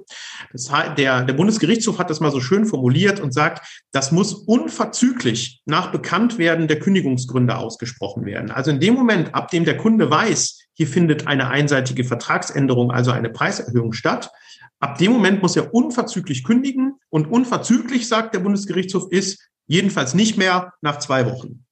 Das 0.53 0.71
heißt, 0.71 0.97
der, 0.97 1.25
der 1.25 1.35
Bundesgerichtshof 1.35 1.99
hat 1.99 2.09
das 2.09 2.21
mal 2.21 2.31
so 2.31 2.41
schön 2.41 2.67
formuliert 2.67 3.19
und 3.19 3.35
sagt, 3.35 3.83
das 3.91 4.13
muss 4.13 4.33
unverzüglich 4.33 5.61
nach 5.67 5.91
Bekanntwerden 5.91 6.69
der 6.69 6.79
Kündigungsgründe 6.79 7.57
ausgesprochen 7.57 8.25
werden. 8.25 8.53
Also 8.53 8.71
in 8.71 8.81
dem 8.81 8.95
Moment, 8.95 9.35
ab 9.35 9.51
dem 9.51 9.65
der 9.65 9.77
Kunde 9.77 10.09
weiß, 10.09 10.61
hier 10.75 10.87
findet 10.87 11.27
eine 11.27 11.49
einseitige 11.49 12.05
Vertragsänderung, 12.05 12.93
also 12.93 13.11
eine 13.11 13.31
Preiserhöhung 13.31 13.93
statt. 13.93 14.31
Ab 14.79 14.99
dem 14.99 15.13
Moment 15.13 15.43
muss 15.43 15.57
er 15.57 15.75
unverzüglich 15.75 16.45
kündigen 16.45 16.95
und 17.09 17.27
unverzüglich, 17.27 18.07
sagt 18.09 18.35
der 18.35 18.41
Bundesgerichtshof, 18.41 19.11
ist 19.11 19.49
jedenfalls 19.67 20.14
nicht 20.14 20.37
mehr 20.37 20.73
nach 20.81 20.99
zwei 20.99 21.27
Wochen. 21.27 21.64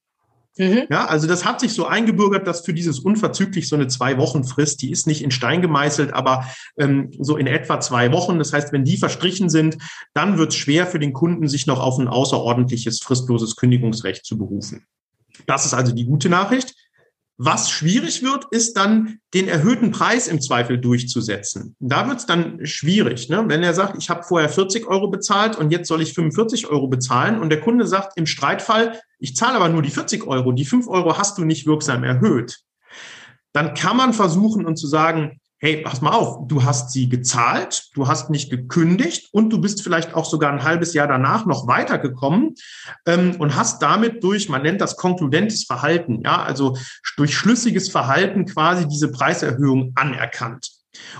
Mhm. 0.56 0.84
Ja, 0.88 1.06
also 1.06 1.26
das 1.26 1.44
hat 1.44 1.58
sich 1.58 1.72
so 1.72 1.86
eingebürgert, 1.86 2.46
dass 2.46 2.64
für 2.64 2.74
dieses 2.74 3.00
unverzüglich 3.00 3.68
so 3.68 3.74
eine 3.74 3.88
zwei 3.88 4.18
Wochen 4.18 4.44
Frist, 4.44 4.82
die 4.82 4.92
ist 4.92 5.06
nicht 5.06 5.22
in 5.22 5.32
Stein 5.32 5.62
gemeißelt, 5.62 6.12
aber 6.12 6.46
ähm, 6.78 7.10
so 7.18 7.36
in 7.36 7.48
etwa 7.48 7.80
zwei 7.80 8.12
Wochen. 8.12 8.38
Das 8.38 8.52
heißt, 8.52 8.72
wenn 8.72 8.84
die 8.84 8.96
verstrichen 8.96 9.48
sind, 9.48 9.78
dann 10.12 10.38
wird 10.38 10.50
es 10.50 10.56
schwer 10.56 10.86
für 10.86 11.00
den 11.00 11.12
Kunden, 11.12 11.48
sich 11.48 11.66
noch 11.66 11.80
auf 11.80 11.98
ein 11.98 12.06
außerordentliches 12.06 13.00
fristloses 13.00 13.56
Kündigungsrecht 13.56 14.24
zu 14.24 14.38
berufen. 14.38 14.86
Das 15.46 15.66
ist 15.66 15.74
also 15.74 15.92
die 15.92 16.04
gute 16.04 16.28
Nachricht. 16.28 16.74
Was 17.36 17.68
schwierig 17.68 18.22
wird, 18.22 18.46
ist 18.52 18.76
dann 18.76 19.18
den 19.34 19.48
erhöhten 19.48 19.90
Preis 19.90 20.28
im 20.28 20.40
Zweifel 20.40 20.78
durchzusetzen. 20.78 21.74
Da 21.80 22.06
wird 22.06 22.18
es 22.18 22.26
dann 22.26 22.64
schwierig, 22.64 23.28
ne? 23.28 23.44
wenn 23.48 23.64
er 23.64 23.74
sagt, 23.74 23.96
ich 23.98 24.08
habe 24.08 24.22
vorher 24.22 24.48
40 24.48 24.86
Euro 24.86 25.08
bezahlt 25.08 25.56
und 25.56 25.72
jetzt 25.72 25.88
soll 25.88 26.00
ich 26.00 26.12
45 26.12 26.68
Euro 26.68 26.86
bezahlen 26.86 27.40
und 27.40 27.50
der 27.50 27.60
Kunde 27.60 27.88
sagt 27.88 28.16
im 28.16 28.26
Streitfall, 28.26 29.00
ich 29.18 29.34
zahle 29.34 29.56
aber 29.56 29.68
nur 29.68 29.82
die 29.82 29.90
40 29.90 30.24
Euro, 30.28 30.52
die 30.52 30.64
5 30.64 30.86
Euro 30.86 31.18
hast 31.18 31.36
du 31.36 31.44
nicht 31.44 31.66
wirksam 31.66 32.04
erhöht. 32.04 32.60
Dann 33.52 33.74
kann 33.74 33.96
man 33.96 34.12
versuchen 34.12 34.64
und 34.64 34.76
zu 34.76 34.86
sagen, 34.86 35.40
hey, 35.64 35.78
pass 35.78 36.02
mal 36.02 36.10
auf, 36.10 36.46
du 36.46 36.62
hast 36.62 36.90
sie 36.90 37.08
gezahlt, 37.08 37.88
du 37.94 38.06
hast 38.06 38.28
nicht 38.28 38.50
gekündigt 38.50 39.30
und 39.32 39.48
du 39.48 39.58
bist 39.62 39.82
vielleicht 39.82 40.12
auch 40.12 40.26
sogar 40.26 40.52
ein 40.52 40.62
halbes 40.62 40.92
Jahr 40.92 41.08
danach 41.08 41.46
noch 41.46 41.66
weitergekommen 41.66 42.54
ähm, 43.06 43.36
und 43.38 43.56
hast 43.56 43.80
damit 43.80 44.22
durch, 44.22 44.50
man 44.50 44.60
nennt 44.60 44.82
das 44.82 44.98
konkludentes 44.98 45.64
Verhalten, 45.64 46.20
ja, 46.22 46.42
also 46.42 46.76
durch 47.16 47.34
schlüssiges 47.34 47.88
Verhalten 47.88 48.44
quasi 48.44 48.86
diese 48.86 49.10
Preiserhöhung 49.10 49.92
anerkannt. 49.94 50.68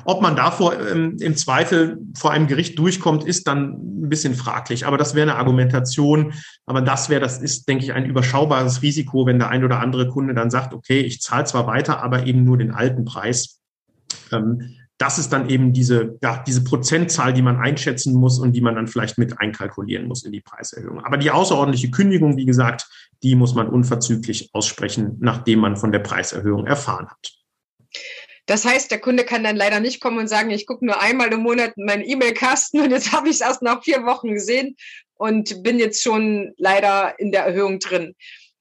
Ob 0.05 0.21
man 0.21 0.37
davor 0.37 0.79
ähm, 0.79 1.17
im 1.21 1.37
Zweifel 1.39 1.97
vor 2.15 2.31
einem 2.31 2.47
Gericht 2.47 2.79
durchkommt, 2.79 3.25
ist 3.25 3.49
dann 3.49 4.03
ein 4.03 4.09
bisschen 4.11 4.35
fraglich. 4.35 4.87
Aber 4.87 4.99
das 4.99 5.15
wäre 5.15 5.31
eine 5.31 5.39
Argumentation. 5.39 6.35
Aber 6.67 6.83
das 6.83 7.09
wäre, 7.09 7.21
das 7.21 7.41
ist, 7.41 7.67
denke 7.67 7.85
ich, 7.85 7.93
ein 7.93 8.05
überschaubares 8.05 8.83
Risiko, 8.83 9.27
wenn 9.27 9.39
der 9.41 9.49
ein 9.49 9.65
oder 9.65 9.81
andere 9.81 10.07
Kunde 10.07 10.35
dann 10.35 10.51
sagt, 10.51 10.75
okay, 10.75 11.01
ich 11.01 11.23
zahle 11.23 11.47
zwar 11.47 11.67
weiter, 11.67 12.03
aber 12.05 12.27
eben 12.27 12.45
nur 12.45 12.59
den 12.59 12.71
alten 12.71 13.05
Preis. 13.05 13.64
Ähm, 14.33 14.77
das 14.99 15.19
ist 15.19 15.33
dann 15.33 15.51
eben 15.51 15.73
diese, 15.73 16.19
ja, 16.23 16.43
diese 16.47 16.63
Prozentzahl, 16.63 17.33
die 17.33 17.43
man 17.43 17.59
einschätzen 17.59 18.15
muss 18.15 18.39
und 18.39 18.53
die 18.53 18.61
man 18.61 18.77
dann 18.77 18.87
vielleicht 18.87 19.19
mit 19.19 19.41
einkalkulieren 19.41 20.07
muss 20.07 20.25
in 20.25 20.33
die 20.33 20.41
Preiserhöhung. 20.41 21.05
Aber 21.05 21.17
die 21.17 21.31
außerordentliche 21.31 21.91
Kündigung, 21.91 22.37
wie 22.37 22.47
gesagt, 22.47 22.89
die 23.23 23.35
muss 23.35 23.55
man 23.55 23.69
unverzüglich 23.69 24.51
aussprechen, 24.53 25.17
nachdem 25.21 25.59
man 25.59 25.77
von 25.77 25.91
der 25.91 25.99
Preiserhöhung 25.99 26.67
erfahren 26.67 27.09
hat. 27.09 27.33
Das 28.47 28.65
heißt, 28.65 28.91
der 28.91 29.01
Kunde 29.01 29.25
kann 29.25 29.43
dann 29.43 29.57
leider 29.57 29.81
nicht 29.81 30.01
kommen 30.01 30.19
und 30.19 30.29
sagen, 30.29 30.51
ich 30.51 30.67
gucke 30.67 30.85
nur 30.85 31.01
einmal 31.01 31.33
im 31.33 31.41
Monat 31.41 31.73
in 31.77 31.87
meinen 31.87 32.05
E-Mail-Kasten 32.05 32.81
und 32.81 32.91
jetzt 32.91 33.13
habe 33.13 33.29
ich 33.29 33.37
es 33.37 33.41
erst 33.41 33.63
nach 33.63 33.83
vier 33.83 34.05
Wochen 34.05 34.35
gesehen 34.35 34.77
und 35.15 35.63
bin 35.63 35.79
jetzt 35.79 36.03
schon 36.03 36.53
leider 36.57 37.19
in 37.19 37.33
der 37.33 37.45
Erhöhung 37.45 37.79
drin. 37.79 38.15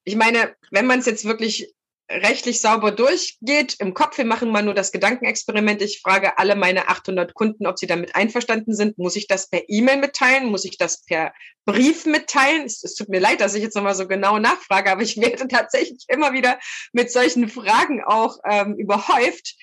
Ich 0.04 0.16
meine, 0.16 0.56
wenn 0.72 0.88
man 0.88 1.00
es 1.00 1.06
jetzt 1.06 1.26
wirklich 1.26 1.74
rechtlich 2.10 2.62
sauber 2.62 2.91
durchgeht. 2.91 3.76
Im 3.80 3.93
Kopf, 3.93 4.18
wir 4.18 4.26
machen 4.26 4.49
mal 4.49 4.64
nur 4.64 4.74
das 4.74 4.91
Gedankenexperiment. 4.91 5.82
Ich 5.82 6.01
frage 6.01 6.38
alle 6.38 6.56
meine 6.56 6.88
800 6.89 7.34
Kunden, 7.34 7.66
ob 7.66 7.80
sie 7.80 7.88
damit 7.88 8.16
einverstanden 8.16 8.76
sind. 8.76 8.97
Muss 8.97 9.16
ich 9.16 9.28
das 9.28 9.49
per 9.49 9.64
E-Mail 9.68 9.97
mitteilen? 9.97 10.49
Muss 10.49 10.66
ich 10.66 10.78
das 10.78 11.04
per 11.06 11.34
Brief 11.66 12.06
mitteilen? 12.06 12.66
Es, 12.66 12.84
es 12.84 12.95
tut 12.95 13.10
mir 13.10 13.20
leid, 13.20 13.41
dass 13.41 13.56
ich 13.56 13.64
jetzt 13.64 13.76
nochmal 13.76 13.95
so 13.95 14.08
genau 14.08 14.38
nachfrage, 14.38 14.91
aber 14.91 15.01
ich 15.01 15.18
werde 15.18 15.47
tatsächlich 15.47 16.06
immer 16.08 16.34
wieder 16.34 16.60
mit 16.91 17.12
solchen 17.12 17.49
Fragen 17.49 18.04
auch 18.04 18.38
ähm, 18.49 18.76
überhäuft. 18.76 19.56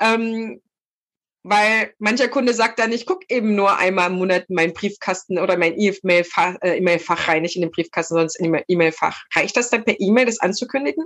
Ähm, 0.00 0.60
weil 1.44 1.92
mancher 1.98 2.28
Kunde 2.28 2.54
sagt 2.54 2.78
dann, 2.78 2.92
ich 2.92 3.04
gucke 3.04 3.26
eben 3.28 3.56
nur 3.56 3.76
einmal 3.76 4.10
im 4.10 4.16
Monat 4.16 4.48
meinen 4.48 4.72
Briefkasten 4.72 5.40
oder 5.40 5.56
mein 5.56 5.74
E-Mail-Fach 5.76 6.56
äh, 6.62 6.78
e 6.78 6.98
rein, 7.26 7.42
nicht 7.42 7.56
in 7.56 7.62
den 7.62 7.72
Briefkasten, 7.72 8.14
sondern 8.14 8.30
in 8.38 8.64
E-Mail-Fach. 8.68 9.24
Reicht 9.34 9.56
das 9.56 9.68
dann 9.68 9.84
per 9.84 9.98
E-Mail, 9.98 10.26
das 10.26 10.38
anzukündigen? 10.38 11.04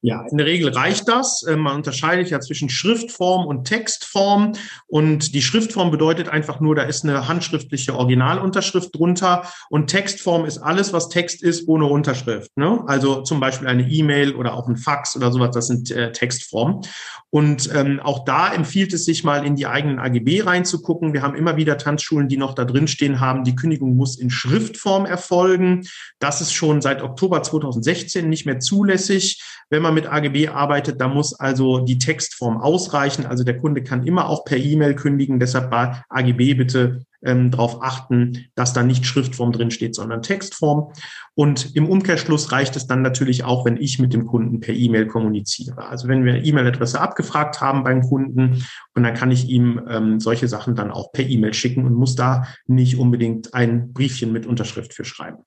Ja, 0.00 0.24
in 0.30 0.38
der 0.38 0.46
Regel 0.46 0.70
reicht 0.70 1.08
das. 1.08 1.42
Äh, 1.42 1.56
man 1.56 1.76
unterscheidet 1.76 2.30
ja 2.30 2.40
zwischen 2.40 2.68
Schriftform 2.68 3.46
und 3.46 3.64
Textform. 3.64 4.52
Und 4.86 5.34
die 5.34 5.42
Schriftform 5.42 5.90
bedeutet 5.90 6.28
einfach 6.28 6.60
nur, 6.60 6.74
da 6.74 6.82
ist 6.82 7.04
eine 7.04 7.28
handschriftliche 7.28 7.94
Originalunterschrift 7.94 8.94
drunter. 8.94 9.46
Und 9.70 9.88
Textform 9.88 10.44
ist 10.44 10.58
alles, 10.58 10.92
was 10.92 11.08
Text 11.08 11.42
ist, 11.42 11.68
ohne 11.68 11.86
Unterschrift. 11.86 12.50
Ne? 12.56 12.82
Also 12.86 13.22
zum 13.22 13.40
Beispiel 13.40 13.68
eine 13.68 13.88
E-Mail 13.88 14.34
oder 14.34 14.54
auch 14.54 14.68
ein 14.68 14.76
Fax 14.76 15.16
oder 15.16 15.32
sowas, 15.32 15.54
das 15.54 15.66
sind 15.66 15.90
äh, 15.90 16.12
Textformen. 16.12 16.82
Und 17.30 17.70
ähm, 17.74 17.98
auch 18.00 18.26
da 18.26 18.52
empfiehlt 18.52 18.92
es 18.92 19.06
sich 19.06 19.24
mal 19.24 19.46
in 19.46 19.56
die 19.56 19.66
eigenen 19.66 19.98
AGB 19.98 20.42
reinzugucken. 20.42 21.14
Wir 21.14 21.22
haben 21.22 21.34
immer 21.34 21.56
wieder 21.56 21.78
Tanzschulen, 21.78 22.28
die 22.28 22.36
noch 22.36 22.54
da 22.54 22.66
drin 22.66 22.88
stehen 22.88 23.20
haben, 23.20 23.44
die 23.44 23.56
Kündigung 23.56 23.96
muss 23.96 24.18
in 24.18 24.28
Schriftform 24.28 25.06
erfolgen. 25.06 25.86
Das 26.18 26.42
ist 26.42 26.52
schon 26.52 26.82
seit 26.82 27.02
Oktober 27.02 27.42
2016 27.42 28.28
nicht 28.28 28.44
mehr 28.44 28.60
zulässig 28.60 29.42
wenn 29.70 29.82
man 29.82 29.94
mit 29.94 30.06
AGB 30.06 30.48
arbeitet, 30.48 31.00
da 31.00 31.08
muss 31.08 31.38
also 31.38 31.80
die 31.80 31.98
Textform 31.98 32.58
ausreichen. 32.58 33.26
Also 33.26 33.44
der 33.44 33.58
Kunde 33.58 33.82
kann 33.82 34.06
immer 34.06 34.28
auch 34.28 34.44
per 34.44 34.58
E-Mail 34.58 34.94
kündigen. 34.94 35.40
Deshalb 35.40 35.70
bei 35.70 36.02
AGB 36.08 36.54
bitte 36.54 37.04
ähm, 37.24 37.50
darauf 37.50 37.82
achten, 37.82 38.46
dass 38.54 38.72
da 38.72 38.82
nicht 38.82 39.06
Schriftform 39.06 39.52
drin 39.52 39.70
steht, 39.70 39.94
sondern 39.94 40.22
Textform. 40.22 40.92
Und 41.34 41.74
im 41.76 41.88
Umkehrschluss 41.88 42.52
reicht 42.52 42.76
es 42.76 42.86
dann 42.86 43.02
natürlich 43.02 43.44
auch, 43.44 43.64
wenn 43.64 43.76
ich 43.76 43.98
mit 43.98 44.12
dem 44.12 44.26
Kunden 44.26 44.60
per 44.60 44.74
E-Mail 44.74 45.06
kommuniziere. 45.06 45.88
Also 45.88 46.08
wenn 46.08 46.24
wir 46.24 46.44
E-Mail-Adresse 46.44 47.00
abgefragt 47.00 47.60
haben 47.60 47.84
beim 47.84 48.02
Kunden 48.02 48.64
und 48.94 49.02
dann 49.02 49.14
kann 49.14 49.30
ich 49.30 49.48
ihm 49.48 49.80
ähm, 49.88 50.20
solche 50.20 50.48
Sachen 50.48 50.74
dann 50.74 50.90
auch 50.90 51.12
per 51.12 51.24
E-Mail 51.24 51.54
schicken 51.54 51.86
und 51.86 51.94
muss 51.94 52.16
da 52.16 52.46
nicht 52.66 52.98
unbedingt 52.98 53.54
ein 53.54 53.92
Briefchen 53.92 54.32
mit 54.32 54.46
Unterschrift 54.46 54.92
für 54.92 55.04
schreiben. 55.04 55.44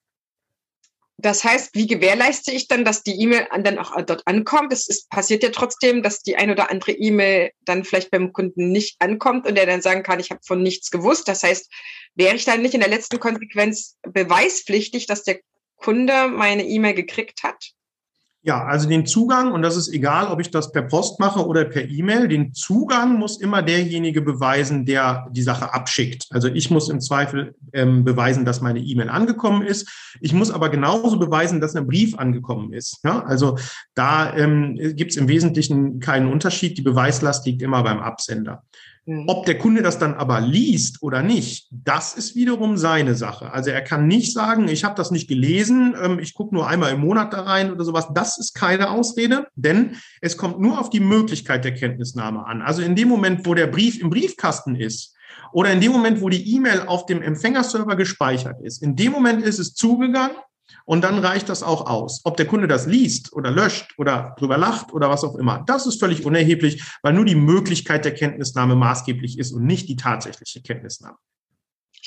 Das 1.18 1.46
heißt, 1.46 1.74
wie 1.74 1.88
gewährleiste 1.88 2.52
ich 2.52 2.68
dann, 2.68 2.84
dass 2.84 3.02
die 3.02 3.20
E-Mail 3.22 3.48
dann 3.64 3.80
auch 3.80 3.96
dort 4.02 4.28
ankommt? 4.28 4.74
Es 4.74 4.88
ist, 4.88 5.10
passiert 5.10 5.44
ja 5.44 5.50
trotzdem, 5.50 6.04
dass 6.04 6.22
die 6.22 6.36
ein 6.36 6.52
oder 6.52 6.70
andere 6.70 6.92
E-Mail 6.92 7.52
dann 7.62 7.86
vielleicht 7.86 8.12
beim 8.12 8.34
Kunden 8.34 8.72
nicht 8.72 8.98
ankommt 9.00 9.48
und 9.48 9.58
er 9.58 9.66
dann 9.66 9.82
sagen 9.82 10.04
kann, 10.04 10.20
ich 10.20 10.30
habe 10.30 10.42
von 10.46 10.62
nichts 10.62 10.92
gewusst. 10.92 11.28
Das 11.28 11.44
heißt, 11.44 11.72
wäre 12.16 12.36
ich 12.36 12.44
dann 12.44 12.62
nicht 12.62 12.74
in 12.74 12.82
der 12.82 12.90
letzten 12.90 13.20
Konsequenz 13.20 13.96
beweispflichtig, 14.02 15.08
dass 15.08 15.24
der 15.24 15.40
Kunde 15.78 16.28
meine 16.28 16.66
E-Mail 16.66 16.96
gekriegt 16.96 17.44
hat? 17.44 17.72
Ja, 18.46 18.64
also 18.64 18.88
den 18.88 19.08
Zugang, 19.08 19.54
und 19.54 19.64
das 19.64 19.76
ist 19.76 19.92
egal, 19.92 20.28
ob 20.28 20.40
ich 20.40 20.52
das 20.52 20.72
per 20.72 20.84
Post 20.84 21.20
mache 21.20 21.44
oder 21.44 21.66
per 21.66 21.90
E-Mail, 21.90 22.28
den 22.28 22.54
Zugang 22.54 23.18
muss 23.18 23.42
immer 23.42 23.64
derjenige 23.64 24.22
beweisen, 24.22 24.86
der 24.86 25.28
die 25.32 25.42
Sache 25.42 25.74
abschickt. 25.74 26.28
Also 26.30 26.48
ich 26.48 26.70
muss 26.70 26.90
im 26.90 27.02
Zweifel 27.02 27.56
ähm, 27.74 28.04
beweisen, 28.04 28.46
dass 28.46 28.62
meine 28.62 28.82
E-Mail 28.82 29.10
angekommen 29.10 29.64
ist. 29.64 29.90
Ich 30.22 30.32
muss 30.32 30.52
aber 30.52 30.70
genauso 30.70 31.18
beweisen, 31.18 31.60
dass 31.60 31.76
ein 31.76 31.88
Brief 31.88 32.20
angekommen 32.20 32.72
ist. 32.72 33.00
Ja, 33.04 33.24
also 33.24 33.58
da 33.96 34.32
ähm, 34.36 34.78
gibt 34.96 35.10
es 35.10 35.18
im 35.18 35.28
Wesentlichen 35.28 36.00
keinen 36.00 36.32
Unterschied. 36.32 36.78
Die 36.78 36.84
Beweislast 36.84 37.48
liegt 37.48 37.64
immer 37.64 37.82
beim 37.82 38.00
Absender. 38.00 38.62
Mhm. 39.06 39.26
Ob 39.28 39.46
der 39.46 39.58
Kunde 39.58 39.84
das 39.84 40.00
dann 40.00 40.16
aber 40.16 40.42
liest 40.42 41.04
oder 41.04 41.22
nicht, 41.22 41.68
das 41.72 42.16
ist 42.16 42.36
wiederum 42.36 42.78
seine 42.78 43.16
Sache. 43.16 43.52
Also 43.52 43.70
er 43.70 43.82
kann 43.82 44.08
nicht 44.08 44.34
sagen, 44.34 44.68
ich 44.68 44.84
habe 44.84 44.96
das 44.96 45.12
nicht 45.12 45.28
gelesen, 45.28 45.96
ähm, 46.02 46.20
ich 46.20 46.34
gucke 46.34 46.56
nur 46.56 46.68
einmal 46.68 46.94
im 46.94 47.02
Monat 47.02 47.32
da 47.34 47.42
rein 47.42 47.72
oder 47.72 47.84
sowas. 47.84 48.08
Das 48.14 48.40
ist 48.40 48.54
keine 48.56 48.90
Ausrede, 48.90 49.48
denn 49.56 49.98
es 50.22 50.38
kommt 50.38 50.60
nur 50.60 50.80
auf 50.80 50.90
die 50.90 51.00
Möglichkeit 51.00 51.64
der 51.66 51.76
Kenntnisnahme 51.76 52.46
an. 52.46 52.62
Also 52.62 52.82
in 52.82 52.96
dem 52.96 53.08
Moment, 53.08 53.46
wo 53.46 53.54
der 53.54 53.68
Brief 53.68 54.00
im 54.00 54.10
Briefkasten 54.10 54.76
ist, 54.76 55.14
oder 55.52 55.72
in 55.72 55.80
dem 55.80 55.92
Moment, 55.92 56.22
wo 56.22 56.30
die 56.30 56.56
E-Mail 56.56 56.82
auf 56.88 57.06
dem 57.06 57.22
Empfängerserver 57.22 57.96
gespeichert 57.96 58.62
ist, 58.62 58.82
in 58.82 58.96
dem 58.96 59.12
Moment 59.12 59.42
ist 59.44 59.60
es 59.60 59.74
zugegangen 59.74 60.36
und 60.86 61.04
dann 61.04 61.20
reicht 61.20 61.50
das 61.50 61.64
auch 61.64 61.88
aus. 61.88 62.22
Ob 62.24 62.38
der 62.38 62.48
Kunde 62.48 62.68
das 62.68 62.86
liest 62.86 63.34
oder 63.34 63.52
löscht 63.52 63.94
oder 63.98 64.36
drüber 64.38 64.58
lacht 64.58 64.94
oder 64.94 65.10
was 65.10 65.24
auch 65.24 65.36
immer, 65.36 65.64
das 65.66 65.86
ist 65.86 66.00
völlig 66.00 66.26
unerheblich, 66.26 66.84
weil 67.02 67.14
nur 67.14 67.26
die 67.26 67.36
Möglichkeit 67.36 68.06
der 68.06 68.14
Kenntnisnahme 68.14 68.76
maßgeblich 68.76 69.40
ist 69.40 69.52
und 69.52 69.66
nicht 69.66 69.90
die 69.90 69.96
tatsächliche 69.96 70.62
Kenntnisnahme. 70.62 71.18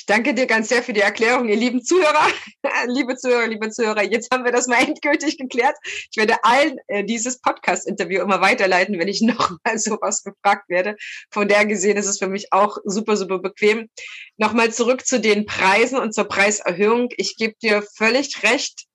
Danke 0.09 0.33
dir 0.33 0.47
ganz 0.47 0.71
sehr 0.71 0.83
für 0.83 0.95
die 0.95 1.03
Erklärung, 1.03 1.51
ihr 1.51 1.57
lieben 1.57 1.85
Zuhörer, 1.85 2.29
liebe 2.87 3.15
Zuhörer, 3.19 3.47
liebe 3.47 3.69
Zuhörer. 3.69 4.03
Jetzt 4.03 4.33
haben 4.33 4.43
wir 4.43 4.53
das 4.53 4.67
mal 4.67 4.83
endgültig 4.83 5.37
geklärt. 5.37 5.77
Ich 5.85 6.17
werde 6.17 6.43
allen 6.45 6.79
äh, 6.87 7.05
dieses 7.05 7.43
Podcast-Interview 7.43 8.23
immer 8.23 8.41
weiterleiten, 8.41 8.99
wenn 8.99 9.09
ich 9.09 9.21
nochmal 9.23 9.79
sowas 9.79 10.23
gefragt 10.23 10.71
werde. 10.71 10.97
Von 11.31 11.47
der 11.47 11.67
gesehen 11.67 11.99
ist 11.99 12.07
es 12.07 12.19
für 12.19 12.29
mich 12.29 12.55
auch 12.55 12.79
super, 12.87 13.19
super 13.19 13.39
bequem. 13.39 13.91
Nochmal 14.39 14.73
zurück 14.73 15.05
zu 15.05 15.21
den 15.21 15.45
Preisen 15.45 15.99
und 15.99 16.15
zur 16.15 16.25
Preiserhöhung. 16.25 17.11
Ich 17.19 17.37
gebe 17.37 17.57
dir 17.61 17.83
völlig 17.83 18.43
recht 18.43 18.87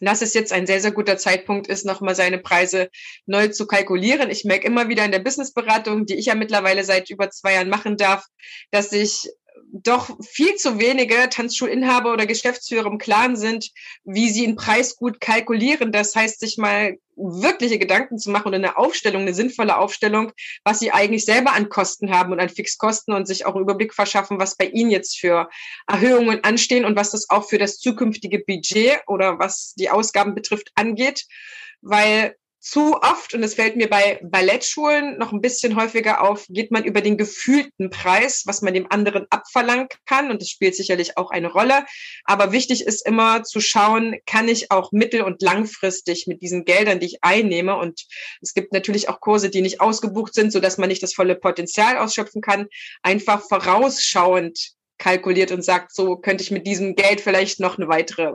dass 0.00 0.22
es 0.22 0.32
jetzt 0.32 0.52
ein 0.52 0.66
sehr, 0.66 0.80
sehr 0.80 0.92
guter 0.92 1.18
Zeitpunkt 1.18 1.66
ist, 1.66 1.84
nochmal 1.84 2.14
seine 2.14 2.38
Preise 2.38 2.88
neu 3.26 3.48
zu 3.48 3.66
kalkulieren. 3.66 4.30
Ich 4.30 4.44
merke 4.44 4.66
immer 4.66 4.88
wieder 4.88 5.04
in 5.04 5.10
der 5.10 5.18
Businessberatung, 5.18 6.06
die 6.06 6.14
ich 6.14 6.26
ja 6.26 6.36
mittlerweile 6.36 6.84
seit 6.84 7.10
über 7.10 7.30
zwei 7.30 7.54
Jahren 7.54 7.68
machen 7.68 7.96
darf, 7.96 8.24
dass 8.70 8.92
ich 8.92 9.28
doch 9.72 10.16
viel 10.22 10.54
zu 10.56 10.78
wenige 10.78 11.28
Tanzschulinhaber 11.30 12.12
oder 12.12 12.26
Geschäftsführer 12.26 12.86
im 12.86 12.98
Klaren 12.98 13.36
sind, 13.36 13.70
wie 14.04 14.30
sie 14.30 14.46
einen 14.46 14.56
Preis 14.56 14.96
gut 14.96 15.20
kalkulieren. 15.20 15.92
Das 15.92 16.14
heißt, 16.14 16.40
sich 16.40 16.58
mal 16.58 16.98
wirkliche 17.16 17.78
Gedanken 17.78 18.18
zu 18.18 18.30
machen 18.30 18.48
und 18.48 18.54
eine 18.54 18.76
Aufstellung, 18.76 19.22
eine 19.22 19.34
sinnvolle 19.34 19.76
Aufstellung, 19.76 20.32
was 20.64 20.78
sie 20.78 20.92
eigentlich 20.92 21.24
selber 21.24 21.52
an 21.52 21.68
Kosten 21.68 22.10
haben 22.10 22.32
und 22.32 22.40
an 22.40 22.48
Fixkosten 22.48 23.12
und 23.12 23.26
sich 23.26 23.44
auch 23.44 23.54
einen 23.54 23.64
Überblick 23.64 23.92
verschaffen, 23.94 24.38
was 24.38 24.56
bei 24.56 24.66
ihnen 24.66 24.90
jetzt 24.90 25.18
für 25.18 25.48
Erhöhungen 25.86 26.44
anstehen 26.44 26.84
und 26.84 26.96
was 26.96 27.10
das 27.10 27.28
auch 27.28 27.48
für 27.48 27.58
das 27.58 27.78
zukünftige 27.78 28.38
Budget 28.38 29.00
oder 29.06 29.38
was 29.38 29.74
die 29.74 29.90
Ausgaben 29.90 30.34
betrifft 30.34 30.70
angeht. 30.76 31.26
Weil 31.80 32.36
zu 32.68 32.96
oft, 33.00 33.32
und 33.32 33.42
es 33.42 33.54
fällt 33.54 33.76
mir 33.76 33.88
bei 33.88 34.20
Ballettschulen 34.22 35.16
noch 35.16 35.32
ein 35.32 35.40
bisschen 35.40 35.74
häufiger 35.74 36.20
auf, 36.20 36.46
geht 36.48 36.70
man 36.70 36.84
über 36.84 37.00
den 37.00 37.16
gefühlten 37.16 37.88
Preis, 37.88 38.42
was 38.44 38.60
man 38.60 38.74
dem 38.74 38.90
anderen 38.90 39.26
abverlangen 39.30 39.88
kann. 40.04 40.30
Und 40.30 40.42
das 40.42 40.50
spielt 40.50 40.76
sicherlich 40.76 41.16
auch 41.16 41.30
eine 41.30 41.50
Rolle. 41.50 41.86
Aber 42.24 42.52
wichtig 42.52 42.84
ist 42.84 43.06
immer 43.06 43.42
zu 43.42 43.60
schauen, 43.60 44.16
kann 44.26 44.48
ich 44.48 44.70
auch 44.70 44.92
mittel- 44.92 45.22
und 45.22 45.40
langfristig 45.40 46.26
mit 46.26 46.42
diesen 46.42 46.66
Geldern, 46.66 47.00
die 47.00 47.06
ich 47.06 47.18
einnehme, 47.22 47.76
und 47.76 48.04
es 48.42 48.52
gibt 48.52 48.72
natürlich 48.72 49.08
auch 49.08 49.20
Kurse, 49.20 49.48
die 49.48 49.62
nicht 49.62 49.80
ausgebucht 49.80 50.34
sind, 50.34 50.52
so 50.52 50.60
dass 50.60 50.76
man 50.76 50.88
nicht 50.88 51.02
das 51.02 51.14
volle 51.14 51.36
Potenzial 51.36 51.96
ausschöpfen 51.96 52.42
kann, 52.42 52.66
einfach 53.02 53.42
vorausschauend 53.48 54.72
kalkuliert 54.98 55.52
und 55.52 55.64
sagt, 55.64 55.94
so 55.94 56.16
könnte 56.16 56.42
ich 56.42 56.50
mit 56.50 56.66
diesem 56.66 56.96
Geld 56.96 57.20
vielleicht 57.20 57.60
noch 57.60 57.78
eine 57.78 57.88
weitere 57.88 58.34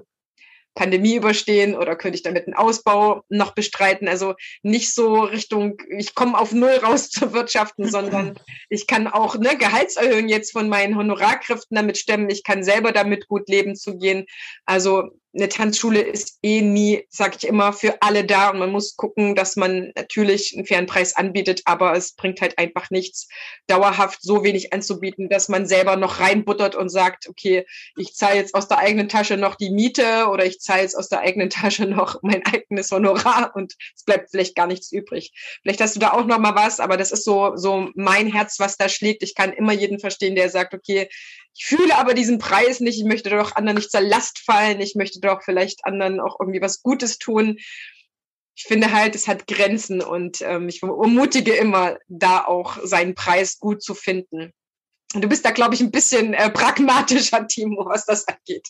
Pandemie 0.76 1.15
überstehen 1.15 1.76
oder 1.76 1.95
könnte 1.95 2.15
ich 2.15 2.24
damit 2.24 2.47
einen 2.47 2.55
Ausbau 2.55 3.24
noch 3.30 3.53
bestreiten? 3.53 4.07
Also 4.07 4.36
nicht 4.61 4.93
so 4.93 5.21
Richtung, 5.21 5.82
ich 5.89 6.15
komme 6.15 6.38
auf 6.38 6.51
Null 6.51 6.80
raus 6.84 7.09
zu 7.09 7.34
wirtschaften, 7.34 7.89
sondern 7.89 8.39
ich 8.69 8.88
kann 8.88 9.07
auch 9.07 9.38
ne, 9.38 9.57
Gehaltserhöhungen 9.57 10.30
jetzt 10.30 10.51
von 10.51 10.69
meinen 10.69 10.97
Honorarkräften 10.97 11.76
damit 11.76 11.97
stemmen. 11.97 12.30
Ich 12.30 12.43
kann 12.43 12.63
selber 12.63 12.91
damit 12.91 13.28
gut 13.28 13.47
leben 13.49 13.76
zu 13.76 13.97
gehen. 13.97 14.26
Also 14.65 15.09
eine 15.36 15.49
Tanzschule 15.49 16.01
ist 16.01 16.38
eh 16.43 16.61
nie, 16.61 17.05
sage 17.09 17.38
ich 17.39 17.47
immer, 17.47 17.73
für 17.73 18.01
alle 18.01 18.23
da 18.23 18.49
und 18.49 18.59
man 18.59 18.71
muss 18.71 18.95
gucken, 18.95 19.36
dass 19.36 19.55
man 19.55 19.91
natürlich 19.95 20.53
einen 20.55 20.65
fairen 20.65 20.86
Preis 20.86 21.15
anbietet, 21.15 21.61
aber 21.65 21.95
es 21.95 22.13
bringt 22.13 22.41
halt 22.41 22.57
einfach 22.59 22.91
nichts, 22.91 23.27
dauerhaft 23.67 24.21
so 24.21 24.43
wenig 24.43 24.73
anzubieten, 24.73 25.29
dass 25.29 25.49
man 25.49 25.65
selber 25.65 25.95
noch 25.95 26.19
reinbuttert 26.19 26.75
und 26.75 26.89
sagt, 26.89 27.27
okay, 27.27 27.65
ich 27.97 28.13
zahle 28.13 28.36
jetzt 28.36 28.53
aus 28.53 28.67
der 28.67 28.77
eigenen 28.77 29.09
Tasche 29.09 29.38
noch 29.38 29.55
die 29.55 29.71
Miete 29.71 30.27
oder 30.29 30.45
ich 30.45 30.59
zahle 30.59 30.84
jetzt 30.84 30.95
aus 30.95 31.09
der 31.09 31.21
eigenen 31.21 31.49
Tasche 31.53 31.86
noch 31.86 32.21
mein 32.21 32.45
eigenes 32.45 32.91
Honorar 32.91 33.55
und 33.55 33.73
es 33.95 34.03
bleibt 34.03 34.29
vielleicht 34.29 34.55
gar 34.55 34.67
nichts 34.67 34.91
übrig. 34.91 35.31
Vielleicht 35.63 35.81
hast 35.81 35.95
du 35.95 35.99
da 35.99 36.13
auch 36.13 36.25
noch 36.25 36.39
mal 36.39 36.55
was, 36.55 36.79
aber 36.79 36.97
das 36.97 37.11
ist 37.11 37.25
so 37.25 37.55
so 37.55 37.89
mein 37.95 38.31
Herz, 38.31 38.59
was 38.59 38.77
da 38.77 38.89
schlägt. 38.89 39.23
Ich 39.23 39.36
kann 39.36 39.51
immer 39.51 39.73
jeden 39.73 39.99
verstehen, 39.99 40.36
der 40.36 40.49
sagt, 40.49 40.73
okay, 40.73 41.09
ich 41.56 41.66
fühle 41.66 41.95
aber 41.97 42.14
diesen 42.14 42.39
Preis 42.39 42.80
nicht, 42.80 42.97
ich 42.97 43.06
möchte 43.06 43.30
doch 43.30 43.56
anderen 43.56 43.78
nicht 43.78 43.91
zur 43.91 44.01
Last 44.01 44.39
fallen, 44.39 44.82
ich 44.82 44.95
möchte 44.95 45.20
doch 45.20 45.43
vielleicht 45.43 45.86
anderen 45.86 46.20
auch 46.20 46.39
irgendwie 46.39 46.62
was 46.62 46.82
Gutes 46.82 47.20
tun. 47.20 47.58
Ich 48.56 48.64
finde 48.64 48.91
halt, 48.91 49.16
es 49.16 49.28
hat 49.28 49.47
Grenzen 49.47 50.01
und 50.01 50.41
ähm, 50.41 50.68
ich 50.70 50.82
ermutige 50.82 51.54
immer, 51.54 51.97
da 52.08 52.43
auch 52.45 52.78
seinen 52.84 53.16
Preis 53.16 53.60
gut 53.60 53.84
zu 53.84 53.93
finden. 53.95 54.51
Und 55.14 55.24
du 55.24 55.28
bist 55.28 55.45
da, 55.45 55.51
glaube 55.51 55.76
ich, 55.76 55.82
ein 55.82 55.91
bisschen 55.91 56.34
äh, 56.34 56.49
pragmatischer, 56.49 57.47
Timo, 57.47 57.86
was 57.86 58.06
das 58.06 58.28
angeht. 58.28 58.68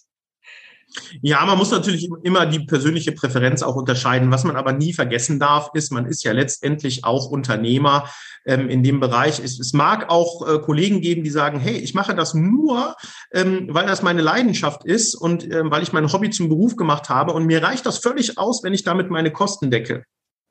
Ja, 1.21 1.45
man 1.45 1.57
muss 1.57 1.71
natürlich 1.71 2.09
immer 2.23 2.45
die 2.45 2.59
persönliche 2.59 3.11
Präferenz 3.11 3.63
auch 3.63 3.75
unterscheiden. 3.75 4.31
Was 4.31 4.43
man 4.43 4.55
aber 4.55 4.73
nie 4.73 4.93
vergessen 4.93 5.39
darf, 5.39 5.69
ist, 5.73 5.91
man 5.91 6.05
ist 6.05 6.23
ja 6.23 6.31
letztendlich 6.31 7.03
auch 7.03 7.29
Unternehmer 7.29 8.09
ähm, 8.45 8.69
in 8.69 8.83
dem 8.83 8.99
Bereich. 8.99 9.39
Es, 9.39 9.59
es 9.59 9.73
mag 9.73 10.09
auch 10.09 10.47
äh, 10.47 10.59
Kollegen 10.59 11.01
geben, 11.01 11.23
die 11.23 11.29
sagen, 11.29 11.59
hey, 11.59 11.77
ich 11.77 11.93
mache 11.93 12.15
das 12.15 12.33
nur, 12.33 12.95
ähm, 13.33 13.67
weil 13.69 13.87
das 13.87 14.03
meine 14.03 14.21
Leidenschaft 14.21 14.85
ist 14.85 15.15
und 15.15 15.49
ähm, 15.51 15.71
weil 15.71 15.83
ich 15.83 15.93
mein 15.93 16.11
Hobby 16.11 16.29
zum 16.29 16.49
Beruf 16.49 16.75
gemacht 16.75 17.09
habe 17.09 17.33
und 17.33 17.45
mir 17.45 17.63
reicht 17.63 17.85
das 17.85 17.97
völlig 17.97 18.37
aus, 18.37 18.63
wenn 18.63 18.73
ich 18.73 18.83
damit 18.83 19.09
meine 19.09 19.31
Kosten 19.31 19.71
decke. 19.71 20.03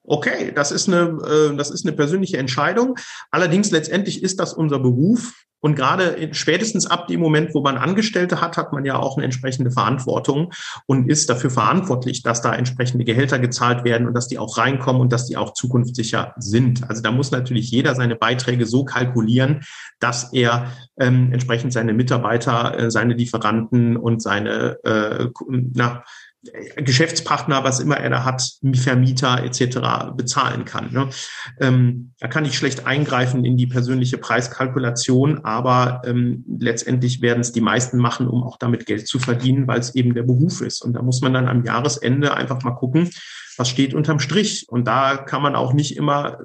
Okay, 0.05 0.53
das 0.55 0.73
ist 0.73 0.89
eine, 0.89 1.19
äh, 1.27 1.57
das 1.57 1.71
ist 1.71 1.87
eine 1.87 1.95
persönliche 1.95 2.39
Entscheidung. 2.39 2.97
Allerdings 3.31 3.71
letztendlich 3.71 4.23
ist 4.23 4.41
das 4.41 4.53
unser 4.53 4.79
Beruf 4.79 5.33
und 5.63 5.77
gerade 5.77 6.35
spätestens 6.35 6.87
ab 6.87 7.07
dem 7.07 7.21
Moment, 7.21 7.55
wo 7.55 7.63
man 7.63 7.79
Angestellte 7.79 8.41
hat, 8.41 8.57
hat 8.57 8.73
man 8.73 8.85
ja 8.85 8.97
auch 8.97 9.17
eine 9.17 9.25
entsprechende 9.25 9.71
Verantwortung 9.71 10.53
und 10.87 11.09
ist 11.09 11.31
dafür 11.31 11.51
verantwortlich, 11.51 12.23
dass 12.23 12.43
da 12.43 12.53
entsprechende 12.53 13.05
Gehälter 13.05 13.39
gezahlt 13.39 13.85
werden 13.85 14.09
und 14.09 14.15
dass 14.15 14.27
die 14.27 14.41
auch 14.41 14.59
reinkommen 14.59 15.01
und 15.01 15.13
dass 15.13 15.27
die 15.27 15.37
auch 15.37 15.55
zukunftssicher 15.55 16.35
sind. 16.37 16.89
Also 16.91 17.01
da 17.01 17.13
muss 17.13 17.31
natürlich 17.31 17.71
jeder 17.71 17.95
seine 17.95 18.17
Beiträge 18.17 18.67
so 18.67 18.85
kalkulieren, 18.85 19.61
dass 20.01 20.33
er 20.33 20.73
ähm, 20.99 21.33
entsprechend 21.33 21.73
seine 21.73 21.93
Mitarbeiter, 21.93 22.77
äh, 22.77 22.91
seine 22.91 23.15
Lieferanten 23.15 23.97
und 23.97 24.21
seine 24.21 24.79
äh, 24.83 25.29
na, 25.49 26.03
Geschäftspartner, 26.77 27.63
was 27.63 27.79
immer 27.79 27.97
er 27.99 28.11
da 28.11 28.25
hat, 28.25 28.43
Vermieter 28.75 29.45
etc. 29.45 30.15
bezahlen 30.17 30.65
kann. 30.65 30.93
Ne? 30.93 31.09
Ähm, 31.61 32.13
da 32.19 32.27
kann 32.27 32.45
ich 32.45 32.57
schlecht 32.57 32.87
eingreifen 32.87 33.45
in 33.45 33.57
die 33.57 33.69
persönliche 33.69 34.19
Preiskalkulation, 34.19 35.45
aber 35.45 36.03
ähm, 36.05 36.45
letztendlich 36.59 37.23
werden 37.23 37.41
es 37.41 37.53
die 37.53 37.61
meisten 37.61 37.99
machen, 37.99 38.27
um 38.27 38.43
auch 38.43 38.57
damit 38.57 38.87
Geld 38.87 39.07
zu 39.07 39.21
verdienen, 39.21 39.69
weil 39.69 39.79
es 39.79 39.95
eben 39.95 40.15
der 40.15 40.25
Beruf 40.25 40.61
ist. 40.63 40.83
Und 40.83 40.95
da 40.95 41.03
muss 41.03 41.21
man 41.21 41.33
dann 41.33 41.49
am 41.49 41.65
Jahresende 41.65 42.35
einfach 42.35 42.63
mal 42.63 42.73
gucken, 42.73 43.11
was 43.57 43.69
steht 43.69 43.95
unterm 43.95 44.19
Strich. 44.19 44.67
Und 44.69 44.87
da 44.87 45.17
kann 45.17 45.43
man 45.43 45.55
auch 45.55 45.73
nicht 45.73 45.97
immer 45.97 46.39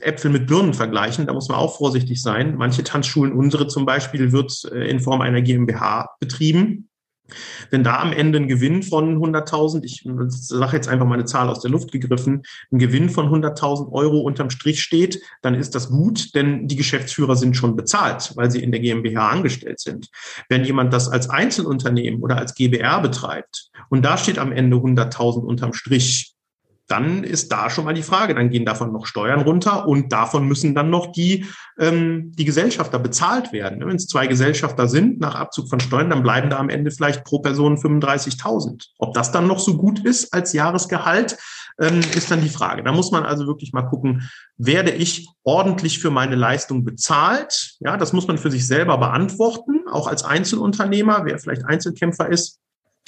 Äpfel 0.00 0.30
mit 0.30 0.46
Birnen 0.46 0.72
vergleichen. 0.72 1.26
Da 1.26 1.34
muss 1.34 1.48
man 1.48 1.58
auch 1.58 1.76
vorsichtig 1.76 2.22
sein. 2.22 2.56
Manche 2.56 2.84
Tanzschulen, 2.84 3.32
unsere 3.32 3.66
zum 3.66 3.84
Beispiel, 3.84 4.32
wird 4.32 4.64
äh, 4.72 4.88
in 4.88 5.00
Form 5.00 5.20
einer 5.20 5.42
GmbH 5.42 6.10
betrieben. 6.20 6.88
Wenn 7.70 7.84
da 7.84 8.00
am 8.00 8.12
Ende 8.12 8.38
ein 8.38 8.48
Gewinn 8.48 8.82
von 8.82 9.18
100.000, 9.18 9.84
ich 9.84 10.06
sage 10.28 10.76
jetzt 10.76 10.88
einfach 10.88 11.06
mal 11.06 11.14
eine 11.14 11.24
Zahl 11.24 11.48
aus 11.48 11.60
der 11.60 11.70
Luft 11.70 11.92
gegriffen, 11.92 12.42
ein 12.72 12.78
Gewinn 12.78 13.10
von 13.10 13.28
100.000 13.28 13.92
Euro 13.92 14.20
unterm 14.20 14.50
Strich 14.50 14.82
steht, 14.82 15.20
dann 15.42 15.54
ist 15.54 15.74
das 15.74 15.88
gut, 15.88 16.34
denn 16.34 16.68
die 16.68 16.76
Geschäftsführer 16.76 17.36
sind 17.36 17.56
schon 17.56 17.76
bezahlt, 17.76 18.32
weil 18.36 18.50
sie 18.50 18.62
in 18.62 18.72
der 18.72 18.80
GmbH 18.80 19.28
angestellt 19.28 19.80
sind. 19.80 20.08
Wenn 20.48 20.64
jemand 20.64 20.92
das 20.92 21.08
als 21.08 21.30
Einzelunternehmen 21.30 22.22
oder 22.22 22.36
als 22.36 22.54
GBR 22.54 23.00
betreibt 23.00 23.70
und 23.88 24.04
da 24.04 24.16
steht 24.16 24.38
am 24.38 24.52
Ende 24.52 24.76
100.000 24.76 25.40
unterm 25.40 25.72
Strich, 25.72 26.33
dann 26.86 27.24
ist 27.24 27.50
da 27.50 27.70
schon 27.70 27.84
mal 27.84 27.94
die 27.94 28.02
Frage, 28.02 28.34
dann 28.34 28.50
gehen 28.50 28.66
davon 28.66 28.92
noch 28.92 29.06
Steuern 29.06 29.40
runter 29.40 29.88
und 29.88 30.12
davon 30.12 30.46
müssen 30.46 30.74
dann 30.74 30.90
noch 30.90 31.12
die, 31.12 31.46
ähm, 31.78 32.32
die 32.36 32.44
Gesellschafter 32.44 32.98
bezahlt 32.98 33.52
werden. 33.52 33.80
Wenn 33.80 33.96
es 33.96 34.06
zwei 34.06 34.26
Gesellschafter 34.26 34.86
sind, 34.86 35.20
nach 35.20 35.34
Abzug 35.34 35.68
von 35.70 35.80
Steuern, 35.80 36.10
dann 36.10 36.22
bleiben 36.22 36.50
da 36.50 36.58
am 36.58 36.68
Ende 36.68 36.90
vielleicht 36.90 37.24
pro 37.24 37.38
Person 37.38 37.76
35.000. 37.76 38.88
Ob 38.98 39.14
das 39.14 39.32
dann 39.32 39.46
noch 39.46 39.60
so 39.60 39.76
gut 39.76 40.04
ist 40.04 40.34
als 40.34 40.52
Jahresgehalt, 40.52 41.38
ähm, 41.80 42.00
ist 42.14 42.30
dann 42.30 42.42
die 42.42 42.48
Frage. 42.48 42.82
Da 42.82 42.92
muss 42.92 43.10
man 43.10 43.24
also 43.24 43.46
wirklich 43.46 43.72
mal 43.72 43.82
gucken, 43.82 44.28
werde 44.56 44.90
ich 44.90 45.28
ordentlich 45.42 45.98
für 45.98 46.10
meine 46.10 46.36
Leistung 46.36 46.84
bezahlt? 46.84 47.76
Ja, 47.80 47.96
das 47.96 48.12
muss 48.12 48.28
man 48.28 48.38
für 48.38 48.50
sich 48.50 48.66
selber 48.66 48.98
beantworten, 48.98 49.84
auch 49.90 50.06
als 50.06 50.24
Einzelunternehmer, 50.24 51.24
wer 51.24 51.38
vielleicht 51.38 51.64
Einzelkämpfer 51.64 52.28
ist 52.28 52.60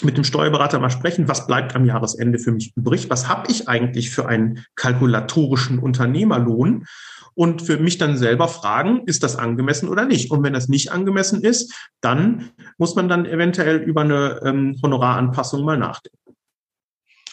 mit 0.02 0.16
dem 0.16 0.24
Steuerberater 0.24 0.78
mal 0.78 0.90
sprechen, 0.90 1.28
was 1.28 1.46
bleibt 1.46 1.74
am 1.74 1.84
Jahresende 1.86 2.38
für 2.38 2.52
mich 2.52 2.72
übrig, 2.76 3.08
was 3.08 3.28
habe 3.28 3.50
ich 3.50 3.68
eigentlich 3.68 4.10
für 4.10 4.28
einen 4.28 4.64
kalkulatorischen 4.74 5.78
Unternehmerlohn 5.78 6.86
und 7.34 7.62
für 7.62 7.78
mich 7.78 7.98
dann 7.98 8.16
selber 8.16 8.48
fragen, 8.48 9.02
ist 9.06 9.22
das 9.22 9.36
angemessen 9.36 9.88
oder 9.88 10.06
nicht. 10.06 10.30
Und 10.30 10.42
wenn 10.42 10.54
das 10.54 10.68
nicht 10.68 10.92
angemessen 10.92 11.42
ist, 11.42 11.74
dann 12.00 12.50
muss 12.78 12.94
man 12.94 13.08
dann 13.08 13.26
eventuell 13.26 13.76
über 13.76 14.02
eine 14.02 14.40
ähm, 14.42 14.76
Honoraranpassung 14.82 15.64
mal 15.64 15.78
nachdenken. 15.78 16.25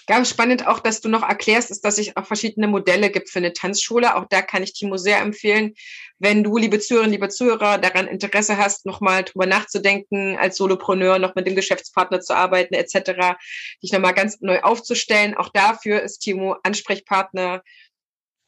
Ganz 0.06 0.30
spannend 0.30 0.68
auch, 0.68 0.80
dass 0.80 1.00
du 1.00 1.08
noch 1.08 1.24
erklärst, 1.24 1.72
ist, 1.72 1.86
dass 1.86 1.98
es 1.98 2.16
auch 2.18 2.26
verschiedene 2.26 2.68
Modelle 2.68 3.10
gibt 3.10 3.30
für 3.30 3.40
eine 3.40 3.54
Tanzschule. 3.54 4.16
Auch 4.16 4.26
da 4.30 4.42
kann 4.42 4.62
ich 4.62 4.74
Timo 4.74 4.98
sehr 4.98 5.20
empfehlen, 5.20 5.76
wenn 6.20 6.44
du, 6.44 6.58
liebe 6.58 6.80
Zuhörerinnen, 6.80 7.12
liebe 7.12 7.30
Zuhörer, 7.30 7.78
daran 7.78 8.08
Interesse 8.08 8.58
hast, 8.58 8.86
nochmal 8.86 9.24
drüber 9.24 9.46
nachzudenken, 9.46 10.38
als 10.38 10.58
Solopreneur 10.58 11.20
noch 11.20 11.36
mit 11.36 11.48
dem 11.48 11.56
Geschäftspartner 11.56 12.22
zu 12.22 12.36
arbeiten, 12.36 12.74
etc., 12.74 13.36
dich 13.82 13.92
nochmal 13.92 14.14
ganz 14.14 14.40
neu 14.40 14.62
aufzustellen. 14.62 15.36
Auch 15.36 15.50
dafür 15.50 16.02
ist 16.02 16.20
Timo 16.20 16.56
Ansprechpartner 16.64 17.62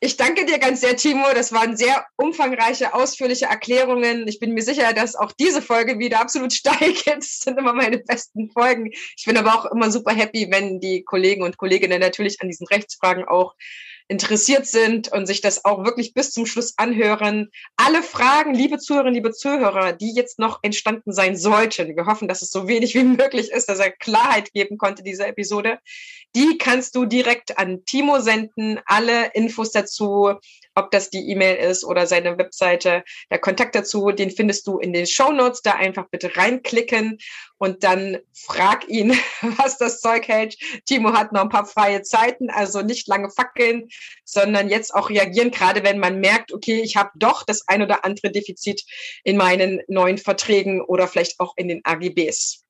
ich 0.05 0.17
danke 0.17 0.45
dir 0.45 0.59
ganz 0.59 0.81
sehr, 0.81 0.95
Timo. 0.95 1.25
Das 1.33 1.51
waren 1.51 1.75
sehr 1.75 2.05
umfangreiche, 2.15 2.93
ausführliche 2.93 3.45
Erklärungen. 3.45 4.27
Ich 4.27 4.39
bin 4.39 4.53
mir 4.53 4.61
sicher, 4.61 4.93
dass 4.93 5.15
auch 5.15 5.31
diese 5.31 5.61
Folge 5.61 5.97
wieder 5.97 6.21
absolut 6.21 6.53
steigt. 6.53 7.07
Das 7.07 7.39
sind 7.39 7.57
immer 7.57 7.73
meine 7.73 7.97
besten 7.97 8.49
Folgen. 8.51 8.91
Ich 8.91 9.25
bin 9.25 9.35
aber 9.37 9.55
auch 9.55 9.71
immer 9.71 9.89
super 9.89 10.13
happy, 10.13 10.47
wenn 10.51 10.79
die 10.79 11.03
Kollegen 11.03 11.43
und 11.43 11.57
Kolleginnen 11.57 11.99
natürlich 11.99 12.39
an 12.41 12.47
diesen 12.47 12.67
Rechtsfragen 12.67 13.25
auch 13.25 13.55
interessiert 14.07 14.67
sind 14.67 15.11
und 15.11 15.25
sich 15.25 15.41
das 15.41 15.65
auch 15.65 15.83
wirklich 15.83 16.13
bis 16.13 16.31
zum 16.31 16.45
Schluss 16.45 16.73
anhören. 16.77 17.49
Alle 17.75 18.03
Fragen, 18.03 18.53
liebe 18.53 18.77
Zuhörerinnen, 18.77 19.15
liebe 19.15 19.31
Zuhörer, 19.31 19.93
die 19.93 20.13
jetzt 20.13 20.37
noch 20.37 20.59
entstanden 20.61 21.11
sein 21.11 21.35
sollten, 21.35 21.95
wir 21.95 22.05
hoffen, 22.05 22.27
dass 22.27 22.41
es 22.41 22.51
so 22.51 22.67
wenig 22.67 22.93
wie 22.93 23.03
möglich 23.03 23.51
ist, 23.51 23.67
dass 23.67 23.79
er 23.79 23.91
Klarheit 23.91 24.53
geben 24.53 24.77
konnte, 24.77 25.03
diese 25.03 25.25
Episode, 25.25 25.79
die 26.35 26.57
kannst 26.57 26.95
du 26.95 27.05
direkt 27.05 27.57
an 27.57 27.85
Timo 27.85 28.19
senden. 28.19 28.79
Alle 28.85 29.31
Infos 29.33 29.71
dazu 29.71 30.35
ob 30.75 30.91
das 30.91 31.09
die 31.09 31.29
E-Mail 31.29 31.55
ist 31.55 31.83
oder 31.83 32.05
seine 32.05 32.37
Webseite. 32.37 33.03
Der 33.31 33.39
Kontakt 33.39 33.75
dazu, 33.75 34.11
den 34.11 34.29
findest 34.29 34.67
du 34.67 34.77
in 34.77 34.93
den 34.93 35.07
Show 35.07 35.31
Notes. 35.31 35.61
Da 35.61 35.71
einfach 35.71 36.07
bitte 36.09 36.35
reinklicken 36.35 37.17
und 37.57 37.83
dann 37.83 38.19
frag 38.33 38.87
ihn, 38.87 39.17
was 39.41 39.77
das 39.77 40.01
Zeug 40.01 40.27
hält. 40.27 40.57
Timo 40.85 41.13
hat 41.13 41.31
noch 41.31 41.41
ein 41.41 41.49
paar 41.49 41.65
freie 41.65 42.01
Zeiten, 42.01 42.49
also 42.49 42.81
nicht 42.81 43.07
lange 43.07 43.29
fackeln, 43.31 43.87
sondern 44.25 44.69
jetzt 44.69 44.93
auch 44.93 45.09
reagieren, 45.09 45.51
gerade 45.51 45.83
wenn 45.83 45.99
man 45.99 46.19
merkt, 46.19 46.53
okay, 46.53 46.81
ich 46.81 46.97
habe 46.97 47.11
doch 47.15 47.43
das 47.43 47.67
ein 47.67 47.81
oder 47.81 48.03
andere 48.05 48.31
Defizit 48.31 48.83
in 49.23 49.37
meinen 49.37 49.81
neuen 49.87 50.17
Verträgen 50.17 50.81
oder 50.81 51.07
vielleicht 51.07 51.39
auch 51.39 51.53
in 51.55 51.69
den 51.69 51.81
AGBs. 51.83 52.63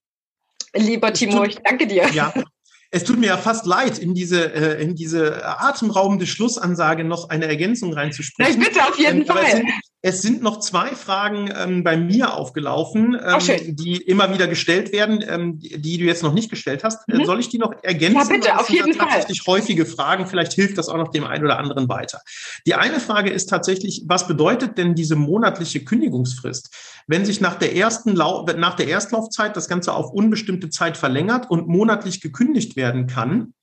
Lieber 0.74 1.14
Timo, 1.14 1.43
ich 1.43 1.56
danke 1.58 1.88
dir. 1.88 2.08
Ja, 2.10 2.34
es 2.92 3.04
tut 3.04 3.20
mir 3.20 3.28
ja 3.28 3.38
fast 3.38 3.66
leid, 3.66 3.98
in 3.98 4.14
diese, 4.14 4.54
äh, 4.54 4.82
in 4.82 4.96
diese 4.96 5.46
atemraubende 5.46 6.28
Schlussansage 6.28 7.04
noch 7.04 7.30
eine 7.30 7.48
Ergänzung 7.48 7.94
reinzusprechen. 7.94 8.60
Nein, 8.60 8.70
bitte, 8.70 8.88
auf 8.88 8.98
jeden 8.98 9.22
ähm, 9.22 9.28
Fall. 9.28 9.44
Es 9.44 9.52
sind, 9.52 9.70
es 10.08 10.22
sind, 10.22 10.43
noch 10.43 10.60
zwei 10.60 10.89
Fragen 10.89 11.49
ähm, 11.51 11.84
bei 11.84 11.97
mir 11.97 12.36
aufgelaufen, 12.36 13.18
ähm, 13.20 13.76
die 13.76 13.97
immer 13.97 14.32
wieder 14.32 14.47
gestellt 14.47 14.91
werden, 14.91 15.26
ähm, 15.28 15.58
die, 15.58 15.82
die, 15.82 15.97
du 15.97 16.03
jetzt 16.03 16.22
noch 16.22 16.36
nicht 16.36 16.51
gestellt 16.51 16.84
hast. 16.84 17.10
Äh, 17.10 17.18
mhm. 17.18 17.26
Soll 17.26 17.39
ich 17.39 17.49
die 17.49 17.58
noch 17.58 17.74
ergänzen? 17.82 18.20
Ja, 18.20 18.24
bitte, 18.26 18.60
auf 18.60 18.70
jeden 18.70 18.93
Fall. 18.93 19.08
Tatsächlich 19.08 19.41
häufige 19.47 19.84
Fragen. 19.88 20.28
Vielleicht 20.28 20.53
hilft 20.53 20.78
das 20.78 20.89
auch 20.89 20.97
noch 20.97 21.08
dem 21.08 21.24
einen 21.24 21.43
oder 21.43 21.58
anderen 21.58 21.89
weiter. 21.89 22.22
Die 22.68 22.76
eine 22.76 22.99
Frage 22.99 23.32
ist 23.32 23.49
tatsächlich, 23.49 24.03
was 24.06 24.28
bedeutet 24.28 24.78
denn 24.78 24.93
diese 24.93 25.16
monatliche 25.16 25.84
Kündigungsfrist? 25.84 26.70
Wenn 27.08 27.26
sich 27.26 27.41
nach 27.41 27.56
der 27.56 27.76
ersten 27.76 28.16
Lau 28.16 28.45
nach 28.58 28.76
der 28.76 28.88
Erstlaufzeit 28.88 29.58
das 29.58 29.68
Ganze 29.68 29.91
auf 29.91 30.12
unbestimmte 30.12 30.70
Zeit 30.70 30.97
verlängert 30.97 31.49
und 31.49 31.68
monatlich 31.68 32.22
gekündigt 32.22 32.76
werden 32.76 33.08
kann, 33.08 33.56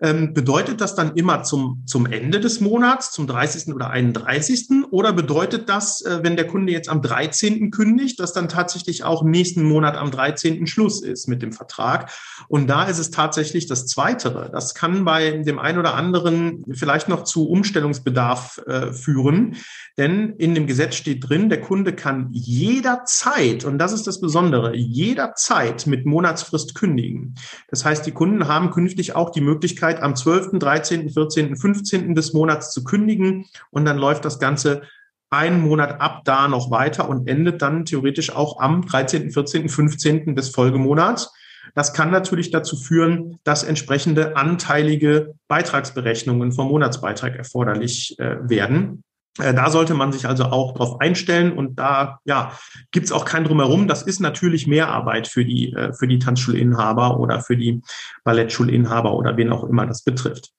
ähm, 0.00 0.32
bedeutet 0.32 0.80
das 0.80 0.94
dann 0.94 1.14
immer 1.16 1.42
zum, 1.42 1.82
zum 1.86 2.06
Ende 2.06 2.38
des 2.38 2.60
Monats, 2.60 3.10
zum 3.10 3.26
30. 3.26 3.74
oder 3.74 3.90
31. 3.90 4.68
Oder 4.90 5.12
bedeutet 5.12 5.68
das, 5.68 6.02
äh, 6.02 6.20
wenn 6.22 6.36
der 6.36 6.46
Kunde 6.46 6.72
jetzt 6.72 6.88
am 6.88 7.02
13. 7.02 7.70
kündigt, 7.70 8.20
dass 8.20 8.32
dann 8.32 8.48
tatsächlich 8.48 9.02
auch 9.02 9.24
nächsten 9.24 9.64
Monat 9.64 9.96
am 9.96 10.10
13. 10.10 10.66
Schluss 10.66 11.02
ist 11.02 11.26
mit 11.26 11.42
dem 11.42 11.52
Vertrag? 11.52 12.12
Und 12.46 12.68
da 12.68 12.84
ist 12.84 12.98
es 12.98 13.10
tatsächlich 13.10 13.66
das 13.66 13.86
Zweitere. 13.86 14.50
Das 14.52 14.74
kann 14.74 15.04
bei 15.04 15.30
dem 15.38 15.58
einen 15.58 15.78
oder 15.78 15.94
anderen 15.94 16.64
vielleicht 16.70 17.08
noch 17.08 17.24
zu 17.24 17.48
Umstellungsbedarf 17.48 18.62
äh, 18.66 18.92
führen. 18.92 19.56
Denn 19.96 20.34
in 20.38 20.54
dem 20.54 20.68
Gesetz 20.68 20.94
steht 20.94 21.28
drin, 21.28 21.48
der 21.48 21.60
Kunde 21.60 21.92
kann 21.92 22.28
jederzeit, 22.30 23.64
und 23.64 23.78
das 23.78 23.92
ist 23.92 24.06
das 24.06 24.20
Besondere, 24.20 24.76
jederzeit 24.76 25.88
mit 25.88 26.06
Monatsfrist 26.06 26.76
kündigen. 26.76 27.34
Das 27.68 27.84
heißt, 27.84 28.06
die 28.06 28.12
Kunden 28.12 28.46
haben 28.46 28.70
künftig 28.70 29.16
auch 29.16 29.30
die 29.30 29.40
Möglichkeit, 29.40 29.87
Möglichkeit, 29.88 30.02
am 30.02 30.14
12., 30.14 30.58
13., 30.58 31.10
14., 31.10 31.56
15. 31.56 32.14
des 32.14 32.32
Monats 32.32 32.72
zu 32.72 32.84
kündigen 32.84 33.46
und 33.70 33.84
dann 33.84 33.98
läuft 33.98 34.24
das 34.24 34.38
Ganze 34.38 34.82
einen 35.30 35.60
Monat 35.60 36.00
ab 36.00 36.22
da 36.24 36.48
noch 36.48 36.70
weiter 36.70 37.08
und 37.08 37.28
endet 37.28 37.60
dann 37.60 37.84
theoretisch 37.84 38.34
auch 38.34 38.60
am 38.60 38.86
13., 38.86 39.30
14., 39.30 39.68
15. 39.68 40.34
des 40.34 40.50
Folgemonats. 40.50 41.32
Das 41.74 41.92
kann 41.92 42.10
natürlich 42.10 42.50
dazu 42.50 42.76
führen, 42.76 43.38
dass 43.44 43.62
entsprechende 43.62 44.36
anteilige 44.36 45.34
Beitragsberechnungen 45.48 46.52
vom 46.52 46.68
Monatsbeitrag 46.68 47.36
erforderlich 47.36 48.18
äh, 48.18 48.48
werden. 48.48 49.02
Äh, 49.38 49.54
da 49.54 49.70
sollte 49.70 49.94
man 49.94 50.12
sich 50.12 50.26
also 50.26 50.44
auch 50.44 50.72
darauf 50.72 51.00
einstellen 51.00 51.52
und 51.52 51.78
da 51.78 52.20
ja, 52.24 52.52
gibt 52.90 53.06
es 53.06 53.12
auch 53.12 53.24
kein 53.24 53.44
Drumherum. 53.44 53.88
Das 53.88 54.02
ist 54.02 54.20
natürlich 54.20 54.66
Mehrarbeit 54.66 55.28
für 55.28 55.44
die, 55.44 55.72
äh, 55.72 55.92
für 55.92 56.08
die 56.08 56.18
Tanzschulinhaber 56.18 57.18
oder 57.18 57.40
für 57.40 57.56
die 57.56 57.82
Ballettschulinhaber 58.24 59.14
oder 59.14 59.36
wen 59.36 59.52
auch 59.52 59.64
immer 59.64 59.86
das 59.86 60.02
betrifft. 60.02 60.52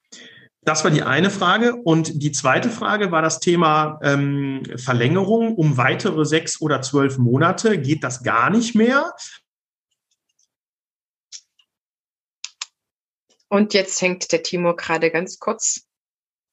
Das 0.61 0.83
war 0.83 0.91
die 0.91 1.03
eine 1.03 1.29
Frage. 1.29 1.75
Und 1.75 2.21
die 2.21 2.31
zweite 2.31 2.69
Frage 2.69 3.11
war 3.11 3.21
das 3.21 3.39
Thema 3.39 3.99
ähm, 4.03 4.63
Verlängerung 4.75 5.55
um 5.55 5.77
weitere 5.77 6.25
sechs 6.25 6.61
oder 6.61 6.81
zwölf 6.81 7.17
Monate. 7.17 7.79
Geht 7.79 8.03
das 8.03 8.23
gar 8.23 8.49
nicht 8.49 8.75
mehr? 8.75 9.13
Und 13.47 13.73
jetzt 13.73 13.99
hängt 14.01 14.31
der 14.31 14.43
Timo 14.43 14.75
gerade 14.75 15.09
ganz 15.09 15.39
kurz 15.39 15.88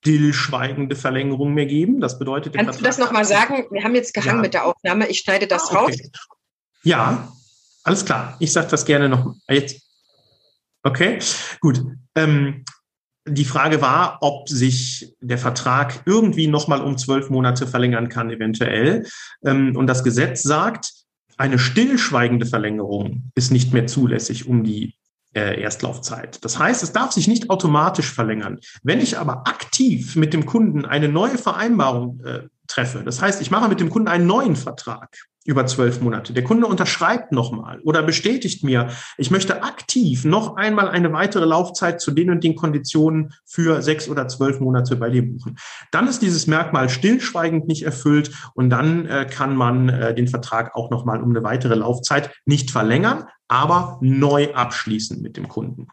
stillschweigende 0.00 0.96
Verlängerung 0.96 1.54
mehr 1.54 1.66
geben. 1.66 2.00
Das 2.00 2.18
bedeutet, 2.18 2.54
Kannst 2.54 2.80
du 2.80 2.84
das 2.84 2.98
nochmal 2.98 3.24
sagen? 3.24 3.64
Wir 3.70 3.82
haben 3.82 3.94
jetzt 3.94 4.14
gehangen 4.14 4.38
ja. 4.38 4.42
mit 4.42 4.54
der 4.54 4.66
Aufnahme. 4.66 5.08
Ich 5.08 5.18
schneide 5.20 5.46
das 5.46 5.70
ah, 5.70 5.82
okay. 5.82 5.92
raus. 5.92 6.10
Ja, 6.82 7.32
alles 7.82 8.04
klar. 8.04 8.36
Ich 8.40 8.52
sage 8.52 8.68
das 8.68 8.84
gerne 8.84 9.08
noch 9.08 9.34
jetzt. 9.48 9.82
Okay, 10.82 11.18
gut. 11.60 11.82
Ähm, 12.14 12.64
die 13.28 13.44
Frage 13.44 13.80
war, 13.80 14.18
ob 14.20 14.48
sich 14.48 15.14
der 15.20 15.38
Vertrag 15.38 16.02
irgendwie 16.06 16.46
nochmal 16.46 16.80
um 16.80 16.96
zwölf 16.96 17.28
Monate 17.28 17.66
verlängern 17.66 18.08
kann, 18.08 18.30
eventuell. 18.30 19.04
Ähm, 19.44 19.76
und 19.76 19.88
das 19.88 20.04
Gesetz 20.04 20.42
sagt, 20.42 20.92
eine 21.36 21.58
stillschweigende 21.58 22.46
Verlängerung 22.46 23.30
ist 23.34 23.50
nicht 23.50 23.72
mehr 23.72 23.86
zulässig, 23.86 24.46
um 24.46 24.64
die 24.64 24.94
äh, 25.36 25.60
Erstlaufzeit. 25.60 26.42
Das 26.44 26.58
heißt, 26.58 26.82
es 26.82 26.92
darf 26.92 27.12
sich 27.12 27.28
nicht 27.28 27.50
automatisch 27.50 28.10
verlängern. 28.12 28.58
Wenn 28.82 29.00
ich 29.00 29.18
aber 29.18 29.46
aktiv 29.46 30.16
mit 30.16 30.32
dem 30.32 30.46
Kunden 30.46 30.86
eine 30.86 31.08
neue 31.08 31.36
Vereinbarung 31.36 32.20
äh, 32.24 32.48
treffe, 32.66 33.02
das 33.04 33.20
heißt, 33.20 33.40
ich 33.40 33.50
mache 33.50 33.68
mit 33.68 33.80
dem 33.80 33.90
Kunden 33.90 34.08
einen 34.08 34.26
neuen 34.26 34.56
Vertrag, 34.56 35.16
über 35.46 35.66
zwölf 35.66 36.00
Monate. 36.00 36.32
Der 36.32 36.44
Kunde 36.44 36.66
unterschreibt 36.66 37.32
nochmal 37.32 37.80
oder 37.84 38.02
bestätigt 38.02 38.64
mir, 38.64 38.88
ich 39.16 39.30
möchte 39.30 39.62
aktiv 39.62 40.24
noch 40.24 40.56
einmal 40.56 40.88
eine 40.88 41.12
weitere 41.12 41.44
Laufzeit 41.44 42.00
zu 42.00 42.10
den 42.10 42.30
und 42.30 42.44
den 42.44 42.56
Konditionen 42.56 43.32
für 43.44 43.80
sechs 43.80 44.08
oder 44.08 44.28
zwölf 44.28 44.60
Monate 44.60 44.96
bei 44.96 45.08
dir 45.08 45.22
buchen. 45.22 45.56
Dann 45.92 46.08
ist 46.08 46.20
dieses 46.20 46.46
Merkmal 46.46 46.88
stillschweigend 46.88 47.68
nicht 47.68 47.84
erfüllt 47.84 48.32
und 48.54 48.70
dann 48.70 49.06
äh, 49.06 49.26
kann 49.30 49.56
man 49.56 49.88
äh, 49.88 50.14
den 50.14 50.28
Vertrag 50.28 50.74
auch 50.74 50.90
nochmal 50.90 51.22
um 51.22 51.30
eine 51.30 51.44
weitere 51.44 51.76
Laufzeit 51.76 52.30
nicht 52.44 52.70
verlängern, 52.70 53.24
aber 53.48 53.98
neu 54.02 54.52
abschließen 54.52 55.22
mit 55.22 55.36
dem 55.36 55.48
Kunden. 55.48 55.86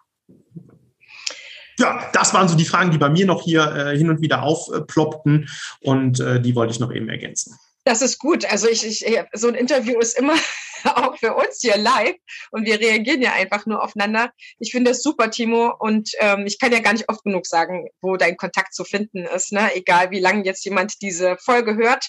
Ja, 1.79 2.09
das 2.13 2.33
waren 2.33 2.47
so 2.47 2.55
die 2.55 2.65
Fragen, 2.65 2.91
die 2.91 2.97
bei 2.97 3.09
mir 3.09 3.25
noch 3.25 3.43
hier 3.43 3.63
äh, 3.75 3.97
hin 3.97 4.09
und 4.09 4.21
wieder 4.21 4.43
aufploppten 4.43 5.49
und 5.81 6.19
äh, 6.19 6.39
die 6.39 6.55
wollte 6.55 6.73
ich 6.73 6.79
noch 6.79 6.93
eben 6.93 7.09
ergänzen. 7.09 7.57
Das 7.83 8.01
ist 8.01 8.19
gut. 8.19 8.45
Also 8.45 8.67
ich, 8.69 8.85
ich, 8.85 9.05
so 9.33 9.47
ein 9.47 9.55
Interview 9.55 9.99
ist 9.99 10.17
immer 10.17 10.35
auch 10.85 11.17
für 11.17 11.33
uns 11.33 11.59
hier 11.61 11.77
live 11.77 12.15
und 12.51 12.65
wir 12.65 12.79
reagieren 12.79 13.21
ja 13.21 13.33
einfach 13.33 13.65
nur 13.65 13.83
aufeinander. 13.83 14.31
Ich 14.59 14.71
finde 14.71 14.91
das 14.91 15.01
super, 15.01 15.31
Timo, 15.31 15.73
und 15.79 16.11
ähm, 16.19 16.45
ich 16.45 16.59
kann 16.59 16.71
ja 16.71 16.79
gar 16.79 16.93
nicht 16.93 17.09
oft 17.09 17.23
genug 17.23 17.45
sagen, 17.45 17.89
wo 18.01 18.15
dein 18.17 18.37
Kontakt 18.37 18.73
zu 18.73 18.83
finden 18.85 19.25
ist, 19.25 19.51
ne? 19.51 19.75
egal 19.75 20.11
wie 20.11 20.19
lange 20.19 20.45
jetzt 20.45 20.63
jemand 20.65 21.01
diese 21.01 21.37
Folge 21.37 21.75
hört. 21.75 22.07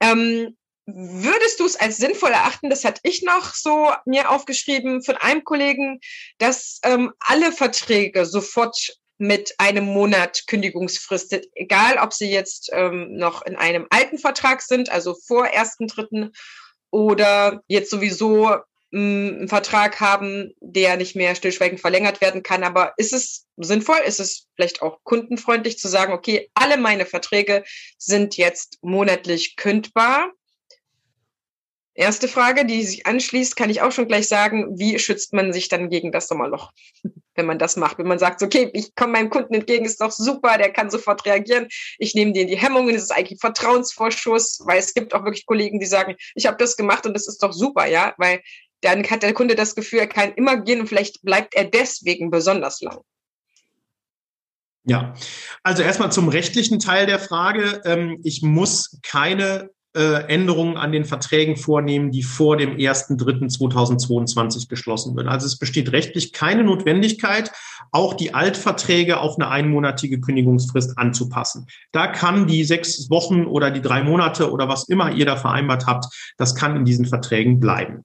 Ähm, 0.00 0.56
würdest 0.86 1.60
du 1.60 1.66
es 1.66 1.76
als 1.76 1.96
sinnvoll 1.96 2.30
erachten, 2.30 2.70
das 2.70 2.84
hatte 2.84 3.00
ich 3.04 3.22
noch 3.22 3.54
so 3.54 3.92
mir 4.04 4.30
aufgeschrieben 4.30 5.02
von 5.02 5.16
einem 5.16 5.44
Kollegen, 5.44 6.00
dass 6.38 6.80
ähm, 6.84 7.12
alle 7.20 7.52
Verträge 7.52 8.26
sofort 8.26 8.96
mit 9.18 9.54
einem 9.58 9.84
Monat 9.84 10.42
Kündigungsfrist, 10.48 11.38
egal 11.54 11.98
ob 11.98 12.12
sie 12.12 12.30
jetzt 12.30 12.70
ähm, 12.72 13.14
noch 13.14 13.42
in 13.42 13.54
einem 13.54 13.86
alten 13.90 14.18
Vertrag 14.18 14.62
sind, 14.62 14.90
also 14.90 15.14
vor 15.14 15.46
ersten 15.46 15.86
Dritten, 15.86 16.32
oder 16.90 17.62
jetzt 17.68 17.90
sowieso 17.90 18.48
mm, 18.90 19.28
einen 19.38 19.48
Vertrag 19.48 20.00
haben, 20.00 20.52
der 20.60 20.96
nicht 20.96 21.14
mehr 21.14 21.36
stillschweigend 21.36 21.80
verlängert 21.80 22.20
werden 22.20 22.42
kann. 22.42 22.64
Aber 22.64 22.94
ist 22.96 23.12
es 23.12 23.46
sinnvoll, 23.56 23.98
ist 24.04 24.18
es 24.18 24.48
vielleicht 24.56 24.82
auch 24.82 24.98
kundenfreundlich 25.04 25.78
zu 25.78 25.88
sagen, 25.88 26.12
okay, 26.12 26.50
alle 26.54 26.76
meine 26.76 27.06
Verträge 27.06 27.62
sind 27.98 28.36
jetzt 28.36 28.78
monatlich 28.82 29.54
kündbar 29.56 30.32
Erste 31.94 32.26
Frage, 32.26 32.64
die 32.64 32.82
sich 32.84 33.06
anschließt, 33.06 33.54
kann 33.54 33.68
ich 33.68 33.82
auch 33.82 33.92
schon 33.92 34.08
gleich 34.08 34.26
sagen, 34.26 34.78
wie 34.78 34.98
schützt 34.98 35.34
man 35.34 35.52
sich 35.52 35.68
dann 35.68 35.90
gegen 35.90 36.10
das 36.10 36.26
Sommerloch, 36.26 36.72
wenn 37.34 37.44
man 37.44 37.58
das 37.58 37.76
macht? 37.76 37.98
Wenn 37.98 38.06
man 38.06 38.18
sagt, 38.18 38.42
okay, 38.42 38.70
ich 38.72 38.94
komme 38.94 39.12
meinem 39.12 39.28
Kunden 39.28 39.52
entgegen, 39.52 39.84
ist 39.84 40.00
doch 40.00 40.10
super, 40.10 40.56
der 40.56 40.72
kann 40.72 40.90
sofort 40.90 41.26
reagieren, 41.26 41.68
ich 41.98 42.14
nehme 42.14 42.32
dir 42.32 42.46
die 42.46 42.56
Hemmungen, 42.56 42.94
das 42.94 43.04
ist 43.04 43.12
eigentlich 43.12 43.40
Vertrauensvorschuss, 43.40 44.62
weil 44.64 44.78
es 44.78 44.94
gibt 44.94 45.12
auch 45.12 45.24
wirklich 45.24 45.44
Kollegen, 45.44 45.80
die 45.80 45.86
sagen, 45.86 46.16
ich 46.34 46.46
habe 46.46 46.56
das 46.56 46.78
gemacht 46.78 47.04
und 47.04 47.12
das 47.12 47.28
ist 47.28 47.42
doch 47.42 47.52
super, 47.52 47.86
ja, 47.86 48.14
weil 48.16 48.40
dann 48.80 49.08
hat 49.08 49.22
der 49.22 49.34
Kunde 49.34 49.54
das 49.54 49.74
Gefühl, 49.74 50.00
er 50.00 50.06
kann 50.06 50.32
immer 50.32 50.56
gehen 50.56 50.80
und 50.80 50.86
vielleicht 50.86 51.22
bleibt 51.22 51.54
er 51.54 51.64
deswegen 51.64 52.30
besonders 52.30 52.80
lang. 52.80 53.00
Ja, 54.84 55.14
also 55.62 55.82
erstmal 55.82 56.10
zum 56.10 56.28
rechtlichen 56.28 56.80
Teil 56.80 57.06
der 57.06 57.20
Frage. 57.20 57.82
Ähm, 57.84 58.18
ich 58.24 58.42
muss 58.42 58.98
keine 59.02 59.70
Änderungen 60.00 60.76
an 60.76 60.90
den 60.92 61.04
Verträgen 61.04 61.56
vornehmen, 61.56 62.10
die 62.10 62.22
vor 62.22 62.56
dem 62.56 62.76
1.3.2022 62.76 64.68
geschlossen 64.68 65.14
werden. 65.16 65.28
Also 65.28 65.46
es 65.46 65.58
besteht 65.58 65.92
rechtlich 65.92 66.32
keine 66.32 66.64
Notwendigkeit, 66.64 67.52
auch 67.90 68.14
die 68.14 68.32
Altverträge 68.32 69.20
auf 69.20 69.36
eine 69.36 69.48
einmonatige 69.48 70.20
Kündigungsfrist 70.20 70.96
anzupassen. 70.96 71.66
Da 71.92 72.06
kann 72.06 72.46
die 72.46 72.64
sechs 72.64 73.10
Wochen 73.10 73.44
oder 73.44 73.70
die 73.70 73.82
drei 73.82 74.02
Monate 74.02 74.50
oder 74.50 74.68
was 74.68 74.88
immer 74.88 75.12
ihr 75.12 75.26
da 75.26 75.36
vereinbart 75.36 75.86
habt, 75.86 76.06
das 76.38 76.54
kann 76.54 76.74
in 76.76 76.84
diesen 76.86 77.04
Verträgen 77.06 77.60
bleiben. 77.60 78.02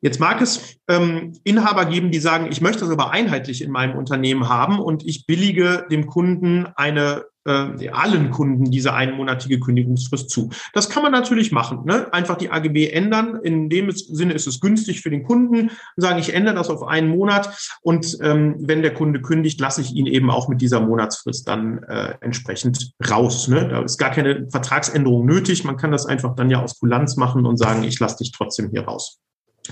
Jetzt 0.00 0.20
mag 0.20 0.40
es 0.40 0.76
ähm, 0.88 1.32
Inhaber 1.42 1.84
geben, 1.86 2.12
die 2.12 2.20
sagen, 2.20 2.48
ich 2.50 2.60
möchte 2.60 2.80
das 2.80 2.90
aber 2.90 3.10
einheitlich 3.10 3.62
in 3.62 3.72
meinem 3.72 3.96
Unternehmen 3.98 4.48
haben 4.48 4.78
und 4.78 5.04
ich 5.04 5.26
billige 5.26 5.86
dem 5.90 6.06
Kunden 6.06 6.66
eine 6.76 7.24
äh, 7.48 7.88
allen 7.88 8.30
Kunden 8.30 8.70
diese 8.70 8.94
einmonatige 8.94 9.58
Kündigungsfrist 9.58 10.30
zu. 10.30 10.50
Das 10.72 10.88
kann 10.88 11.02
man 11.02 11.12
natürlich 11.12 11.52
machen. 11.52 11.84
Ne? 11.84 12.12
Einfach 12.12 12.36
die 12.36 12.50
AGB 12.50 12.90
ändern. 12.90 13.40
In 13.42 13.68
dem 13.68 13.90
Sinne 13.90 14.34
ist 14.34 14.46
es 14.46 14.60
günstig 14.60 15.00
für 15.00 15.10
den 15.10 15.22
Kunden. 15.22 15.70
Sagen, 15.96 16.18
ich 16.18 16.34
ändere 16.34 16.54
das 16.54 16.70
auf 16.70 16.82
einen 16.82 17.08
Monat 17.08 17.76
und 17.82 18.18
ähm, 18.22 18.56
wenn 18.58 18.82
der 18.82 18.94
Kunde 18.94 19.20
kündigt, 19.20 19.60
lasse 19.60 19.80
ich 19.80 19.92
ihn 19.92 20.06
eben 20.06 20.30
auch 20.30 20.48
mit 20.48 20.60
dieser 20.60 20.80
Monatsfrist 20.80 21.48
dann 21.48 21.82
äh, 21.84 22.14
entsprechend 22.20 22.92
raus. 23.10 23.48
Ne? 23.48 23.68
Da 23.68 23.82
ist 23.82 23.98
gar 23.98 24.10
keine 24.10 24.48
Vertragsänderung 24.50 25.26
nötig. 25.26 25.64
Man 25.64 25.76
kann 25.76 25.90
das 25.90 26.06
einfach 26.06 26.34
dann 26.34 26.50
ja 26.50 26.62
aus 26.62 26.78
Kulanz 26.78 27.16
machen 27.16 27.46
und 27.46 27.56
sagen, 27.56 27.84
ich 27.84 27.98
lasse 27.98 28.18
dich 28.18 28.32
trotzdem 28.32 28.70
hier 28.70 28.82
raus 28.82 29.18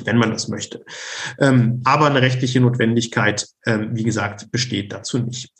wenn 0.04 0.18
man 0.18 0.30
das 0.30 0.48
möchte. 0.48 0.84
Ähm, 1.38 1.80
aber 1.84 2.06
eine 2.06 2.20
rechtliche 2.20 2.60
Notwendigkeit, 2.60 3.48
ähm, 3.64 3.90
wie 3.94 4.04
gesagt, 4.04 4.50
besteht 4.50 4.92
dazu 4.92 5.18
nicht. 5.18 5.50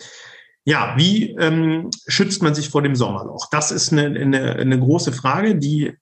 Ja, 0.68 0.94
wie 0.96 1.30
ähm, 1.38 1.90
schützt 2.08 2.42
man 2.42 2.52
sich 2.52 2.70
vor 2.70 2.82
dem 2.82 2.96
Sommerloch? 2.96 3.46
Das 3.52 3.70
ist 3.70 3.92
eine, 3.92 4.06
eine, 4.06 4.56
eine 4.56 4.78
große 4.80 5.12
Frage, 5.12 5.54
die, 5.54 5.92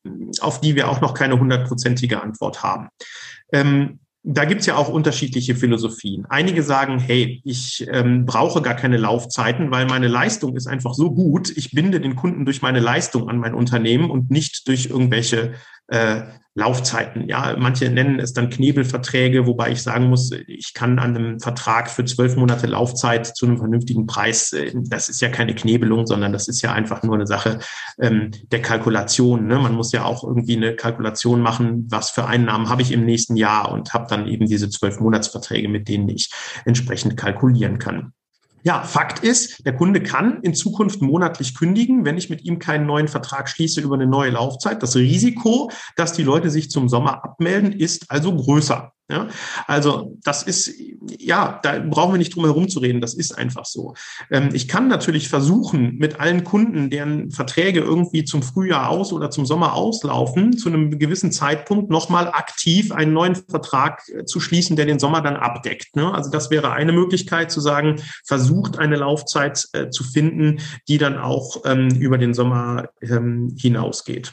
auf 0.41 0.63
die 0.63 0.75
wir 0.75 0.89
auch 0.89 1.03
noch 1.03 1.13
keine 1.13 1.39
hundertprozentige 1.39 2.23
Antwort 2.23 2.63
haben. 2.63 2.89
Ähm, 3.53 3.99
da 4.23 4.47
gibt's 4.47 4.65
ja 4.65 4.77
auch 4.77 4.89
unterschiedliche 4.89 5.55
Philosophien. 5.55 6.25
Einige 6.31 6.63
sagen, 6.63 6.99
hey, 6.99 7.43
ich 7.45 7.87
ähm, 7.91 8.25
brauche 8.25 8.63
gar 8.63 8.75
keine 8.75 8.97
Laufzeiten, 8.97 9.71
weil 9.71 9.85
meine 9.85 10.09
Leistung 10.09 10.57
ist 10.57 10.67
einfach 10.67 10.95
so 10.95 11.11
gut. 11.11 11.55
Ich 11.55 11.73
binde 11.73 12.01
den 12.01 12.17
Kunden 12.17 12.47
durch 12.47 12.63
meine 12.63 12.81
Leistung 12.81 13.29
an 13.29 13.37
mein 13.37 13.53
Unternehmen 13.53 14.11
und 14.11 14.31
nicht 14.31 14.67
durch 14.67 14.87
irgendwelche 14.87 15.53
äh, 15.89 16.23
Laufzeiten. 16.57 17.29
Ja, 17.29 17.57
manche 17.59 17.91
nennen 17.91 18.21
es 18.21 18.33
dann 18.33 18.49
Knebelverträge, 18.49 19.45
wobei 19.47 19.73
ich 19.73 19.83
sagen 19.83 20.09
muss, 20.09 20.31
ich 20.47 20.73
kann 20.73 21.01
an 21.01 21.17
einem 21.17 21.41
Vertrag 21.41 21.91
für 21.91 22.05
zwölf 22.05 22.37
Monate 22.37 22.69
Laufzeit 22.69 23.27
zu 23.27 23.47
einem 23.47 23.59
vernünftigen 23.59 24.07
Preis, 24.07 24.53
äh, 24.53 24.73
das 24.75 25.09
ist 25.09 25.21
ja 25.21 25.29
keine 25.31 25.55
Knebelung, 25.55 26.07
sondern 26.07 26.33
das 26.33 26.47
ist 26.47 26.63
ja 26.63 26.73
einfach 26.73 27.03
nur 27.03 27.17
eine 27.17 27.27
Sache 27.27 27.59
ähm, 28.01 28.31
der 28.53 28.63
Kalkulation. 28.63 29.49
Ne? 29.49 29.59
Man 29.59 29.75
muss 29.75 29.91
ja 29.91 30.05
auch 30.05 30.23
irgendwie 30.23 30.57
eine 30.57 30.77
Kalkulation 30.77 31.41
machen, 31.41 31.87
was 31.91 32.11
für 32.11 32.27
Einnahmen 32.27 32.69
habe 32.69 32.83
ich 32.83 32.93
im 32.93 33.05
nächsten 33.05 33.37
Jahr 33.37 33.73
und 33.73 33.93
habe 33.93 34.07
dann 34.09 34.29
eben 34.29 34.47
diese 34.47 34.69
zwölf 34.71 35.01
Monatsverträge, 35.01 35.69
mit 35.69 35.89
denen 35.89 36.09
ich 36.09 36.31
entsprechend 36.65 37.17
kalkulieren 37.17 37.81
kann. 37.81 38.13
Ja, 38.67 38.83
Fakt 38.83 39.23
ist, 39.23 39.67
der 39.67 39.77
Kunde 39.77 40.03
kann 40.03 40.41
in 40.41 40.55
Zukunft 40.55 41.03
monatlich 41.03 41.55
kündigen, 41.55 42.07
wenn 42.07 42.17
ich 42.17 42.31
mit 42.31 42.47
ihm 42.47 42.59
keinen 42.59 42.87
neuen 42.87 43.09
Vertrag 43.09 43.51
schließe 43.51 43.83
über 43.83 43.95
eine 43.95 44.07
neue 44.07 44.31
Laufzeit. 44.31 44.83
Das 44.83 44.97
Risiko, 44.97 45.71
dass 45.97 46.15
die 46.15 46.23
Leute 46.23 46.49
sich 46.49 46.71
zum 46.71 46.89
Sommer 46.89 47.23
abmelden, 47.23 47.73
ist 47.73 48.11
also 48.11 48.35
größer. 48.35 48.94
Ja, 49.11 49.29
also 49.67 50.17
das 50.25 50.45
ist, 50.45 50.73
ja, 51.19 51.61
da 51.63 51.79
brauchen 51.79 52.15
wir 52.15 52.19
nicht 52.19 52.35
drum 52.35 52.47
herum 52.47 52.71
zu 52.71 52.79
reden, 52.79 53.03
das 53.03 53.13
ist 53.13 53.37
einfach 53.37 53.67
so. 53.67 53.93
Ähm, 54.31 54.49
ich 54.55 54.67
kann 54.67 54.89
natürlich 54.89 55.29
versuchen, 55.29 55.97
mit 55.99 56.21
allen 56.21 56.43
Kunden, 56.43 56.89
deren 56.89 57.31
Verträge 57.31 57.81
irgendwie 57.81 58.25
zum 58.25 58.43
Frühjahr 58.43 58.89
aus 58.89 59.13
oder 59.13 59.31
zum 59.31 59.45
Sommer 59.45 59.75
auslaufen, 59.75 60.57
zu 60.57 60.71
einem 60.71 60.99
gewissen 60.99 61.33
Zeitpunkt 61.33 61.91
nochmal 61.91 62.29
aktiv 62.29 62.93
einen 62.93 63.13
neuen 63.13 63.35
Vertrag 63.35 64.01
äh, 64.09 64.25
zu 64.25 64.41
schließen, 64.41 64.75
der 64.75 64.87
den 64.87 64.99
Sommer 64.99 65.21
dann 65.21 65.37
abdeckt. 65.37 65.97
Ne? 65.97 66.11
Also 66.11 66.31
das 66.31 66.49
wäre 66.49 66.73
eine 66.73 66.93
Möglichkeit 66.93 67.51
zu 67.51 67.61
sagen, 67.61 68.01
versucht 68.25 68.79
eine 68.79 68.97
Laufzeit 68.97 69.67
äh, 69.75 69.91
zu 69.91 70.03
finden, 70.03 70.61
die 70.89 70.97
dann 70.97 71.19
auch 71.19 71.63
ähm, 71.67 71.91
über 71.91 72.17
den 72.17 72.33
Sommer 72.33 72.89
ähm, 73.03 73.55
hinausgeht. 73.61 74.33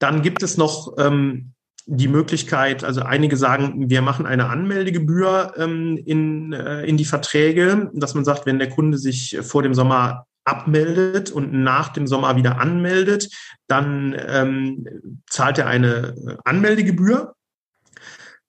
Dann 0.00 0.22
gibt 0.22 0.42
es 0.42 0.56
noch 0.56 0.94
ähm, 0.98 1.54
die 1.90 2.08
Möglichkeit, 2.08 2.84
also 2.84 3.00
einige 3.00 3.38
sagen, 3.38 3.88
wir 3.88 4.02
machen 4.02 4.26
eine 4.26 4.50
Anmeldegebühr 4.50 5.54
ähm, 5.56 5.96
in, 6.04 6.52
äh, 6.52 6.84
in 6.84 6.98
die 6.98 7.06
Verträge, 7.06 7.90
dass 7.94 8.14
man 8.14 8.26
sagt, 8.26 8.44
wenn 8.44 8.58
der 8.58 8.68
Kunde 8.68 8.98
sich 8.98 9.38
vor 9.40 9.62
dem 9.62 9.72
Sommer 9.72 10.26
abmeldet 10.44 11.30
und 11.30 11.52
nach 11.52 11.88
dem 11.88 12.06
Sommer 12.06 12.36
wieder 12.36 12.60
anmeldet, 12.60 13.30
dann 13.68 14.14
ähm, 14.28 14.86
zahlt 15.28 15.58
er 15.58 15.66
eine 15.66 16.38
Anmeldegebühr 16.44 17.34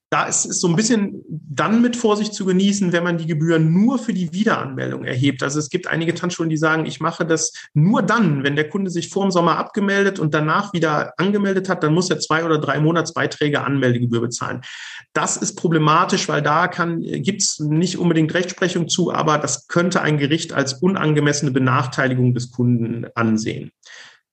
da 0.10 0.24
ist 0.24 0.46
es 0.46 0.60
so 0.60 0.68
ein 0.68 0.76
bisschen 0.76 1.24
dann 1.30 1.84
mit 1.84 1.96
Vorsicht 1.96 2.34
zu 2.34 2.44
genießen, 2.44 2.92
wenn 2.92 3.04
man 3.04 3.20
die 3.20 3.28
Gebühren 3.28 3.72
nur 3.72 4.00
für 4.00 4.14
die 4.14 4.34
Wiederanmeldung 4.34 5.04
erhebt. 5.04 5.44
Also 5.44 5.60
es 5.60 5.70
gibt 5.70 5.86
einige 5.86 6.16
Tanzschulen, 6.16 6.50
die 6.50 6.58
sagen, 6.58 6.88
ich 6.88 7.00
mache 7.00 7.26
das 7.26 7.54
nur 7.76 8.02
dann, 8.02 8.44
wenn 8.44 8.56
der 8.56 8.70
Kunde 8.70 8.90
sich 8.90 9.10
vor 9.10 9.24
dem 9.24 9.32
Sommer 9.32 9.58
abgemeldet 9.58 10.18
und 10.18 10.34
danach 10.34 10.74
wieder 10.74 11.14
angemeldet 11.18 11.70
hat, 11.70 11.84
dann 11.84 11.94
muss 11.94 12.10
er 12.10 12.20
zwei 12.20 12.44
oder 12.44 12.58
drei 12.58 12.80
Monatsbeiträge 12.80 13.62
Anmeldegebühr 13.62 14.22
bezahlen. 14.22 14.62
Das 15.14 15.38
ist 15.38 15.56
problematisch, 15.56 16.28
weil 16.28 16.42
da 16.42 16.68
kann, 16.68 17.02
gibt's 17.02 17.60
nicht 17.60 18.00
unbedingt 18.00 18.34
Rechtsprechung 18.34 18.90
zu, 18.90 19.14
aber 19.14 19.38
das 19.38 19.68
könnte 19.68 20.02
ein 20.02 20.18
Gericht 20.18 20.54
als 20.54 20.74
unangemessene 20.74 21.52
Benachteiligung 21.52 22.34
des 22.34 22.52
Kunden 22.52 23.06
ansehen. 23.14 23.72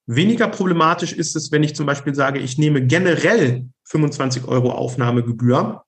Weniger 0.07 0.49
problematisch 0.49 1.13
ist 1.13 1.35
es, 1.35 1.51
wenn 1.51 1.65
ich 1.65 1.75
zum 1.75 1.87
Beispiel 1.87 2.15
sage, 2.15 2.39
ich 2.39 2.59
nehme 2.59 2.85
generell 2.87 3.67
25 3.85 4.47
Euro 4.47 4.71
Aufnahmegebühr. 4.71 5.83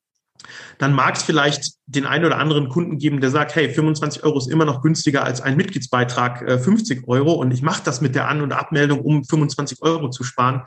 Dann 0.79 0.93
mag 0.93 1.17
es 1.17 1.23
vielleicht 1.23 1.75
den 1.87 2.07
einen 2.07 2.25
oder 2.25 2.39
anderen 2.39 2.69
Kunden 2.69 2.99
geben, 2.99 3.21
der 3.21 3.31
sagt, 3.31 3.55
hey, 3.55 3.71
25 3.71 4.25
Euro 4.25 4.39
ist 4.39 4.51
immer 4.51 4.65
noch 4.65 4.83
günstiger 4.83 5.25
als 5.25 5.41
ein 5.41 5.57
Mitgliedsbeitrag 5.57 6.43
äh, 6.43 6.59
50 6.59 7.07
Euro 7.09 7.33
und 7.33 7.53
ich 7.53 7.63
mache 7.63 7.83
das 7.85 8.01
mit 8.01 8.15
der 8.15 8.29
An- 8.29 8.41
und 8.41 8.53
Abmeldung, 8.53 9.01
um 9.01 9.25
25 9.25 9.83
Euro 9.83 10.11
zu 10.11 10.25
sparen. 10.25 10.63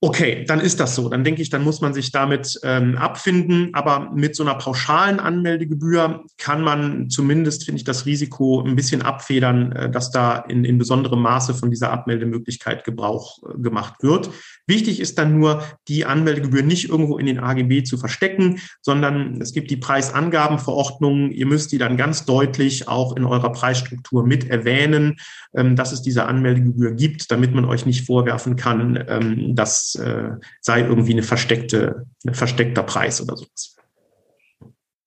Okay, 0.00 0.44
dann 0.46 0.60
ist 0.60 0.78
das 0.78 0.94
so. 0.94 1.08
Dann 1.08 1.24
denke 1.24 1.42
ich, 1.42 1.50
dann 1.50 1.64
muss 1.64 1.80
man 1.80 1.92
sich 1.92 2.12
damit 2.12 2.60
ähm, 2.62 2.96
abfinden. 2.96 3.70
Aber 3.72 4.12
mit 4.14 4.36
so 4.36 4.44
einer 4.44 4.54
pauschalen 4.54 5.18
Anmeldegebühr 5.18 6.24
kann 6.36 6.62
man 6.62 7.10
zumindest, 7.10 7.64
finde 7.64 7.78
ich, 7.78 7.84
das 7.84 8.06
Risiko 8.06 8.62
ein 8.62 8.76
bisschen 8.76 9.02
abfedern, 9.02 9.72
äh, 9.72 9.90
dass 9.90 10.12
da 10.12 10.36
in, 10.36 10.64
in 10.64 10.78
besonderem 10.78 11.20
Maße 11.20 11.52
von 11.52 11.70
dieser 11.70 11.90
Abmeldemöglichkeit 11.90 12.84
Gebrauch 12.84 13.42
äh, 13.42 13.58
gemacht 13.60 13.94
wird. 14.00 14.30
Wichtig 14.68 15.00
ist 15.00 15.18
dann 15.18 15.36
nur, 15.36 15.64
die 15.88 16.04
Anmeldegebühr 16.04 16.62
nicht 16.62 16.88
irgendwo 16.88 17.18
in 17.18 17.26
den 17.26 17.40
AGB 17.40 17.82
zu 17.82 17.98
verstecken, 17.98 18.60
sondern 18.80 19.40
es 19.40 19.52
gibt 19.52 19.68
die 19.68 19.78
Preisangabenverordnung. 19.78 21.32
Ihr 21.32 21.46
müsst 21.46 21.72
die 21.72 21.78
dann 21.78 21.96
ganz 21.96 22.24
deutlich 22.24 22.86
auch 22.86 23.16
in 23.16 23.24
eurer 23.24 23.50
Preisstruktur 23.50 24.24
mit 24.24 24.48
erwähnen, 24.48 25.16
ähm, 25.56 25.74
dass 25.74 25.90
es 25.90 26.02
diese 26.02 26.26
Anmeldegebühr 26.26 26.92
gibt, 26.92 27.32
damit 27.32 27.52
man 27.52 27.64
euch 27.64 27.84
nicht 27.84 28.06
vorwerfen 28.06 28.54
kann, 28.54 29.02
ähm, 29.08 29.56
dass 29.56 29.87
äh, 29.96 30.30
sei 30.60 30.80
irgendwie 30.80 31.12
eine 31.12 31.22
versteckte, 31.22 32.06
ein 32.26 32.34
versteckter 32.34 32.82
Preis 32.82 33.20
oder 33.20 33.36
sowas. 33.36 33.76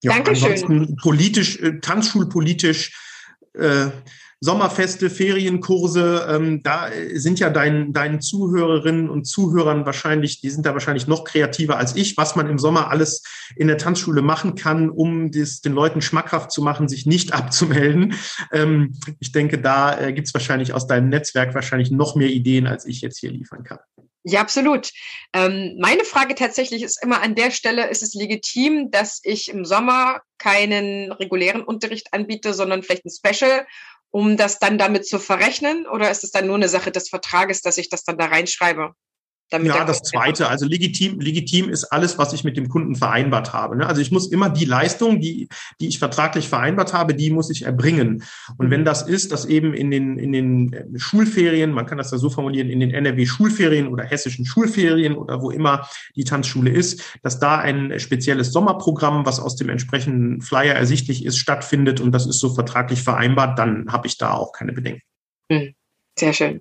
Ja, 0.02 0.14
Dankeschön. 0.14 0.52
ansonsten 0.52 0.96
politisch, 0.96 1.60
äh, 1.60 1.78
tanzschulpolitisch, 1.80 2.92
äh, 3.54 3.90
Sommerfeste, 4.44 5.08
Ferienkurse, 5.08 6.26
ähm, 6.28 6.64
da 6.64 6.88
sind 7.14 7.38
ja 7.38 7.48
dein, 7.48 7.92
deinen 7.92 8.20
Zuhörerinnen 8.20 9.08
und 9.08 9.24
Zuhörern 9.24 9.86
wahrscheinlich, 9.86 10.40
die 10.40 10.50
sind 10.50 10.66
da 10.66 10.72
wahrscheinlich 10.72 11.06
noch 11.06 11.22
kreativer 11.22 11.76
als 11.76 11.94
ich, 11.94 12.16
was 12.16 12.34
man 12.34 12.50
im 12.50 12.58
Sommer 12.58 12.90
alles 12.90 13.22
in 13.54 13.68
der 13.68 13.78
Tanzschule 13.78 14.20
machen 14.20 14.56
kann, 14.56 14.90
um 14.90 15.30
das, 15.30 15.60
den 15.60 15.74
Leuten 15.74 16.02
schmackhaft 16.02 16.50
zu 16.50 16.60
machen, 16.60 16.88
sich 16.88 17.06
nicht 17.06 17.32
abzumelden. 17.32 18.14
Ähm, 18.50 18.94
ich 19.20 19.30
denke, 19.30 19.58
da 19.60 19.96
äh, 19.96 20.12
gibt's 20.12 20.34
wahrscheinlich 20.34 20.74
aus 20.74 20.88
deinem 20.88 21.08
Netzwerk 21.08 21.54
wahrscheinlich 21.54 21.92
noch 21.92 22.16
mehr 22.16 22.30
Ideen, 22.30 22.66
als 22.66 22.84
ich 22.84 23.00
jetzt 23.00 23.20
hier 23.20 23.30
liefern 23.30 23.62
kann. 23.62 23.78
Ja, 24.24 24.40
absolut. 24.40 24.90
Ähm, 25.32 25.76
meine 25.80 26.04
Frage 26.04 26.36
tatsächlich 26.36 26.82
ist 26.82 27.02
immer 27.02 27.22
an 27.22 27.34
der 27.34 27.50
Stelle, 27.50 27.88
ist 27.88 28.02
es 28.02 28.14
legitim, 28.14 28.90
dass 28.92 29.20
ich 29.24 29.48
im 29.48 29.64
Sommer 29.64 30.20
keinen 30.38 31.10
regulären 31.10 31.62
Unterricht 31.62 32.12
anbiete, 32.12 32.54
sondern 32.54 32.84
vielleicht 32.84 33.04
ein 33.04 33.10
Special, 33.10 33.66
um 34.10 34.36
das 34.36 34.60
dann 34.60 34.78
damit 34.78 35.06
zu 35.08 35.18
verrechnen? 35.18 35.86
Oder 35.88 36.10
ist 36.10 36.22
es 36.22 36.30
dann 36.30 36.46
nur 36.46 36.56
eine 36.56 36.68
Sache 36.68 36.92
des 36.92 37.08
Vertrages, 37.08 37.62
dass 37.62 37.78
ich 37.78 37.88
das 37.90 38.04
dann 38.04 38.16
da 38.16 38.26
reinschreibe? 38.26 38.94
Ja, 39.60 39.84
das 39.84 40.02
Zweite, 40.02 40.48
also 40.48 40.66
legitim, 40.66 41.20
legitim 41.20 41.68
ist 41.68 41.84
alles, 41.84 42.18
was 42.18 42.32
ich 42.32 42.44
mit 42.44 42.56
dem 42.56 42.68
Kunden 42.68 42.96
vereinbart 42.96 43.52
habe. 43.52 43.76
Ne? 43.76 43.86
Also 43.86 44.00
ich 44.00 44.10
muss 44.10 44.30
immer 44.30 44.48
die 44.48 44.64
Leistung, 44.64 45.20
die, 45.20 45.48
die 45.80 45.88
ich 45.88 45.98
vertraglich 45.98 46.48
vereinbart 46.48 46.92
habe, 46.92 47.14
die 47.14 47.30
muss 47.30 47.50
ich 47.50 47.64
erbringen. 47.64 48.24
Und 48.56 48.70
wenn 48.70 48.80
mhm. 48.80 48.86
das 48.86 49.02
ist, 49.02 49.32
dass 49.32 49.44
eben 49.44 49.74
in 49.74 49.90
den, 49.90 50.18
in 50.18 50.32
den 50.32 50.72
äh, 50.72 50.98
Schulferien, 50.98 51.72
man 51.72 51.86
kann 51.86 51.98
das 51.98 52.10
ja 52.10 52.18
so 52.18 52.30
formulieren, 52.30 52.70
in 52.70 52.80
den 52.80 52.90
NRW-Schulferien 52.90 53.88
oder 53.88 54.04
hessischen 54.04 54.46
Schulferien 54.46 55.14
oder 55.14 55.42
wo 55.42 55.50
immer 55.50 55.88
die 56.16 56.24
Tanzschule 56.24 56.70
ist, 56.70 57.02
dass 57.22 57.38
da 57.38 57.58
ein 57.58 57.98
spezielles 58.00 58.52
Sommerprogramm, 58.52 59.26
was 59.26 59.40
aus 59.40 59.56
dem 59.56 59.68
entsprechenden 59.68 60.40
Flyer 60.40 60.74
ersichtlich 60.74 61.24
ist, 61.24 61.38
stattfindet 61.38 62.00
und 62.00 62.12
das 62.12 62.26
ist 62.26 62.40
so 62.40 62.54
vertraglich 62.54 63.02
vereinbart, 63.02 63.58
dann 63.58 63.92
habe 63.92 64.06
ich 64.06 64.18
da 64.18 64.32
auch 64.32 64.52
keine 64.52 64.72
Bedenken. 64.72 65.02
Mhm. 65.50 65.74
Sehr 66.18 66.34
schön. 66.34 66.60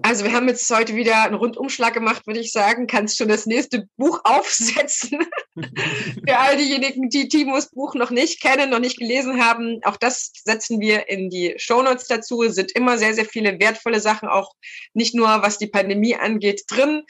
Also 0.00 0.24
wir 0.24 0.32
haben 0.32 0.48
jetzt 0.48 0.70
heute 0.70 0.94
wieder 0.94 1.24
einen 1.24 1.34
Rundumschlag 1.34 1.92
gemacht, 1.92 2.26
würde 2.26 2.40
ich 2.40 2.50
sagen. 2.50 2.86
Kannst 2.86 3.18
schon 3.18 3.28
das 3.28 3.44
nächste 3.44 3.86
Buch 3.98 4.20
aufsetzen. 4.24 5.18
Für 6.26 6.38
all 6.38 6.56
diejenigen, 6.56 7.10
die 7.10 7.28
Timos 7.28 7.70
Buch 7.70 7.94
noch 7.94 8.10
nicht 8.10 8.40
kennen, 8.40 8.70
noch 8.70 8.78
nicht 8.78 8.98
gelesen 8.98 9.44
haben, 9.44 9.80
auch 9.84 9.98
das 9.98 10.32
setzen 10.44 10.80
wir 10.80 11.08
in 11.10 11.28
die 11.28 11.54
Shownotes 11.58 12.06
dazu. 12.06 12.42
Es 12.42 12.54
sind 12.54 12.72
immer 12.72 12.96
sehr, 12.96 13.14
sehr 13.14 13.26
viele 13.26 13.60
wertvolle 13.60 14.00
Sachen, 14.00 14.28
auch 14.28 14.54
nicht 14.94 15.14
nur 15.14 15.28
was 15.28 15.58
die 15.58 15.66
Pandemie 15.66 16.16
angeht, 16.16 16.62
drin. 16.66 17.02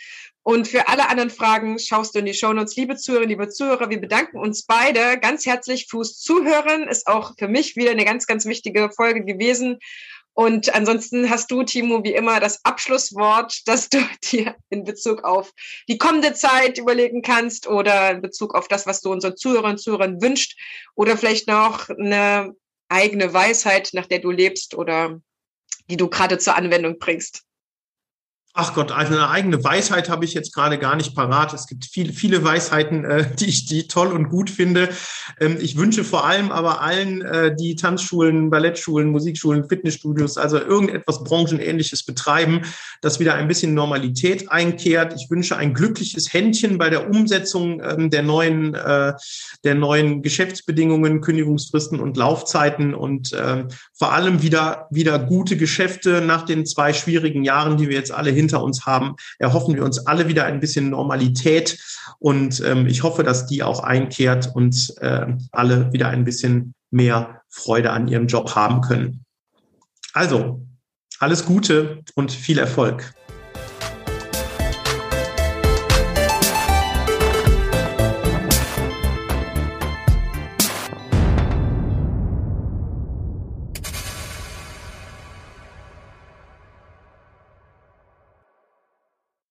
Und 0.43 0.67
für 0.67 0.89
alle 0.89 1.09
anderen 1.09 1.31
Fragen 1.31 1.79
schaust 1.79 2.15
du 2.15 2.19
in 2.19 2.25
die 2.25 2.35
Shownotes. 2.35 2.75
Liebe 2.75 2.97
Zuhörerinnen, 2.97 3.31
liebe 3.31 3.49
Zuhörer, 3.51 3.91
wir 3.91 4.01
bedanken 4.01 4.39
uns 4.39 4.65
beide 4.65 5.21
ganz 5.21 5.47
herzlich 5.47 5.87
fürs 5.89 6.19
Zuhören. 6.19 6.89
Ist 6.89 7.07
auch 7.07 7.35
für 7.39 7.47
mich 7.47 7.77
wieder 7.77 7.93
eine 7.93 8.05
ganz, 8.05 8.27
ganz 8.27 8.47
wichtige 8.47 8.91
Folge 8.91 9.25
gewesen. 9.25 9.79
Und 10.33 10.75
ansonsten 10.75 11.29
hast 11.29 11.51
du, 11.51 11.65
Timo, 11.65 12.05
wie 12.05 12.15
immer 12.15 12.41
das 12.41 12.65
Abschlusswort, 12.65 13.63
dass 13.67 13.89
du 13.89 13.99
dir 14.31 14.57
in 14.69 14.85
Bezug 14.85 15.25
auf 15.25 15.53
die 15.89 15.99
kommende 15.99 16.33
Zeit 16.35 16.79
überlegen 16.79 17.23
kannst 17.23 17.67
oder 17.67 18.11
in 18.13 18.21
Bezug 18.21 18.55
auf 18.55 18.69
das, 18.69 18.87
was 18.87 19.01
du 19.01 19.13
unseren 19.13 19.37
Zuhörern 19.37 19.73
und 19.73 19.79
Zuhörern 19.79 20.23
wünscht 20.23 20.59
oder 20.95 21.17
vielleicht 21.17 21.49
noch 21.49 21.89
eine 21.91 22.55
eigene 22.89 23.33
Weisheit, 23.33 23.91
nach 23.93 24.07
der 24.07 24.19
du 24.19 24.31
lebst 24.31 24.75
oder 24.75 25.21
die 25.89 25.97
du 25.97 26.09
gerade 26.09 26.39
zur 26.39 26.57
Anwendung 26.57 26.99
bringst. 26.99 27.45
Ach 28.53 28.75
Gott, 28.75 28.91
also 28.91 29.15
eine 29.15 29.31
eigene 29.31 29.63
Weisheit 29.63 30.09
habe 30.09 30.25
ich 30.25 30.35
jetzt 30.35 30.53
gerade 30.53 30.77
gar 30.77 30.97
nicht 30.97 31.15
parat. 31.15 31.55
Es 31.55 31.69
gibt 31.69 31.85
viele, 31.85 32.13
viele 32.13 32.43
Weisheiten, 32.43 33.05
äh, 33.05 33.25
die 33.39 33.47
ich 33.47 33.67
die 33.67 33.87
toll 33.87 34.09
und 34.09 34.29
gut 34.29 34.51
finde. 34.51 34.89
Ähm, 35.39 35.57
ich 35.61 35.77
wünsche 35.77 36.03
vor 36.03 36.27
allem 36.27 36.51
aber 36.51 36.81
allen, 36.81 37.23
äh, 37.23 37.55
die 37.55 37.77
Tanzschulen, 37.77 38.51
Ballettschulen, 38.51 39.11
Musikschulen, 39.11 39.69
Fitnessstudios, 39.69 40.37
also 40.37 40.59
irgendetwas 40.59 41.23
Branchenähnliches 41.23 42.05
betreiben, 42.05 42.63
dass 43.03 43.21
wieder 43.21 43.35
ein 43.35 43.47
bisschen 43.47 43.73
Normalität 43.73 44.51
einkehrt. 44.51 45.15
Ich 45.15 45.31
wünsche 45.31 45.57
ein 45.57 45.73
glückliches 45.73 46.33
Händchen 46.33 46.77
bei 46.77 46.91
der 46.91 47.09
Umsetzung 47.09 47.81
ähm, 47.81 48.11
der 48.11 48.25
neuen, 48.25 48.75
äh, 48.75 49.13
der 49.63 49.77
neuen 49.77 50.23
Geschäftsbedingungen, 50.23 51.21
Kündigungsfristen 51.21 52.01
und 52.01 52.17
Laufzeiten 52.17 52.95
und 52.95 53.31
ähm, 53.33 53.69
vor 54.01 54.15
allem 54.15 54.41
wieder, 54.41 54.87
wieder 54.91 55.19
gute 55.19 55.59
Geschäfte 55.59 56.23
nach 56.23 56.47
den 56.47 56.65
zwei 56.65 56.95
schwierigen 56.95 57.45
Jahren, 57.45 57.77
die 57.77 57.91
wir 57.91 57.99
jetzt 57.99 58.13
alle 58.13 58.31
hinter 58.31 58.63
uns 58.63 58.87
haben, 58.87 59.17
erhoffen 59.39 59.75
wir 59.75 59.85
uns 59.85 60.07
alle 60.07 60.27
wieder 60.27 60.47
ein 60.47 60.59
bisschen 60.59 60.89
Normalität. 60.89 61.79
Und 62.19 62.63
ähm, 62.65 62.87
ich 62.87 63.03
hoffe, 63.03 63.25
dass 63.25 63.45
die 63.45 63.63
auch 63.63 63.81
einkehrt 63.81 64.53
und 64.55 64.95
äh, 65.03 65.27
alle 65.53 65.93
wieder 65.93 66.09
ein 66.09 66.25
bisschen 66.25 66.73
mehr 66.91 67.43
Freude 67.51 67.91
an 67.91 68.09
ihrem 68.09 68.27
Job 68.27 68.55
haben 68.55 68.81
können. 68.81 69.27
Also, 70.15 70.67
alles 71.19 71.45
Gute 71.45 72.03
und 72.15 72.33
viel 72.33 72.59
Erfolg. 72.59 73.13